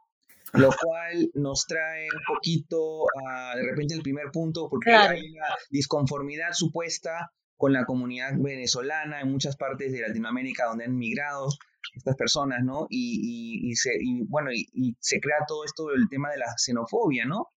lo 0.53 0.69
cual 0.81 1.29
nos 1.33 1.65
trae 1.65 2.05
un 2.05 2.35
poquito 2.35 3.05
a, 3.25 3.55
de 3.55 3.63
repente 3.63 3.93
el 3.93 4.01
primer 4.01 4.31
punto, 4.31 4.69
porque 4.69 4.91
hay 4.91 5.31
una 5.31 5.47
disconformidad 5.69 6.53
supuesta 6.53 7.31
con 7.57 7.73
la 7.73 7.85
comunidad 7.85 8.33
venezolana 8.37 9.21
en 9.21 9.31
muchas 9.31 9.57
partes 9.57 9.91
de 9.91 10.01
Latinoamérica 10.01 10.65
donde 10.65 10.85
han 10.85 10.95
migrado 10.95 11.49
estas 11.95 12.15
personas, 12.15 12.63
¿no? 12.63 12.87
Y, 12.89 13.69
y, 13.69 13.75
se, 13.75 13.95
y 13.99 14.23
bueno, 14.27 14.51
y, 14.53 14.95
se 14.99 15.19
crea 15.19 15.37
todo 15.47 15.65
esto 15.65 15.87
del 15.87 16.07
tema 16.09 16.31
de 16.31 16.37
la 16.37 16.53
xenofobia, 16.57 17.25
¿no? 17.25 17.47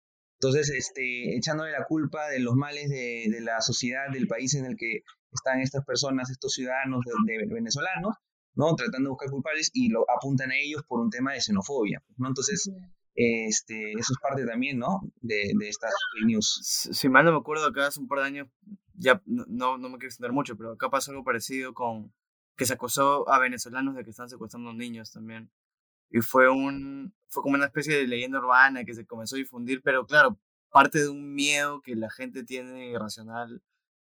Entonces, 0.40 0.70
este, 0.70 1.36
echándole 1.36 1.72
la 1.72 1.84
culpa 1.84 2.28
de 2.28 2.40
los 2.40 2.54
males 2.54 2.88
de, 2.88 3.26
de 3.30 3.40
la 3.42 3.60
sociedad, 3.60 4.10
del 4.10 4.26
país 4.26 4.54
en 4.54 4.64
el 4.64 4.76
que 4.76 5.02
están 5.32 5.60
estas 5.60 5.84
personas, 5.84 6.30
estos 6.30 6.52
ciudadanos 6.52 7.04
de 7.26 7.46
venezolanos, 7.46 8.16
¿no? 8.54 8.74
Tratando 8.74 9.08
de 9.08 9.10
buscar 9.10 9.30
culpables 9.30 9.70
y 9.72 9.88
lo 9.88 10.04
apuntan 10.10 10.50
a 10.50 10.56
ellos 10.56 10.82
por 10.86 11.00
un 11.00 11.10
tema 11.10 11.32
de 11.32 11.40
xenofobia, 11.40 12.02
¿no? 12.16 12.28
Entonces, 12.28 12.70
este, 13.14 13.92
eso 13.92 14.12
es 14.12 14.18
parte 14.20 14.46
también, 14.46 14.78
¿no? 14.78 15.00
De, 15.20 15.52
de 15.58 15.68
estas 15.68 15.92
news. 16.24 16.88
Si 16.92 17.08
mal 17.08 17.24
no 17.24 17.32
me 17.32 17.38
acuerdo, 17.38 17.66
acá 17.66 17.86
hace 17.86 18.00
un 18.00 18.08
par 18.08 18.20
de 18.20 18.24
años, 18.26 18.48
ya 18.94 19.22
no, 19.26 19.78
no 19.78 19.88
me 19.88 19.98
quiero 19.98 20.08
extender 20.08 20.32
mucho, 20.32 20.56
pero 20.56 20.72
acá 20.72 20.90
pasó 20.90 21.10
algo 21.10 21.24
parecido 21.24 21.74
con 21.74 22.12
que 22.56 22.66
se 22.66 22.74
acusó 22.74 23.28
a 23.30 23.38
venezolanos 23.38 23.94
de 23.94 24.04
que 24.04 24.10
están 24.10 24.28
secuestrando 24.28 24.72
niños 24.72 25.10
también. 25.12 25.50
Y 26.10 26.20
fue 26.20 26.50
un 26.50 27.14
fue 27.28 27.42
como 27.42 27.54
una 27.54 27.66
especie 27.66 27.96
de 27.96 28.06
leyenda 28.06 28.38
urbana 28.38 28.84
que 28.84 28.94
se 28.94 29.06
comenzó 29.06 29.36
a 29.36 29.38
difundir, 29.38 29.80
pero 29.82 30.04
claro, 30.04 30.38
parte 30.70 30.98
de 30.98 31.08
un 31.08 31.32
miedo 31.34 31.80
que 31.80 31.94
la 31.94 32.10
gente 32.10 32.44
tiene 32.44 32.90
irracional, 32.90 33.62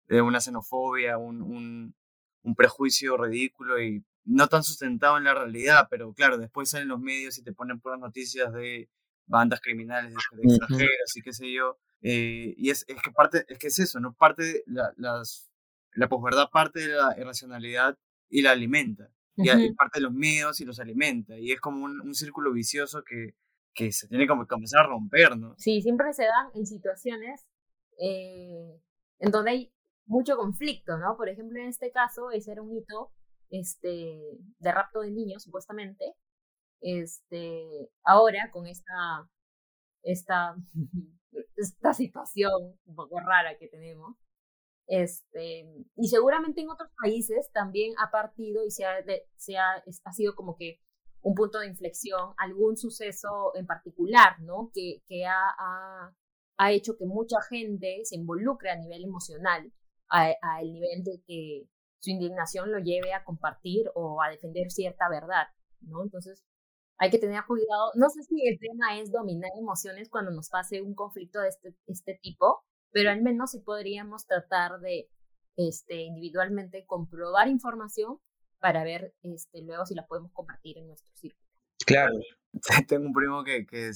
de 0.08 0.22
una 0.22 0.40
xenofobia, 0.40 1.18
un, 1.18 1.42
un, 1.42 1.96
un 2.44 2.56
prejuicio 2.56 3.18
ridículo 3.18 3.82
y 3.82 4.04
no 4.26 4.48
tan 4.48 4.64
sustentado 4.64 5.18
en 5.18 5.24
la 5.24 5.34
realidad, 5.34 5.88
pero 5.90 6.14
claro, 6.14 6.38
después 6.38 6.70
salen 6.70 6.90
los 6.90 7.00
medios 7.00 7.38
y 7.38 7.44
te 7.44 7.54
ponen 7.54 7.80
puras 7.80 8.00
noticias 8.00 8.52
de 8.54 8.90
bandas 9.26 9.62
criminales 9.62 10.14
de, 10.14 10.44
extranjeras 10.44 11.16
y 11.16 11.22
qué 11.22 11.34
sé 11.34 11.52
yo. 11.52 11.78
Eh, 12.02 12.54
y 12.58 12.70
es, 12.70 12.86
es, 12.88 13.02
que 13.02 13.12
parte, 13.12 13.46
es 13.48 13.58
que 13.58 13.68
es 13.68 13.80
eso, 13.80 14.00
¿no? 14.00 14.14
Parte 14.14 14.44
de 14.44 14.64
la, 14.68 14.94
las, 14.98 15.50
la 15.94 16.10
posverdad 16.10 16.50
parte 16.52 16.82
de 16.82 16.94
la 16.94 17.16
irracionalidad 17.18 17.98
y 18.30 18.42
la 18.42 18.52
alimenta. 18.52 19.10
Y, 19.40 19.74
parte 19.74 20.00
de 20.00 20.02
los 20.02 20.14
miedos 20.14 20.60
y 20.62 20.66
los 20.66 20.80
alimenta. 20.80 21.38
Y 21.38 21.52
es 21.52 21.62
como 21.62 21.86
un, 21.86 22.02
un 22.02 22.16
círculo 22.16 22.52
vicioso 22.52 23.04
que, 23.04 23.36
que 23.78 23.92
se 23.92 24.08
tiene 24.08 24.26
que 24.26 24.48
comenzar 24.48 24.86
a 24.86 24.88
romper, 24.88 25.38
¿no? 25.38 25.54
Sí, 25.60 25.82
siempre 25.84 26.12
se 26.14 26.24
dan 26.24 26.50
en 26.56 26.66
situaciones 26.66 27.48
eh, 28.00 28.82
en 29.20 29.32
donde 29.32 29.52
hay 29.52 29.74
mucho 30.08 30.38
conflicto, 30.38 30.98
¿no? 30.98 31.16
Por 31.18 31.30
ejemplo, 31.30 31.60
en 31.60 31.68
este 31.68 31.92
caso, 31.92 32.32
ese 32.32 32.52
era 32.52 32.62
un 32.62 32.76
hito 32.76 33.12
este, 33.50 34.40
de 34.60 34.72
rapto 34.72 35.02
de 35.02 35.12
niños, 35.12 35.44
supuestamente. 35.44 36.16
Este, 36.82 37.90
ahora 38.04 38.50
con 38.52 38.68
esta, 38.68 39.30
esta, 40.04 40.56
esta 41.56 41.94
situación 41.94 42.52
un 42.86 42.96
poco 42.96 43.20
rara 43.20 43.58
que 43.58 43.68
tenemos, 43.68 44.16
este, 44.88 45.66
y 45.98 46.08
seguramente 46.08 46.62
en 46.62 46.70
otros 46.70 46.90
países 47.02 47.52
también 47.52 47.94
ha 48.00 48.10
partido 48.10 48.64
y 48.66 48.72
se 48.72 48.86
ha, 48.86 49.04
se 49.36 49.58
ha, 49.58 49.84
ha 50.06 50.14
sido 50.14 50.34
como 50.34 50.56
que 50.56 50.80
un 51.22 51.36
punto 51.36 51.60
de 51.60 51.68
inflexión, 51.68 52.34
algún 52.38 52.78
suceso 52.78 53.52
en 53.56 53.66
particular, 53.66 54.40
¿no? 54.40 54.72
Que, 54.74 55.04
que 55.08 55.26
ha, 55.26 55.50
ha, 55.60 56.16
ha 56.58 56.72
hecho 56.72 56.96
que 56.98 57.06
mucha 57.06 57.38
gente 57.50 58.02
se 58.06 58.16
involucre 58.16 58.70
a 58.70 58.78
nivel 58.78 59.04
emocional, 59.04 59.74
al 60.10 60.72
nivel 60.72 61.04
de 61.04 61.22
que 61.26 61.68
su 62.00 62.12
indignación 62.12 62.72
lo 62.72 62.80
lleve 62.80 63.14
a 63.14 63.24
compartir 63.24 63.90
o 63.96 64.22
a 64.22 64.30
defender 64.30 64.72
cierta 64.72 65.10
verdad, 65.10 65.48
¿no? 65.82 66.04
Entonces, 66.04 66.44
hay 67.00 67.10
que 67.10 67.20
tener 67.20 67.44
cuidado. 67.46 67.92
No 67.96 68.10
sé 68.10 68.24
si 68.24 68.48
el 68.48 68.60
tema 68.60 69.00
es 69.00 69.12
dominar 69.12 69.52
emociones 69.58 70.10
cuando 70.10 70.32
nos 70.32 70.50
pase 70.50 70.82
un 70.82 70.96
conflicto 70.96 71.40
de 71.40 71.50
este, 71.50 71.76
este 71.88 72.20
tipo, 72.22 72.64
pero 72.92 73.10
al 73.12 73.22
menos 73.22 73.52
sí 73.52 73.60
podríamos 73.60 74.26
tratar 74.26 74.80
de 74.80 75.10
este, 75.56 76.02
individualmente 76.02 76.86
comprobar 76.86 77.48
información 77.48 78.20
para 78.60 78.84
ver 78.84 79.14
este, 79.22 79.62
luego 79.62 79.86
si 79.86 79.96
la 79.96 80.08
podemos 80.08 80.32
compartir 80.32 80.78
en 80.78 80.88
nuestro 80.88 81.12
círculo. 81.16 81.48
Claro. 81.86 82.16
Tengo 82.88 83.06
un 83.06 83.14
primo 83.14 83.44
que, 83.44 83.66
que, 83.68 83.92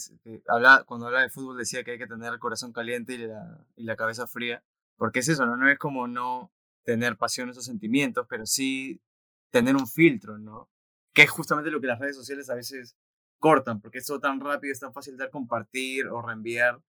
habla, 0.47 0.83
cuando 0.85 1.07
habla 1.07 1.21
de 1.21 1.29
fútbol 1.29 1.57
decía 1.57 1.83
que 1.83 1.91
hay 1.91 1.97
que 1.97 2.07
tener 2.07 2.31
el 2.31 2.39
corazón 2.39 2.73
caliente 2.73 3.13
y 3.13 3.19
la, 3.19 3.65
y 3.75 3.83
la 3.83 3.95
cabeza 3.95 4.27
fría, 4.27 4.63
porque 5.01 5.21
es 5.21 5.29
eso, 5.29 5.47
¿no? 5.47 5.57
No 5.57 5.67
es 5.67 5.79
como 5.79 6.07
no 6.07 6.53
tener 6.83 7.17
pasiones 7.17 7.57
o 7.57 7.61
sentimientos, 7.63 8.27
pero 8.29 8.45
sí 8.45 9.01
tener 9.49 9.75
un 9.75 9.87
filtro, 9.87 10.37
¿no? 10.37 10.69
Que 11.11 11.23
es 11.23 11.31
justamente 11.31 11.71
lo 11.71 11.81
que 11.81 11.87
las 11.87 11.97
redes 11.97 12.15
sociales 12.15 12.51
a 12.51 12.53
veces 12.53 12.95
cortan, 13.39 13.81
porque 13.81 13.97
es 13.97 14.05
todo 14.05 14.19
tan 14.19 14.39
rápido, 14.39 14.71
es 14.71 14.79
tan 14.79 14.93
fácil 14.93 15.17
de 15.17 15.27
compartir 15.31 16.05
o 16.05 16.21
reenviar, 16.21 16.83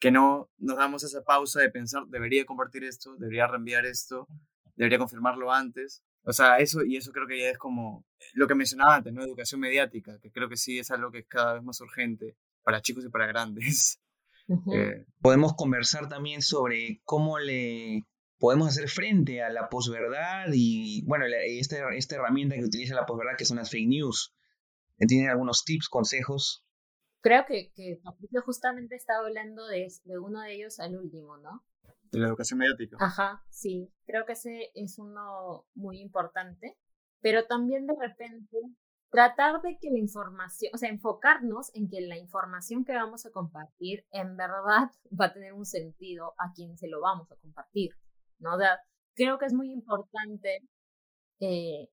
que 0.00 0.10
no 0.10 0.50
nos 0.56 0.78
damos 0.78 1.04
esa 1.04 1.24
pausa 1.24 1.60
de 1.60 1.68
pensar, 1.68 2.06
debería 2.06 2.46
compartir 2.46 2.84
esto, 2.84 3.16
debería 3.16 3.46
reenviar 3.46 3.84
esto, 3.84 4.26
debería 4.74 4.96
confirmarlo 4.96 5.52
antes. 5.52 6.02
O 6.22 6.32
sea, 6.32 6.56
eso 6.56 6.82
y 6.82 6.96
eso 6.96 7.12
creo 7.12 7.26
que 7.26 7.38
ya 7.38 7.50
es 7.50 7.58
como 7.58 8.06
lo 8.32 8.48
que 8.48 8.54
mencionaba 8.54 8.94
antes, 8.94 9.12
¿no? 9.12 9.22
Educación 9.22 9.60
mediática, 9.60 10.18
que 10.20 10.32
creo 10.32 10.48
que 10.48 10.56
sí 10.56 10.78
es 10.78 10.90
algo 10.90 11.10
que 11.10 11.18
es 11.18 11.26
cada 11.28 11.52
vez 11.52 11.62
más 11.62 11.78
urgente 11.82 12.34
para 12.62 12.80
chicos 12.80 13.04
y 13.04 13.10
para 13.10 13.26
grandes. 13.26 14.00
Eh, 14.48 15.06
podemos 15.20 15.54
conversar 15.54 16.08
también 16.08 16.42
sobre 16.42 17.00
cómo 17.04 17.38
le 17.38 18.02
podemos 18.38 18.68
hacer 18.68 18.88
frente 18.88 19.42
a 19.42 19.50
la 19.50 19.68
posverdad 19.68 20.46
y, 20.52 21.04
bueno, 21.06 21.24
esta, 21.46 21.94
esta 21.94 22.16
herramienta 22.16 22.56
que 22.56 22.64
utiliza 22.64 22.94
la 22.94 23.06
posverdad, 23.06 23.36
que 23.38 23.44
son 23.44 23.58
las 23.58 23.70
fake 23.70 23.88
news. 23.88 24.34
¿Tienen 24.98 25.30
algunos 25.30 25.64
tips, 25.64 25.88
consejos? 25.88 26.64
Creo 27.20 27.44
que, 27.46 27.72
que 27.74 28.00
Patricio 28.02 28.42
justamente 28.42 28.96
estaba 28.96 29.26
hablando 29.26 29.66
de, 29.66 29.86
de 30.04 30.18
uno 30.18 30.40
de 30.42 30.54
ellos 30.54 30.80
al 30.80 30.96
último, 30.96 31.36
¿no? 31.38 31.64
De 32.10 32.18
la 32.18 32.28
educación 32.28 32.58
mediática. 32.58 32.96
Ajá, 33.00 33.44
sí. 33.48 33.92
Creo 34.06 34.26
que 34.26 34.32
ese 34.32 34.70
es 34.74 34.98
uno 34.98 35.66
muy 35.74 36.00
importante. 36.00 36.76
Pero 37.20 37.46
también 37.46 37.86
de 37.86 37.94
repente 37.98 38.58
tratar 39.12 39.60
de 39.60 39.78
que 39.78 39.90
la 39.90 39.98
información, 39.98 40.72
o 40.74 40.78
sea, 40.78 40.88
enfocarnos 40.88 41.70
en 41.74 41.88
que 41.88 42.00
la 42.00 42.16
información 42.16 42.84
que 42.84 42.94
vamos 42.94 43.26
a 43.26 43.30
compartir 43.30 44.06
en 44.10 44.36
verdad 44.36 44.90
va 45.20 45.26
a 45.26 45.32
tener 45.32 45.52
un 45.52 45.66
sentido 45.66 46.34
a 46.38 46.52
quien 46.54 46.76
se 46.78 46.88
lo 46.88 47.00
vamos 47.00 47.30
a 47.30 47.36
compartir. 47.36 47.92
¿no? 48.38 48.56
creo 49.14 49.38
que 49.38 49.44
es 49.44 49.52
muy 49.52 49.70
importante, 49.70 50.66
eh, 51.38 51.90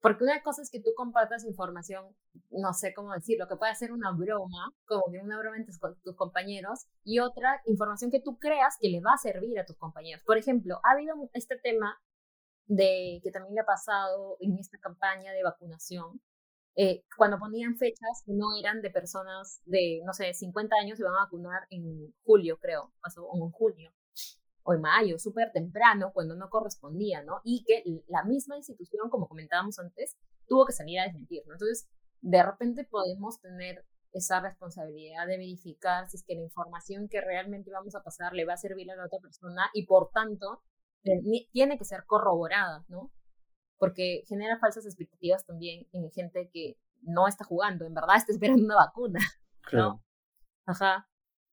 porque 0.00 0.24
una 0.24 0.40
cosa 0.42 0.62
es 0.62 0.70
que 0.70 0.80
tú 0.80 0.90
compartas 0.96 1.44
información, 1.44 2.14
no 2.50 2.72
sé 2.72 2.94
cómo 2.94 3.12
decirlo, 3.12 3.48
que 3.48 3.56
puede 3.56 3.74
ser 3.74 3.92
una 3.92 4.12
broma, 4.12 4.72
como 4.86 5.10
que 5.10 5.18
una 5.18 5.38
broma 5.38 5.56
entre 5.56 5.74
tus 6.04 6.16
compañeros, 6.16 6.86
y 7.02 7.18
otra 7.18 7.60
información 7.66 8.10
que 8.10 8.20
tú 8.20 8.38
creas 8.38 8.76
que 8.80 8.88
le 8.88 9.00
va 9.00 9.14
a 9.14 9.18
servir 9.18 9.58
a 9.58 9.66
tus 9.66 9.76
compañeros. 9.76 10.22
Por 10.24 10.38
ejemplo, 10.38 10.80
ha 10.84 10.92
habido 10.92 11.16
este 11.32 11.58
tema 11.58 11.98
de 12.66 13.20
que 13.22 13.30
también 13.30 13.56
le 13.56 13.60
ha 13.60 13.66
pasado 13.66 14.36
en 14.40 14.56
esta 14.58 14.78
campaña 14.78 15.32
de 15.32 15.42
vacunación, 15.42 16.20
eh, 16.76 17.04
cuando 17.16 17.38
ponían 17.38 17.76
fechas 17.76 18.22
que 18.26 18.32
no 18.32 18.56
eran 18.58 18.82
de 18.82 18.90
personas 18.90 19.60
de, 19.64 20.02
no 20.04 20.12
sé, 20.12 20.34
50 20.34 20.74
años, 20.76 20.98
se 20.98 21.04
van 21.04 21.14
a 21.14 21.24
vacunar 21.24 21.62
en 21.70 22.14
julio, 22.24 22.58
creo, 22.58 22.92
o 23.16 23.44
en 23.44 23.50
junio 23.50 23.92
o 24.64 24.72
en 24.72 24.80
mayo, 24.80 25.18
súper 25.18 25.52
temprano, 25.52 26.10
cuando 26.12 26.34
no 26.34 26.48
correspondía, 26.48 27.22
¿no? 27.22 27.40
Y 27.44 27.64
que 27.64 27.84
la 28.08 28.24
misma 28.24 28.56
institución, 28.56 29.10
como 29.10 29.28
comentábamos 29.28 29.78
antes, 29.78 30.16
tuvo 30.48 30.64
que 30.64 30.72
salir 30.72 30.98
a 30.98 31.04
desmentir, 31.04 31.42
¿no? 31.46 31.52
Entonces, 31.52 31.86
de 32.22 32.42
repente 32.42 32.84
podemos 32.84 33.40
tener 33.40 33.84
esa 34.12 34.40
responsabilidad 34.40 35.26
de 35.26 35.36
verificar 35.36 36.08
si 36.08 36.16
es 36.16 36.24
que 36.24 36.34
la 36.34 36.40
información 36.40 37.08
que 37.08 37.20
realmente 37.20 37.70
vamos 37.70 37.94
a 37.94 38.02
pasar 38.02 38.32
le 38.32 38.46
va 38.46 38.54
a 38.54 38.56
servir 38.56 38.90
a 38.90 38.96
la 38.96 39.04
otra 39.06 39.18
persona 39.18 39.68
y 39.74 39.86
por 39.86 40.10
tanto 40.10 40.62
tiene 41.52 41.76
que 41.76 41.84
ser 41.84 42.04
corroborada, 42.06 42.84
¿no? 42.88 43.10
Porque 43.78 44.22
genera 44.26 44.58
falsas 44.58 44.86
expectativas 44.86 45.44
también 45.44 45.86
en 45.92 46.10
gente 46.10 46.48
que 46.52 46.78
no 47.02 47.28
está 47.28 47.44
jugando, 47.44 47.86
en 47.86 47.94
verdad 47.94 48.16
está 48.16 48.32
esperando 48.32 48.64
una 48.64 48.76
vacuna, 48.76 49.20
¿no? 49.72 50.02
Ajá. 50.66 51.08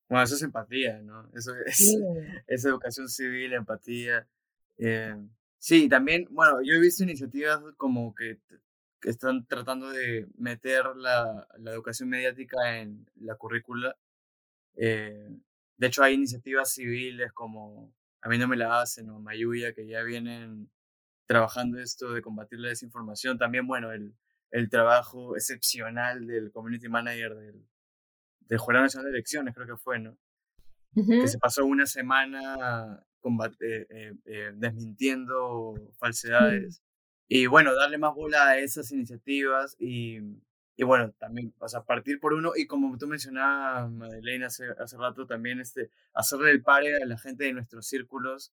Bueno, 0.08 0.24
eso 0.24 0.36
es 0.36 0.44
empatía, 0.44 1.02
¿no? 1.02 1.30
Eso 1.34 1.54
es, 1.66 1.98
es 2.48 2.66
educación 2.66 3.08
civil, 3.10 3.54
empatía. 3.54 4.28
Eh, 4.78 5.16
sí, 5.58 5.88
también, 5.88 6.28
bueno, 6.32 6.60
yo 6.64 6.74
he 6.74 6.80
visto 6.80 7.04
iniciativas 7.04 7.62
como 7.78 8.14
que, 8.14 8.40
que 9.00 9.10
están 9.10 9.46
tratando 9.46 9.90
de 9.90 10.28
meter 10.38 10.86
la, 10.96 11.48
la, 11.58 11.72
educación 11.72 12.10
mediática 12.10 12.80
en 12.80 13.10
la 13.16 13.36
currícula. 13.36 13.96
Eh, 14.76 15.30
de 15.78 15.88
hecho, 15.88 16.04
hay 16.04 16.14
iniciativas 16.14 16.74
civiles 16.74 17.32
como 17.34 17.94
A 18.22 18.30
mí 18.30 18.38
no 18.38 18.48
me 18.48 18.56
la 18.56 18.82
hacen 18.82 19.10
o 19.10 19.20
Mayuya 19.20 19.74
que 19.74 19.88
ya 19.88 20.04
vienen 20.04 20.70
trabajando 21.32 21.80
esto 21.80 22.12
de 22.12 22.22
combatir 22.22 22.60
la 22.60 22.68
desinformación. 22.68 23.38
También, 23.38 23.66
bueno, 23.66 23.94
el, 23.94 24.14
el 24.52 24.70
trabajo 24.70 25.38
excepcional 25.38 26.28
del 26.28 26.52
community 26.52 26.90
manager 26.90 27.36
del, 27.36 27.66
del 28.42 28.58
Jurado 28.58 28.84
Nacional 28.84 29.06
de 29.06 29.18
Elecciones, 29.18 29.56
creo 29.56 29.66
que 29.66 29.78
fue, 29.78 29.98
¿no? 29.98 30.18
Que 30.94 31.30
se 31.30 31.38
pasó 31.38 31.66
una 31.66 31.86
semana 31.86 33.02
combate, 33.22 33.88
eh, 33.90 34.14
eh, 34.26 34.52
desmintiendo 34.56 35.74
falsedades. 35.98 36.84
Y 37.30 37.46
bueno, 37.46 37.74
darle 37.74 37.98
más 37.98 38.14
bola 38.14 38.50
a 38.50 38.58
esas 38.58 38.92
iniciativas 38.92 39.78
y, 39.80 40.18
y, 40.76 40.84
bueno, 40.84 41.14
también, 41.18 41.54
o 41.60 41.70
sea, 41.70 41.84
partir 41.84 42.20
por 42.20 42.34
uno 42.34 42.52
y 42.58 42.68
como 42.68 42.98
tú 42.98 43.08
mencionabas, 43.08 43.90
Madeleine, 43.90 44.44
hace, 44.44 44.66
hace 44.78 44.98
rato, 44.98 45.26
también 45.26 45.62
este, 45.62 45.92
hacerle 46.14 46.52
el 46.52 46.62
pare 46.62 47.02
a 47.02 47.06
la 47.06 47.18
gente 47.18 47.46
de 47.46 47.54
nuestros 47.54 47.88
círculos 47.88 48.52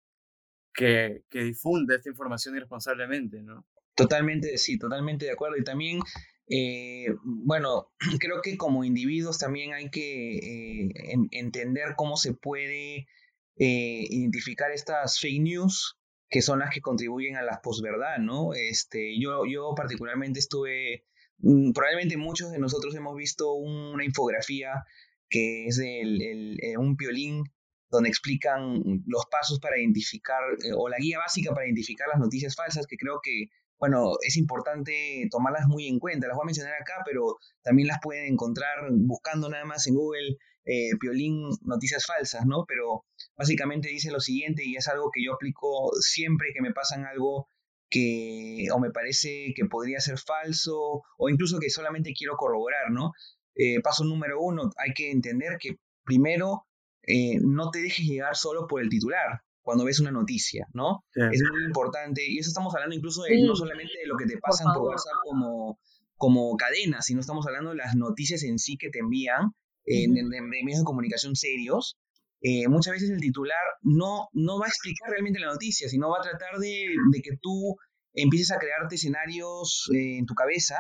que, 0.77 1.22
que 1.31 1.43
difunde 1.43 1.97
esta 1.97 2.11
información 2.11 2.57
irresponsablemente, 2.57 3.43
¿no? 3.43 3.66
Totalmente, 3.95 4.59
sí, 4.59 4.79
totalmente 4.79 5.24
de 5.24 5.33
acuerdo. 5.33 5.57
Y 5.57 5.64
también 5.64 6.01
eh, 6.49 7.07
bueno, 7.24 7.91
creo 8.20 8.41
que 8.43 8.57
como 8.57 8.85
individuos 8.85 9.39
también 9.39 9.74
hay 9.74 9.91
que 9.91 10.37
eh, 10.37 10.93
entender 11.33 11.95
cómo 11.97 12.16
se 12.16 12.35
puede 12.35 13.09
eh, 13.57 14.07
identificar 14.11 14.70
estas 14.70 15.18
fake 15.18 15.43
news 15.43 15.99
que 16.29 16.43
son 16.43 16.59
las 16.59 16.70
que 16.70 16.81
contribuyen 16.81 17.37
a 17.37 17.43
la 17.43 17.61
posverdad, 17.62 18.18
¿no? 18.18 18.53
Este, 18.55 19.18
yo, 19.20 19.45
yo 19.47 19.74
particularmente 19.77 20.41
estuve, 20.41 21.05
mm, 21.39 21.72
probablemente 21.72 22.16
muchos 22.16 22.51
de 22.51 22.59
nosotros 22.59 22.95
hemos 22.97 23.16
visto 23.16 23.53
una 23.55 24.05
infografía 24.05 24.85
que 25.29 25.66
es 25.66 25.79
el, 25.79 26.59
un 26.79 26.97
piolín 26.97 27.45
donde 27.91 28.09
explican 28.09 28.82
los 29.07 29.24
pasos 29.30 29.61
para 29.61 29.78
identificar, 29.78 30.43
o 30.76 30.89
la 30.89 30.99
guía 30.99 31.18
básica 31.18 31.53
para 31.53 31.66
identificar 31.66 32.09
las 32.09 32.20
noticias 32.20 32.55
falsas, 32.55 32.87
que 32.87 32.97
creo 32.97 33.20
que 33.22 33.49
bueno, 33.78 34.12
es 34.22 34.37
importante 34.37 35.28
tomarlas 35.30 35.66
muy 35.66 35.87
en 35.87 35.99
cuenta. 35.99 36.26
Las 36.26 36.37
voy 36.37 36.45
a 36.45 36.47
mencionar 36.47 36.74
acá, 36.80 37.03
pero 37.05 37.37
también 37.62 37.89
las 37.89 37.99
pueden 38.03 38.32
encontrar 38.32 38.89
buscando 38.91 39.49
nada 39.49 39.64
más 39.64 39.87
en 39.87 39.95
Google 39.95 40.39
eh, 40.64 40.97
Piolín 40.99 41.51
Noticias 41.62 42.07
Falsas, 42.07 42.47
¿no? 42.47 42.64
Pero 42.66 43.05
básicamente 43.37 43.89
dice 43.89 44.11
lo 44.11 44.20
siguiente 44.20 44.64
y 44.64 44.76
es 44.76 44.89
algo 44.89 45.11
que 45.12 45.22
yo 45.24 45.34
aplico 45.34 45.91
siempre 46.01 46.49
que 46.55 46.62
me 46.62 46.72
pasan 46.72 47.05
algo 47.05 47.49
que 47.89 48.66
o 48.72 48.80
me 48.80 48.91
parece 48.91 49.53
que 49.55 49.66
podría 49.66 50.01
ser 50.01 50.18
falso 50.18 51.03
o 51.18 51.28
incluso 51.28 51.61
que 51.61 51.70
solamente 51.70 52.14
quiero 52.16 52.37
corroborar, 52.37 52.91
¿no? 52.91 53.12
Eh, 53.55 53.80
paso 53.80 54.05
número 54.05 54.41
uno, 54.41 54.70
hay 54.76 54.93
que 54.93 55.11
entender 55.11 55.59
que 55.61 55.76
primero 56.05 56.66
eh, 57.07 57.38
no 57.40 57.70
te 57.70 57.80
dejes 57.80 58.07
llegar 58.07 58.36
solo 58.36 58.66
por 58.66 58.82
el 58.82 58.88
titular 58.88 59.42
cuando 59.62 59.84
ves 59.84 59.98
una 59.98 60.12
noticia, 60.12 60.68
¿no? 60.74 61.04
Es 61.12 61.42
muy 61.50 61.64
importante, 61.64 62.22
y 62.24 62.38
eso 62.38 62.50
estamos 62.50 62.72
hablando 62.74 62.94
incluso 62.94 63.24
de, 63.24 63.42
no 63.42 63.57
solamente 63.57 63.98
de 64.00 64.07
lo 64.07 64.16
que 64.16 64.26
te 64.26 64.38
pasan 64.38 64.72
por, 64.72 64.82
WhatsApp 64.82 65.16
como, 65.24 65.80
como 66.16 66.57
cadena, 66.57 67.02
sino 67.02 67.20
estamos 67.20 67.44
hablando 67.48 67.70
de 67.70 67.76
las 67.76 67.96
noticias 67.96 68.44
en 68.44 68.61
sí 68.61 68.76
que 68.76 68.90
te 68.90 69.00
envían 69.00 69.54
en, 69.84 70.28
medios 70.28 70.78
de 70.78 70.84
comunicación 70.84 71.34
serios. 71.34 71.98
Eh, 72.42 72.68
muchas 72.68 72.92
veces 72.92 73.11
el 73.11 73.20
titular 73.20 73.59
no, 73.82 74.28
no 74.32 74.61
va 74.61 74.66
a 74.66 74.68
explicar 74.68 75.11
realmente 75.11 75.40
la 75.40 75.46
noticia, 75.46 75.88
sino 75.88 76.11
va 76.11 76.18
a 76.18 76.22
tratar 76.22 76.59
de, 76.59 76.86
que 77.22 77.36
tú 77.40 77.76
empieces 78.14 78.52
a 78.52 78.59
crearte 78.59 78.94
escenarios 78.94 79.90
eh, 79.92 80.18
en 80.18 80.26
tu 80.26 80.34
cabeza. 80.34 80.76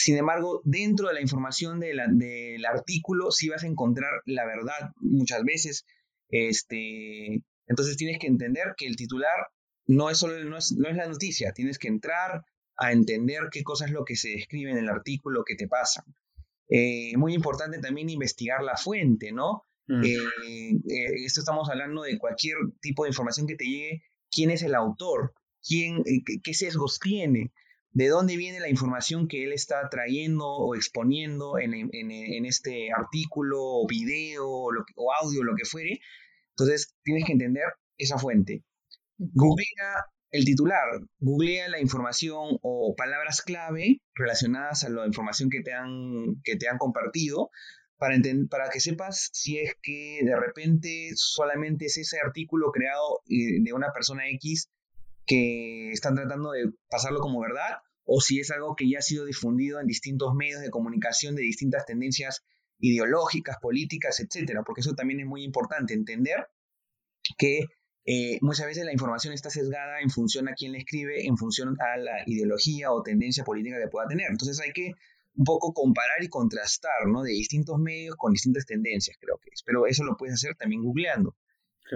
Sin 0.00 0.16
embargo, 0.16 0.62
dentro 0.64 1.08
de 1.08 1.14
la 1.14 1.20
información 1.20 1.78
de 1.78 1.94
del 2.12 2.64
artículo 2.64 3.30
sí 3.30 3.50
vas 3.50 3.64
a 3.64 3.66
encontrar 3.66 4.10
la 4.24 4.46
verdad 4.46 4.92
muchas 4.96 5.44
veces. 5.44 5.84
Este, 6.30 7.44
entonces 7.66 7.96
tienes 7.98 8.18
que 8.18 8.26
entender 8.26 8.74
que 8.78 8.86
el 8.86 8.96
titular 8.96 9.48
no 9.86 10.08
es 10.08 10.18
solo 10.18 10.42
no 10.44 10.56
es, 10.56 10.72
la 10.72 11.06
noticia, 11.06 11.52
tienes 11.52 11.78
que 11.78 11.88
entrar 11.88 12.44
a 12.78 12.92
entender 12.92 13.48
qué 13.50 13.62
cosa 13.62 13.84
es 13.84 13.90
lo 13.90 14.04
que 14.04 14.16
se 14.16 14.30
describe 14.30 14.70
en 14.70 14.78
el 14.78 14.88
artículo 14.88 15.44
que 15.44 15.56
te 15.56 15.68
pasan. 15.68 16.04
Eh, 16.70 17.16
muy 17.18 17.34
importante 17.34 17.78
también 17.78 18.08
investigar 18.08 18.62
la 18.62 18.76
fuente, 18.76 19.32
¿no? 19.32 19.64
Mm. 19.86 20.04
Eh, 20.04 20.70
eh, 20.88 21.24
esto 21.26 21.40
estamos 21.40 21.68
hablando 21.68 22.02
de 22.02 22.18
cualquier 22.18 22.56
tipo 22.80 23.04
de 23.04 23.10
información 23.10 23.46
que 23.46 23.56
te 23.56 23.66
llegue, 23.66 24.02
quién 24.30 24.50
es 24.50 24.62
el 24.62 24.74
autor, 24.74 25.34
quién, 25.62 26.04
qué 26.42 26.54
sesgos 26.54 27.00
tiene, 27.00 27.52
de 27.92 28.08
dónde 28.08 28.36
viene 28.36 28.60
la 28.60 28.68
información 28.68 29.26
que 29.26 29.44
él 29.44 29.52
está 29.52 29.88
trayendo 29.88 30.46
o 30.46 30.74
exponiendo 30.74 31.58
en, 31.58 31.74
en, 31.74 32.46
este 32.46 32.90
artículo 32.92 33.58
o 33.60 33.86
video 33.86 34.48
o, 34.48 34.70
o, 34.96 35.12
audio, 35.12 35.42
lo 35.42 35.54
que 35.56 35.64
fuere. 35.64 36.00
Entonces 36.50 36.94
tienes 37.02 37.24
que 37.24 37.32
entender 37.32 37.64
esa 37.96 38.18
fuente. 38.18 38.62
Googlea 39.18 40.06
el 40.30 40.44
titular, 40.44 41.00
googlea 41.18 41.68
la 41.68 41.80
información 41.80 42.58
o 42.62 42.94
palabras 42.96 43.42
clave 43.42 44.00
relacionadas 44.14 44.84
a 44.84 44.88
la 44.88 45.06
información 45.06 45.50
que 45.50 45.62
te 45.62 45.72
han, 45.72 46.40
que 46.44 46.56
te 46.56 46.68
han 46.68 46.78
compartido 46.78 47.50
para, 47.98 48.16
para 48.48 48.70
que 48.70 48.80
sepas 48.80 49.30
si 49.32 49.58
es 49.58 49.74
que 49.82 50.20
de 50.24 50.36
repente 50.36 51.10
solamente 51.16 51.86
es 51.86 51.98
ese 51.98 52.18
artículo 52.24 52.70
creado 52.70 53.20
eh, 53.28 53.60
de 53.60 53.72
una 53.72 53.92
persona 53.92 54.28
X 54.30 54.70
que 55.30 55.92
están 55.92 56.16
tratando 56.16 56.50
de 56.50 56.72
pasarlo 56.88 57.20
como 57.20 57.40
verdad 57.40 57.78
o 58.04 58.20
si 58.20 58.40
es 58.40 58.50
algo 58.50 58.74
que 58.74 58.90
ya 58.90 58.98
ha 58.98 59.02
sido 59.02 59.24
difundido 59.24 59.78
en 59.78 59.86
distintos 59.86 60.34
medios 60.34 60.60
de 60.60 60.70
comunicación 60.70 61.36
de 61.36 61.42
distintas 61.42 61.86
tendencias 61.86 62.42
ideológicas, 62.80 63.58
políticas, 63.62 64.18
etcétera, 64.18 64.64
porque 64.66 64.80
eso 64.80 64.94
también 64.94 65.20
es 65.20 65.26
muy 65.26 65.44
importante 65.44 65.94
entender 65.94 66.48
que 67.38 67.60
eh, 68.06 68.38
muchas 68.40 68.66
veces 68.66 68.84
la 68.84 68.92
información 68.92 69.32
está 69.32 69.50
sesgada 69.50 70.00
en 70.00 70.10
función 70.10 70.48
a 70.48 70.54
quién 70.54 70.72
la 70.72 70.78
escribe, 70.78 71.24
en 71.24 71.36
función 71.36 71.76
a 71.78 71.96
la 71.96 72.24
ideología 72.26 72.90
o 72.90 73.04
tendencia 73.04 73.44
política 73.44 73.78
que 73.80 73.86
pueda 73.86 74.08
tener. 74.08 74.26
Entonces 74.30 74.60
hay 74.60 74.72
que 74.72 74.94
un 75.36 75.44
poco 75.44 75.72
comparar 75.72 76.24
y 76.24 76.28
contrastar, 76.28 77.06
¿no? 77.06 77.22
De 77.22 77.30
distintos 77.30 77.78
medios 77.78 78.16
con 78.16 78.32
distintas 78.32 78.66
tendencias, 78.66 79.16
creo 79.20 79.38
que 79.40 79.50
es. 79.52 79.62
Pero 79.62 79.86
eso 79.86 80.02
lo 80.02 80.16
puedes 80.16 80.34
hacer 80.34 80.56
también 80.56 80.82
googleando. 80.82 81.36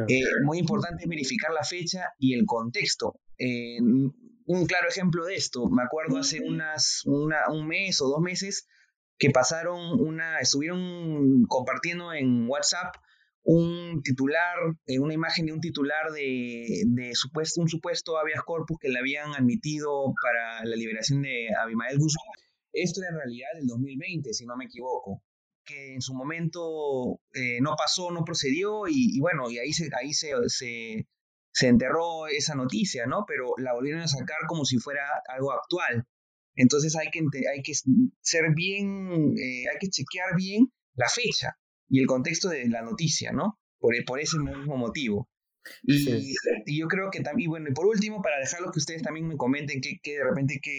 Eh, 0.09 0.23
muy 0.45 0.59
importante 0.59 1.05
es 1.05 1.09
verificar 1.09 1.53
la 1.53 1.65
fecha 1.65 2.13
y 2.19 2.35
el 2.35 2.47
contexto. 2.47 3.21
Eh, 3.39 3.79
un 4.47 4.67
claro 4.67 4.89
ejemplo 4.89 5.25
de 5.25 5.37
esto, 5.37 5.69
me 5.69 5.83
acuerdo 5.83 6.19
hace 6.19 6.41
unas, 6.41 7.03
un 7.07 7.67
mes 7.67 8.01
o 8.01 8.09
dos 8.09 8.21
meses 8.21 8.69
que 9.19 9.31
pasaron 9.31 10.01
una, 10.01 10.41
estuvieron 10.41 11.45
compartiendo 11.47 12.13
en 12.13 12.49
WhatsApp 12.49 12.95
un 13.43 14.03
titular, 14.03 14.57
eh, 14.87 14.99
una 14.99 15.15
imagen 15.15 15.47
de 15.47 15.53
un 15.53 15.61
titular 15.61 16.11
de, 16.13 16.83
de 16.87 17.15
supuesto, 17.15 17.61
un 17.61 17.69
supuesto 17.69 18.19
habeas 18.19 18.43
corpus 18.43 18.79
que 18.81 18.89
le 18.89 18.99
habían 18.99 19.35
admitido 19.35 20.13
para 20.23 20.65
la 20.65 20.77
liberación 20.77 21.23
de 21.23 21.49
Abimael 21.63 21.99
Guzmán. 21.99 22.27
Esto 22.73 23.03
era 23.03 23.11
en 23.11 23.17
realidad 23.17 23.49
del 23.55 23.67
2020, 23.67 24.33
si 24.33 24.47
no 24.47 24.57
me 24.57 24.65
equivoco, 24.65 25.23
que 25.65 25.95
en 25.95 26.01
su 26.01 26.15
momento 26.15 27.21
eh, 27.35 27.61
no 27.61 27.77
pasó, 27.77 28.11
no 28.11 28.25
procedió 28.25 28.89
y, 28.89 29.21
bueno, 29.21 29.51
y 29.51 29.59
ahí, 29.59 29.73
se, 29.73 29.91
ahí 29.95 30.13
se, 30.13 30.33
se, 30.49 31.07
se, 31.55 31.69
enterró 31.69 32.27
esa 32.27 32.55
noticia, 32.55 33.07
¿no? 33.07 33.25
Pero 33.27 33.55
la 33.59 33.73
volvieron 33.73 34.03
a 34.03 34.09
sacar 34.09 34.39
como 34.47 34.65
si 34.65 34.79
fuera 34.79 35.03
algo 35.29 35.53
actual. 35.53 36.05
Entonces 36.57 36.97
hay 36.97 37.09
que, 37.11 37.21
hay 37.53 37.63
que 37.63 37.73
ser 38.21 38.55
bien, 38.55 39.35
eh, 39.39 39.65
hay 39.71 39.79
que 39.81 39.89
chequear 39.89 40.37
bien 40.37 40.73
la 40.95 41.09
fecha 41.09 41.57
y 41.89 42.01
el 42.01 42.07
contexto 42.07 42.49
de 42.49 42.69
la 42.69 42.83
noticia, 42.83 43.33
¿no? 43.33 43.59
Por, 43.79 43.95
por 44.07 44.21
ese 44.21 44.39
mismo 44.39 44.77
motivo. 44.77 45.29
Y, 45.83 46.35
yo 46.79 46.89
creo 46.89 47.11
que 47.11 47.21
también, 47.21 47.51
bueno, 47.51 47.69
y 47.71 47.73
por 47.73 47.87
último, 47.87 48.23
para 48.23 48.39
dejarlo 48.39 48.71
que 48.71 48.79
ustedes 48.79 49.03
también 49.03 49.29
me 49.29 49.37
comenten 49.37 49.81
qué, 49.81 49.99
de 50.05 50.25
repente 50.25 50.61
qué, 50.63 50.79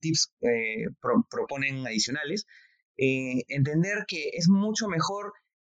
tips 0.00 0.32
eh, 0.40 0.86
proponen 1.30 1.86
adicionales, 1.86 2.46
eh, 2.96 3.44
entender 3.48 4.04
que 4.06 4.30
es 4.32 4.48
mucho 4.48 4.88
mejor 4.88 5.32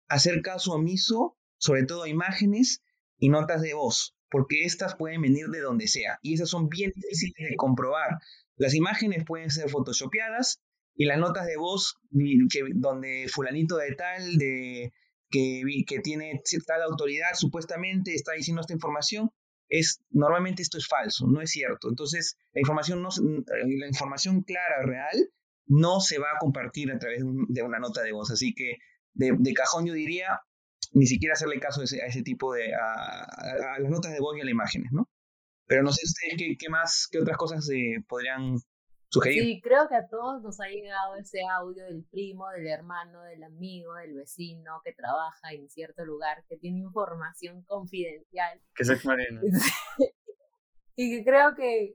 hacer 0.08 0.42
caso 0.42 0.72
omiso, 0.72 1.36
sobre 1.58 1.84
todo 1.84 2.04
a 2.04 2.08
imágenes 2.08 2.82
y 3.24 3.30
notas 3.30 3.62
de 3.62 3.72
voz, 3.72 4.14
porque 4.30 4.64
estas 4.64 4.96
pueden 4.96 5.22
venir 5.22 5.46
de 5.46 5.60
donde 5.60 5.88
sea 5.88 6.18
y 6.20 6.34
esas 6.34 6.50
son 6.50 6.68
bien 6.68 6.92
difíciles 6.94 7.48
de 7.48 7.56
comprobar. 7.56 8.18
Las 8.56 8.74
imágenes 8.74 9.24
pueden 9.24 9.48
ser 9.48 9.70
photoshopeadas 9.70 10.60
y 10.94 11.06
las 11.06 11.16
notas 11.16 11.46
de 11.46 11.56
voz 11.56 11.96
que, 12.50 12.64
donde 12.74 13.26
fulanito 13.32 13.78
de 13.78 13.94
tal, 13.94 14.36
de 14.36 14.92
que, 15.30 15.62
que 15.86 16.00
tiene 16.00 16.42
tal 16.66 16.82
autoridad 16.82 17.30
supuestamente 17.32 18.12
está 18.12 18.32
diciendo 18.32 18.60
esta 18.60 18.74
información, 18.74 19.30
es 19.70 20.02
normalmente 20.10 20.60
esto 20.60 20.76
es 20.76 20.86
falso, 20.86 21.26
no 21.26 21.40
es 21.40 21.50
cierto. 21.50 21.88
Entonces, 21.88 22.36
la 22.52 22.60
información, 22.60 23.00
no, 23.00 23.08
la 23.46 23.88
información 23.88 24.42
clara, 24.42 24.82
real, 24.84 25.30
no 25.66 26.00
se 26.00 26.18
va 26.18 26.26
a 26.26 26.38
compartir 26.38 26.92
a 26.92 26.98
través 26.98 27.22
de 27.24 27.62
una 27.62 27.78
nota 27.78 28.02
de 28.02 28.12
voz. 28.12 28.30
Así 28.30 28.54
que 28.54 28.76
de 29.14 29.54
cajón 29.54 29.86
yo 29.86 29.94
diría, 29.94 30.42
ni 30.94 31.06
siquiera 31.06 31.34
hacerle 31.34 31.60
caso 31.60 31.80
a 31.80 31.84
ese, 31.84 32.22
tipo 32.22 32.54
de, 32.54 32.72
a, 32.74 33.78
las 33.78 33.90
notas 33.90 34.12
de 34.12 34.20
voz 34.20 34.36
y 34.36 34.40
a 34.40 34.44
las 34.44 34.52
imágenes, 34.52 34.92
¿no? 34.92 35.08
Pero 35.66 35.82
no 35.82 35.92
sé 35.92 36.02
ustedes 36.04 36.34
qué, 36.38 36.56
qué 36.58 36.68
más, 36.68 37.08
qué 37.10 37.18
otras 37.18 37.36
cosas 37.36 37.68
eh, 37.70 38.02
podrían 38.08 38.56
Sí, 39.22 39.60
creo 39.62 39.88
que 39.88 39.94
a 39.94 40.08
todos 40.08 40.42
nos 40.42 40.60
ha 40.60 40.66
llegado 40.66 41.14
ese 41.16 41.40
audio 41.42 41.84
del 41.84 42.04
primo, 42.10 42.48
del 42.50 42.66
hermano, 42.66 43.22
del 43.22 43.44
amigo, 43.44 43.94
del 43.94 44.14
vecino 44.14 44.80
que 44.84 44.92
trabaja 44.92 45.52
en 45.52 45.68
cierto 45.68 46.04
lugar, 46.04 46.44
que 46.48 46.56
tiene 46.56 46.80
información 46.80 47.62
confidencial. 47.62 48.60
Que 48.74 48.82
es 48.82 48.88
Marina. 49.04 49.40
y 50.96 51.16
que 51.16 51.24
creo 51.24 51.54
que, 51.54 51.94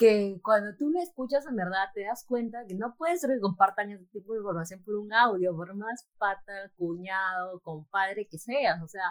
que 0.00 0.40
cuando 0.42 0.74
tú 0.78 0.88
lo 0.88 0.98
escuchas 0.98 1.46
en 1.46 1.56
verdad 1.56 1.90
te 1.92 2.04
das 2.04 2.24
cuenta 2.24 2.64
que 2.66 2.74
no 2.74 2.96
puede 2.96 3.18
ser 3.18 3.32
que 3.34 3.40
compartan 3.40 3.90
ese 3.90 4.06
tipo 4.06 4.32
de 4.32 4.38
información 4.38 4.82
por 4.82 4.94
un 4.94 5.12
audio, 5.12 5.54
por 5.54 5.74
más 5.74 6.08
pata, 6.16 6.72
cuñado, 6.78 7.60
compadre 7.60 8.26
que 8.26 8.38
seas. 8.38 8.82
O 8.82 8.88
sea, 8.88 9.02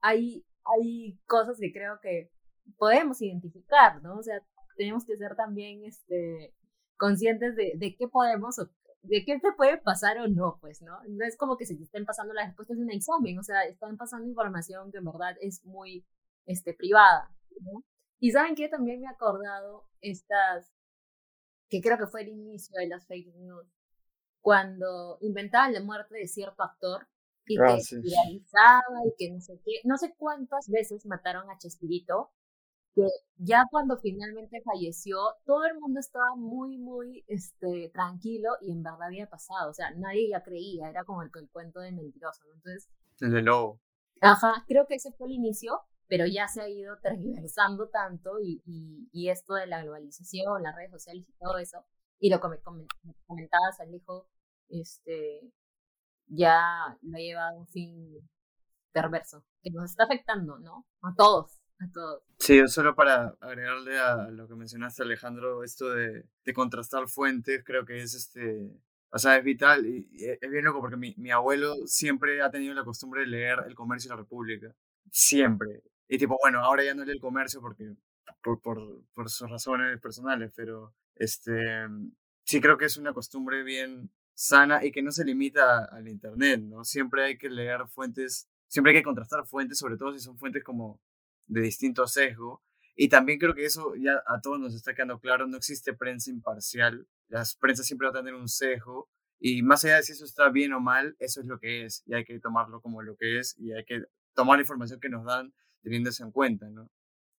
hay, 0.00 0.46
hay 0.64 1.18
cosas 1.26 1.58
que 1.58 1.72
creo 1.72 1.98
que 2.00 2.30
podemos 2.78 3.20
identificar, 3.20 4.00
¿no? 4.04 4.18
O 4.18 4.22
sea, 4.22 4.40
tenemos 4.76 5.04
que 5.04 5.16
ser 5.16 5.34
también 5.34 5.84
este, 5.84 6.54
conscientes 6.96 7.56
de, 7.56 7.72
de 7.74 7.96
qué 7.96 8.06
podemos 8.06 8.54
de 9.02 9.24
qué 9.24 9.40
te 9.40 9.52
puede 9.52 9.78
pasar 9.78 10.18
o 10.18 10.28
no, 10.28 10.58
pues, 10.60 10.80
¿no? 10.80 10.96
No 11.08 11.24
es 11.24 11.36
como 11.36 11.56
que 11.56 11.66
se 11.66 11.74
te 11.74 11.82
estén 11.82 12.04
pasando 12.04 12.34
las 12.34 12.46
respuestas 12.46 12.76
de 12.76 12.84
un 12.84 12.92
examen, 12.92 13.36
o 13.40 13.42
sea, 13.42 13.64
están 13.64 13.96
pasando 13.96 14.28
información 14.28 14.92
que 14.92 14.98
en 14.98 15.04
verdad 15.06 15.34
es 15.40 15.64
muy 15.64 16.06
este, 16.46 16.72
privada, 16.72 17.32
¿no? 17.62 17.82
Y 18.18 18.30
saben 18.30 18.54
que 18.54 18.68
también 18.68 19.00
me 19.00 19.06
he 19.06 19.10
acordado 19.10 19.84
estas, 20.00 20.72
que 21.68 21.80
creo 21.80 21.98
que 21.98 22.06
fue 22.06 22.22
el 22.22 22.28
inicio 22.28 22.74
de 22.78 22.88
las 22.88 23.06
fake 23.06 23.34
news, 23.36 23.66
cuando 24.40 25.18
inventaban 25.20 25.72
la 25.72 25.82
muerte 25.82 26.16
de 26.16 26.28
cierto 26.28 26.62
actor 26.62 27.08
y 27.46 27.56
que 27.56 27.80
se 27.80 27.98
viralizaba 28.00 29.04
y 29.06 29.14
que 29.18 29.32
no 29.32 29.40
sé 29.40 29.60
qué, 29.64 29.80
no 29.84 29.96
sé 29.96 30.14
cuántas 30.16 30.68
veces 30.68 31.04
mataron 31.06 31.50
a 31.50 31.58
Chespirito 31.58 32.32
que 32.96 33.06
ya 33.36 33.64
cuando 33.70 33.98
finalmente 33.98 34.62
falleció, 34.62 35.18
todo 35.44 35.66
el 35.66 35.78
mundo 35.78 36.00
estaba 36.00 36.34
muy, 36.34 36.78
muy 36.78 37.24
este, 37.28 37.90
tranquilo 37.92 38.52
y 38.62 38.72
en 38.72 38.82
verdad 38.82 39.08
había 39.08 39.28
pasado. 39.28 39.70
O 39.70 39.74
sea, 39.74 39.90
nadie 39.90 40.30
ya 40.30 40.42
creía, 40.42 40.88
era 40.88 41.04
como 41.04 41.22
el, 41.22 41.30
el 41.34 41.50
cuento 41.50 41.80
de 41.80 41.92
mentiroso. 41.92 42.46
¿no? 42.46 42.54
Entonces, 42.54 42.88
el 43.20 43.32
de 43.32 43.42
lobo. 43.42 43.80
Ajá, 44.22 44.64
creo 44.66 44.86
que 44.86 44.94
ese 44.94 45.12
fue 45.12 45.28
el 45.28 45.34
inicio, 45.34 45.78
pero 46.08 46.26
ya 46.26 46.48
se 46.48 46.62
ha 46.62 46.68
ido 46.68 46.98
tergiversando 47.02 47.88
tanto 47.88 48.40
y, 48.40 48.62
y, 49.12 49.28
esto 49.28 49.54
de 49.54 49.66
la 49.66 49.82
globalización, 49.82 50.62
las 50.62 50.76
redes 50.76 50.90
sociales 50.90 51.28
y 51.28 51.32
todo 51.38 51.58
eso, 51.58 51.84
y 52.18 52.30
lo 52.30 52.40
que 52.40 52.48
me 52.48 52.58
comentabas, 52.60 53.80
Alejo, 53.80 54.28
este, 54.68 55.52
ya 56.26 56.96
lo 57.02 57.16
ha 57.16 57.20
llevado 57.20 57.56
a 57.56 57.60
un 57.60 57.68
fin 57.68 58.28
perverso, 58.92 59.44
que 59.62 59.70
nos 59.70 59.90
está 59.90 60.04
afectando, 60.04 60.58
¿no? 60.58 60.86
A 61.02 61.14
todos 61.16 61.60
a 61.80 61.90
todos. 61.92 62.22
Sí, 62.38 62.66
solo 62.68 62.94
para 62.94 63.36
agregarle 63.40 63.98
a 63.98 64.30
lo 64.30 64.48
que 64.48 64.54
mencionaste, 64.54 65.02
Alejandro, 65.02 65.64
esto 65.64 65.90
de, 65.90 66.24
contrastar 66.54 67.08
fuentes, 67.08 67.62
creo 67.64 67.84
que 67.84 67.98
es 67.98 68.14
este. 68.14 68.70
O 69.10 69.18
sea, 69.18 69.36
es 69.36 69.44
vital 69.44 69.86
y, 69.86 70.08
es 70.18 70.50
bien 70.50 70.64
loco 70.64 70.80
porque 70.80 70.96
mi, 70.96 71.14
mi, 71.16 71.30
abuelo 71.30 71.74
siempre 71.86 72.42
ha 72.42 72.50
tenido 72.50 72.74
la 72.74 72.84
costumbre 72.84 73.22
de 73.22 73.28
leer 73.28 73.60
El 73.66 73.74
Comercio 73.74 74.08
y 74.08 74.10
la 74.10 74.16
República. 74.16 74.74
Siempre. 75.10 75.82
Y 76.08 76.18
tipo, 76.18 76.38
bueno, 76.40 76.60
ahora 76.60 76.84
ya 76.84 76.94
no 76.94 77.04
lee 77.04 77.12
El 77.12 77.20
Comercio 77.20 77.60
porque 77.60 77.94
por, 78.42 78.60
por, 78.60 79.02
por 79.14 79.30
sus 79.30 79.50
razones 79.50 80.00
personales, 80.00 80.52
pero 80.54 80.94
este 81.14 81.52
sí 82.44 82.60
creo 82.60 82.78
que 82.78 82.84
es 82.84 82.96
una 82.96 83.12
costumbre 83.12 83.62
bien 83.64 84.10
sana 84.34 84.84
y 84.84 84.92
que 84.92 85.02
no 85.02 85.10
se 85.10 85.24
limita 85.24 85.84
al 85.86 86.08
Internet, 86.08 86.60
¿no? 86.60 86.84
Siempre 86.84 87.24
hay 87.24 87.38
que 87.38 87.50
leer 87.50 87.88
fuentes, 87.88 88.48
siempre 88.68 88.92
hay 88.92 88.98
que 88.98 89.04
contrastar 89.04 89.46
fuentes, 89.46 89.78
sobre 89.78 89.96
todo 89.96 90.12
si 90.12 90.20
son 90.20 90.38
fuentes 90.38 90.62
como 90.62 91.00
de 91.46 91.62
distinto 91.62 92.06
sesgo. 92.06 92.62
Y 92.94 93.08
también 93.08 93.38
creo 93.38 93.54
que 93.54 93.64
eso 93.64 93.94
ya 93.96 94.22
a 94.26 94.40
todos 94.40 94.58
nos 94.60 94.74
está 94.74 94.94
quedando 94.94 95.18
claro, 95.20 95.46
no 95.46 95.56
existe 95.56 95.92
prensa 95.92 96.30
imparcial, 96.30 97.06
las 97.28 97.54
prensas 97.56 97.86
siempre 97.86 98.08
van 98.08 98.16
a 98.16 98.20
tener 98.20 98.34
un 98.34 98.48
sesgo 98.48 99.10
y 99.38 99.62
más 99.62 99.84
allá 99.84 99.96
de 99.96 100.02
si 100.04 100.12
eso 100.12 100.24
está 100.24 100.48
bien 100.48 100.72
o 100.72 100.80
mal, 100.80 101.14
eso 101.18 101.40
es 101.40 101.46
lo 101.46 101.58
que 101.58 101.84
es 101.84 102.02
y 102.06 102.14
hay 102.14 102.24
que 102.24 102.38
tomarlo 102.40 102.80
como 102.80 103.02
lo 103.02 103.16
que 103.16 103.38
es 103.38 103.54
y 103.58 103.72
hay 103.72 103.84
que 103.84 104.02
tomar 104.34 104.56
la 104.58 104.62
información 104.62 105.00
que 105.00 105.10
nos 105.10 105.26
dan 105.26 105.52
teniendo 105.86 106.10
en 106.18 106.32
cuenta, 106.32 106.68
¿no? 106.68 106.90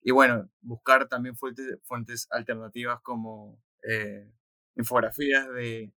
Y 0.03 0.13
bueno, 0.13 0.49
buscar 0.61 1.09
también 1.09 1.35
fuentes, 1.35 1.81
fuentes 1.83 2.29
alternativas 2.31 3.01
como 3.03 3.61
eh, 3.83 4.31
infografías 4.77 5.49
de, 5.53 5.93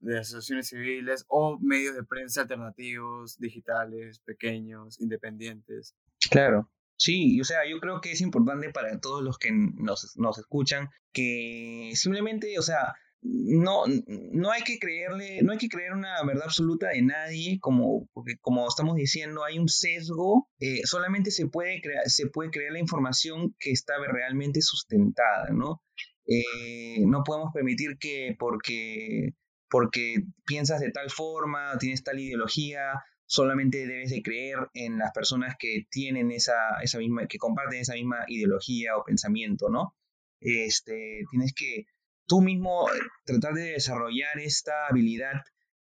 de 0.00 0.18
asociaciones 0.18 0.68
civiles 0.68 1.24
o 1.28 1.58
medios 1.58 1.94
de 1.94 2.04
prensa 2.04 2.42
alternativos, 2.42 3.38
digitales, 3.38 4.18
pequeños, 4.18 5.00
independientes. 5.00 5.96
Claro. 6.30 6.70
Sí, 6.98 7.40
o 7.40 7.44
sea, 7.44 7.60
yo 7.66 7.80
creo 7.80 8.02
que 8.02 8.12
es 8.12 8.20
importante 8.20 8.70
para 8.70 9.00
todos 9.00 9.22
los 9.22 9.38
que 9.38 9.50
nos, 9.50 10.14
nos 10.18 10.38
escuchan 10.38 10.90
que 11.14 11.92
simplemente, 11.94 12.58
o 12.58 12.62
sea, 12.62 12.96
no, 13.20 13.84
no 13.86 14.50
hay 14.50 14.62
que 14.62 14.78
creerle, 14.78 15.42
no 15.42 15.52
hay 15.52 15.58
que 15.58 15.68
creer 15.68 15.92
una 15.92 16.22
verdad 16.24 16.44
absoluta 16.44 16.88
de 16.88 17.02
nadie, 17.02 17.58
como, 17.60 18.08
porque 18.12 18.36
como 18.40 18.66
estamos 18.68 18.96
diciendo, 18.96 19.44
hay 19.44 19.58
un 19.58 19.68
sesgo, 19.68 20.48
eh, 20.60 20.82
solamente 20.84 21.30
se 21.30 21.46
puede, 21.46 21.80
crear, 21.80 22.08
se 22.08 22.28
puede 22.28 22.50
la 22.70 22.78
información 22.78 23.54
que 23.58 23.70
está 23.72 23.94
realmente 24.06 24.60
sustentada, 24.62 25.48
¿no? 25.50 25.82
Eh, 26.26 27.04
no 27.06 27.22
podemos 27.24 27.50
permitir 27.52 27.96
que 27.98 28.36
porque, 28.38 29.30
porque 29.68 30.22
piensas 30.46 30.80
de 30.80 30.92
tal 30.92 31.10
forma, 31.10 31.76
tienes 31.78 32.04
tal 32.04 32.20
ideología, 32.20 33.02
solamente 33.26 33.86
debes 33.86 34.10
de 34.10 34.22
creer 34.22 34.58
en 34.74 34.98
las 34.98 35.12
personas 35.12 35.56
que 35.58 35.86
tienen 35.90 36.30
esa, 36.30 36.80
esa 36.82 36.98
misma, 36.98 37.26
que 37.26 37.38
comparten 37.38 37.80
esa 37.80 37.94
misma 37.94 38.24
ideología 38.28 38.96
o 38.96 39.04
pensamiento, 39.04 39.68
¿no? 39.70 39.94
Este, 40.40 41.24
tienes 41.30 41.52
que 41.54 41.86
tú 42.28 42.40
mismo 42.40 42.88
eh, 42.90 42.98
tratar 43.24 43.54
de 43.54 43.72
desarrollar 43.72 44.38
esta 44.38 44.86
habilidad 44.88 45.42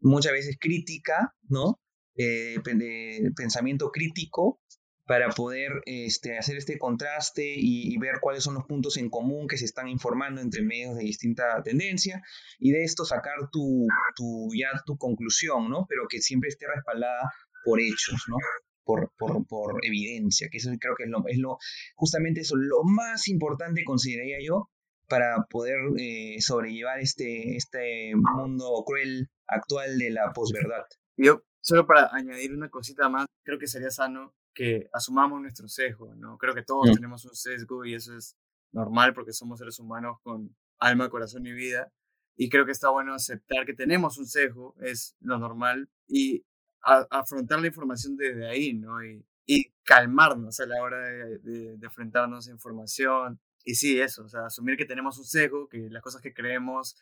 muchas 0.00 0.32
veces 0.32 0.56
crítica, 0.58 1.34
¿no? 1.48 1.78
Eh, 2.16 2.56
de 2.64 3.30
pensamiento 3.36 3.90
crítico 3.90 4.60
para 5.06 5.30
poder 5.30 5.82
este, 5.86 6.38
hacer 6.38 6.56
este 6.56 6.78
contraste 6.78 7.54
y, 7.56 7.96
ver 7.98 8.16
cuáles 8.20 8.44
son 8.44 8.54
los 8.54 8.64
puntos 8.64 8.96
en 8.96 9.10
común 9.10 9.46
que 9.48 9.56
se 9.58 9.64
están 9.64 9.88
informando 9.88 10.40
entre 10.40 10.62
medios 10.62 10.96
de 10.96 11.04
distinta 11.04 11.62
tendencia 11.62 12.22
y 12.58 12.70
de 12.70 12.84
esto 12.84 13.04
sacar 13.04 13.50
tu, 13.50 13.86
tu, 14.16 14.48
ya 14.54 14.68
tu 14.86 14.96
conclusión, 14.96 15.68
¿no? 15.70 15.86
Pero 15.88 16.02
que 16.08 16.20
siempre 16.20 16.48
esté 16.48 16.66
respaldada 16.66 17.30
por 17.64 17.80
hechos, 17.80 18.22
¿no? 18.28 18.36
Por, 18.84 19.12
por, 19.16 19.46
por 19.46 19.84
evidencia, 19.84 20.48
que 20.50 20.58
eso 20.58 20.70
creo 20.80 20.94
que 20.96 21.04
es 21.04 21.10
lo, 21.10 21.22
es 21.26 21.38
lo, 21.38 21.58
justamente 21.94 22.40
eso, 22.40 22.56
lo 22.56 22.82
más 22.84 23.28
importante 23.28 23.84
consideraría 23.84 24.38
yo 24.44 24.70
para 25.08 25.44
poder 25.50 25.76
eh, 25.98 26.36
sobrellevar 26.40 27.00
este, 27.00 27.56
este 27.56 28.12
mundo 28.14 28.82
cruel 28.86 29.28
actual 29.46 29.98
de 29.98 30.10
la 30.10 30.32
posverdad. 30.32 30.84
Yo, 31.16 31.42
solo 31.60 31.86
para 31.86 32.08
añadir 32.12 32.54
una 32.54 32.70
cosita 32.70 33.08
más, 33.08 33.26
creo 33.44 33.58
que 33.58 33.66
sería 33.66 33.90
sano 33.90 34.34
que 34.54 34.88
asumamos 34.92 35.40
nuestro 35.40 35.68
sesgo, 35.68 36.14
¿no? 36.14 36.38
Creo 36.38 36.54
que 36.54 36.62
todos 36.62 36.90
mm. 36.90 36.94
tenemos 36.94 37.24
un 37.24 37.34
sesgo 37.34 37.84
y 37.84 37.94
eso 37.94 38.16
es 38.16 38.36
normal 38.72 39.14
porque 39.14 39.32
somos 39.32 39.58
seres 39.58 39.78
humanos 39.78 40.18
con 40.22 40.54
alma, 40.78 41.10
corazón 41.10 41.46
y 41.46 41.52
vida. 41.52 41.92
Y 42.36 42.48
creo 42.48 42.64
que 42.64 42.72
está 42.72 42.90
bueno 42.90 43.14
aceptar 43.14 43.66
que 43.66 43.74
tenemos 43.74 44.18
un 44.18 44.26
sesgo, 44.26 44.74
es 44.80 45.16
lo 45.20 45.38
normal, 45.38 45.90
y 46.08 46.44
afrontar 46.82 47.60
la 47.60 47.68
información 47.68 48.16
desde 48.16 48.48
ahí, 48.48 48.74
¿no? 48.74 49.04
Y, 49.04 49.24
y 49.46 49.72
calmarnos 49.84 50.58
a 50.60 50.66
la 50.66 50.82
hora 50.82 50.98
de, 50.98 51.38
de, 51.38 51.76
de, 51.76 51.86
enfrentarnos 51.86 52.48
a 52.48 52.52
información. 52.52 53.40
Y 53.64 53.74
sí, 53.74 54.00
eso, 54.00 54.24
o 54.24 54.28
sea, 54.28 54.46
asumir 54.46 54.76
que 54.76 54.84
tenemos 54.84 55.18
un 55.18 55.24
sesgo, 55.24 55.68
que 55.68 55.88
las 55.90 56.02
cosas 56.02 56.20
que 56.20 56.34
creemos 56.34 56.96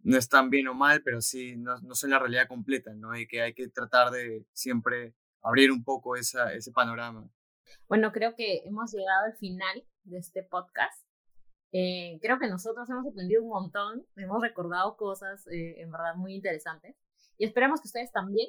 no 0.00 0.18
están 0.18 0.50
bien 0.50 0.68
o 0.68 0.74
mal, 0.74 1.02
pero 1.02 1.20
sí 1.20 1.56
no, 1.56 1.78
no 1.80 1.94
son 1.94 2.10
la 2.10 2.18
realidad 2.18 2.48
completa, 2.48 2.92
¿no? 2.94 3.16
Y 3.16 3.26
que 3.26 3.40
hay 3.40 3.54
que 3.54 3.68
tratar 3.68 4.10
de 4.10 4.44
siempre 4.52 5.14
abrir 5.42 5.70
un 5.70 5.84
poco 5.84 6.16
esa, 6.16 6.52
ese 6.52 6.72
panorama. 6.72 7.28
Bueno, 7.88 8.12
creo 8.12 8.34
que 8.34 8.62
hemos 8.64 8.92
llegado 8.92 9.26
al 9.26 9.36
final 9.36 9.84
de 10.04 10.18
este 10.18 10.42
podcast. 10.42 11.06
Eh, 11.72 12.18
creo 12.20 12.38
que 12.38 12.48
nosotros 12.48 12.88
hemos 12.90 13.06
aprendido 13.06 13.42
un 13.42 13.48
montón, 13.48 14.06
hemos 14.16 14.42
recordado 14.42 14.96
cosas 14.96 15.46
eh, 15.46 15.80
en 15.80 15.90
verdad 15.90 16.16
muy 16.16 16.34
interesantes 16.34 16.96
y 17.38 17.46
esperamos 17.46 17.80
que 17.80 17.88
ustedes 17.88 18.12
también. 18.12 18.48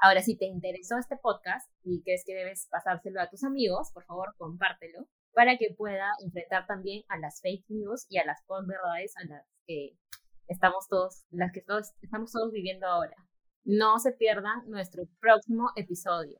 Ahora, 0.00 0.22
si 0.22 0.36
te 0.36 0.46
interesó 0.46 0.96
este 0.96 1.16
podcast 1.16 1.70
y 1.84 2.02
crees 2.02 2.24
que 2.26 2.34
debes 2.34 2.66
pasárselo 2.70 3.20
a 3.20 3.28
tus 3.28 3.44
amigos, 3.44 3.90
por 3.92 4.04
favor, 4.04 4.34
compártelo 4.38 5.06
para 5.34 5.56
que 5.56 5.74
pueda 5.76 6.10
enfrentar 6.24 6.66
también 6.66 7.04
a 7.08 7.18
las 7.18 7.40
fake 7.40 7.64
news 7.68 8.06
y 8.08 8.18
a 8.18 8.24
las 8.24 8.40
verdades 8.66 9.14
a 9.16 9.24
las 9.24 9.46
que 9.66 9.96
estamos 10.48 10.86
todos, 10.88 11.24
las 11.30 11.52
que 11.52 11.62
todos 11.62 11.92
estamos 12.02 12.32
todos 12.32 12.52
viviendo 12.52 12.86
ahora. 12.86 13.16
No 13.64 13.98
se 13.98 14.12
pierdan 14.12 14.68
nuestro 14.68 15.04
próximo 15.20 15.70
episodio. 15.76 16.38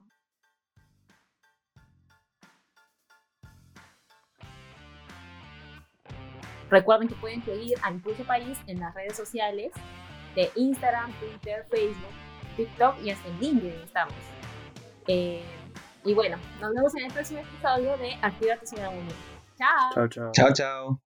Recuerden 6.68 7.06
que 7.06 7.14
pueden 7.16 7.42
seguir 7.44 7.76
a 7.82 7.90
Impulso 7.90 8.24
País 8.24 8.58
en 8.66 8.80
las 8.80 8.94
redes 8.94 9.14
sociales 9.14 9.72
de 10.34 10.50
Instagram, 10.56 11.12
Twitter, 11.20 11.66
Facebook, 11.70 12.14
TikTok 12.56 13.02
y 13.02 13.10
hasta 13.10 13.28
en 13.28 13.40
LinkedIn 13.40 13.80
estamos. 13.82 14.14
Eh, 15.06 15.44
y 16.04 16.14
bueno, 16.14 16.36
nos 16.60 16.74
vemos 16.74 16.94
en 16.96 17.04
el 17.04 17.12
próximo 17.12 17.40
episodio 17.40 17.96
de 17.98 18.14
Activa 18.22 18.58
tu 18.58 18.66
Ciudadanía. 18.66 19.14
Chao. 19.56 19.90
Chao, 19.94 20.08
chao. 20.08 20.32
Chao, 20.32 20.52
chao. 20.52 21.00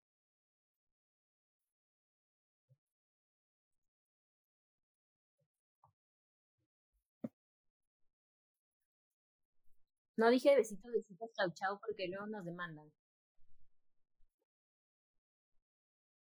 No 10.17 10.31
dije 10.31 10.57
besitos, 10.57 10.91
besitos, 10.93 11.31
chau, 11.35 11.51
chau, 11.53 11.79
porque 11.79 12.09
luego 12.09 12.27
nos 12.27 12.45
demandan. 12.45 12.91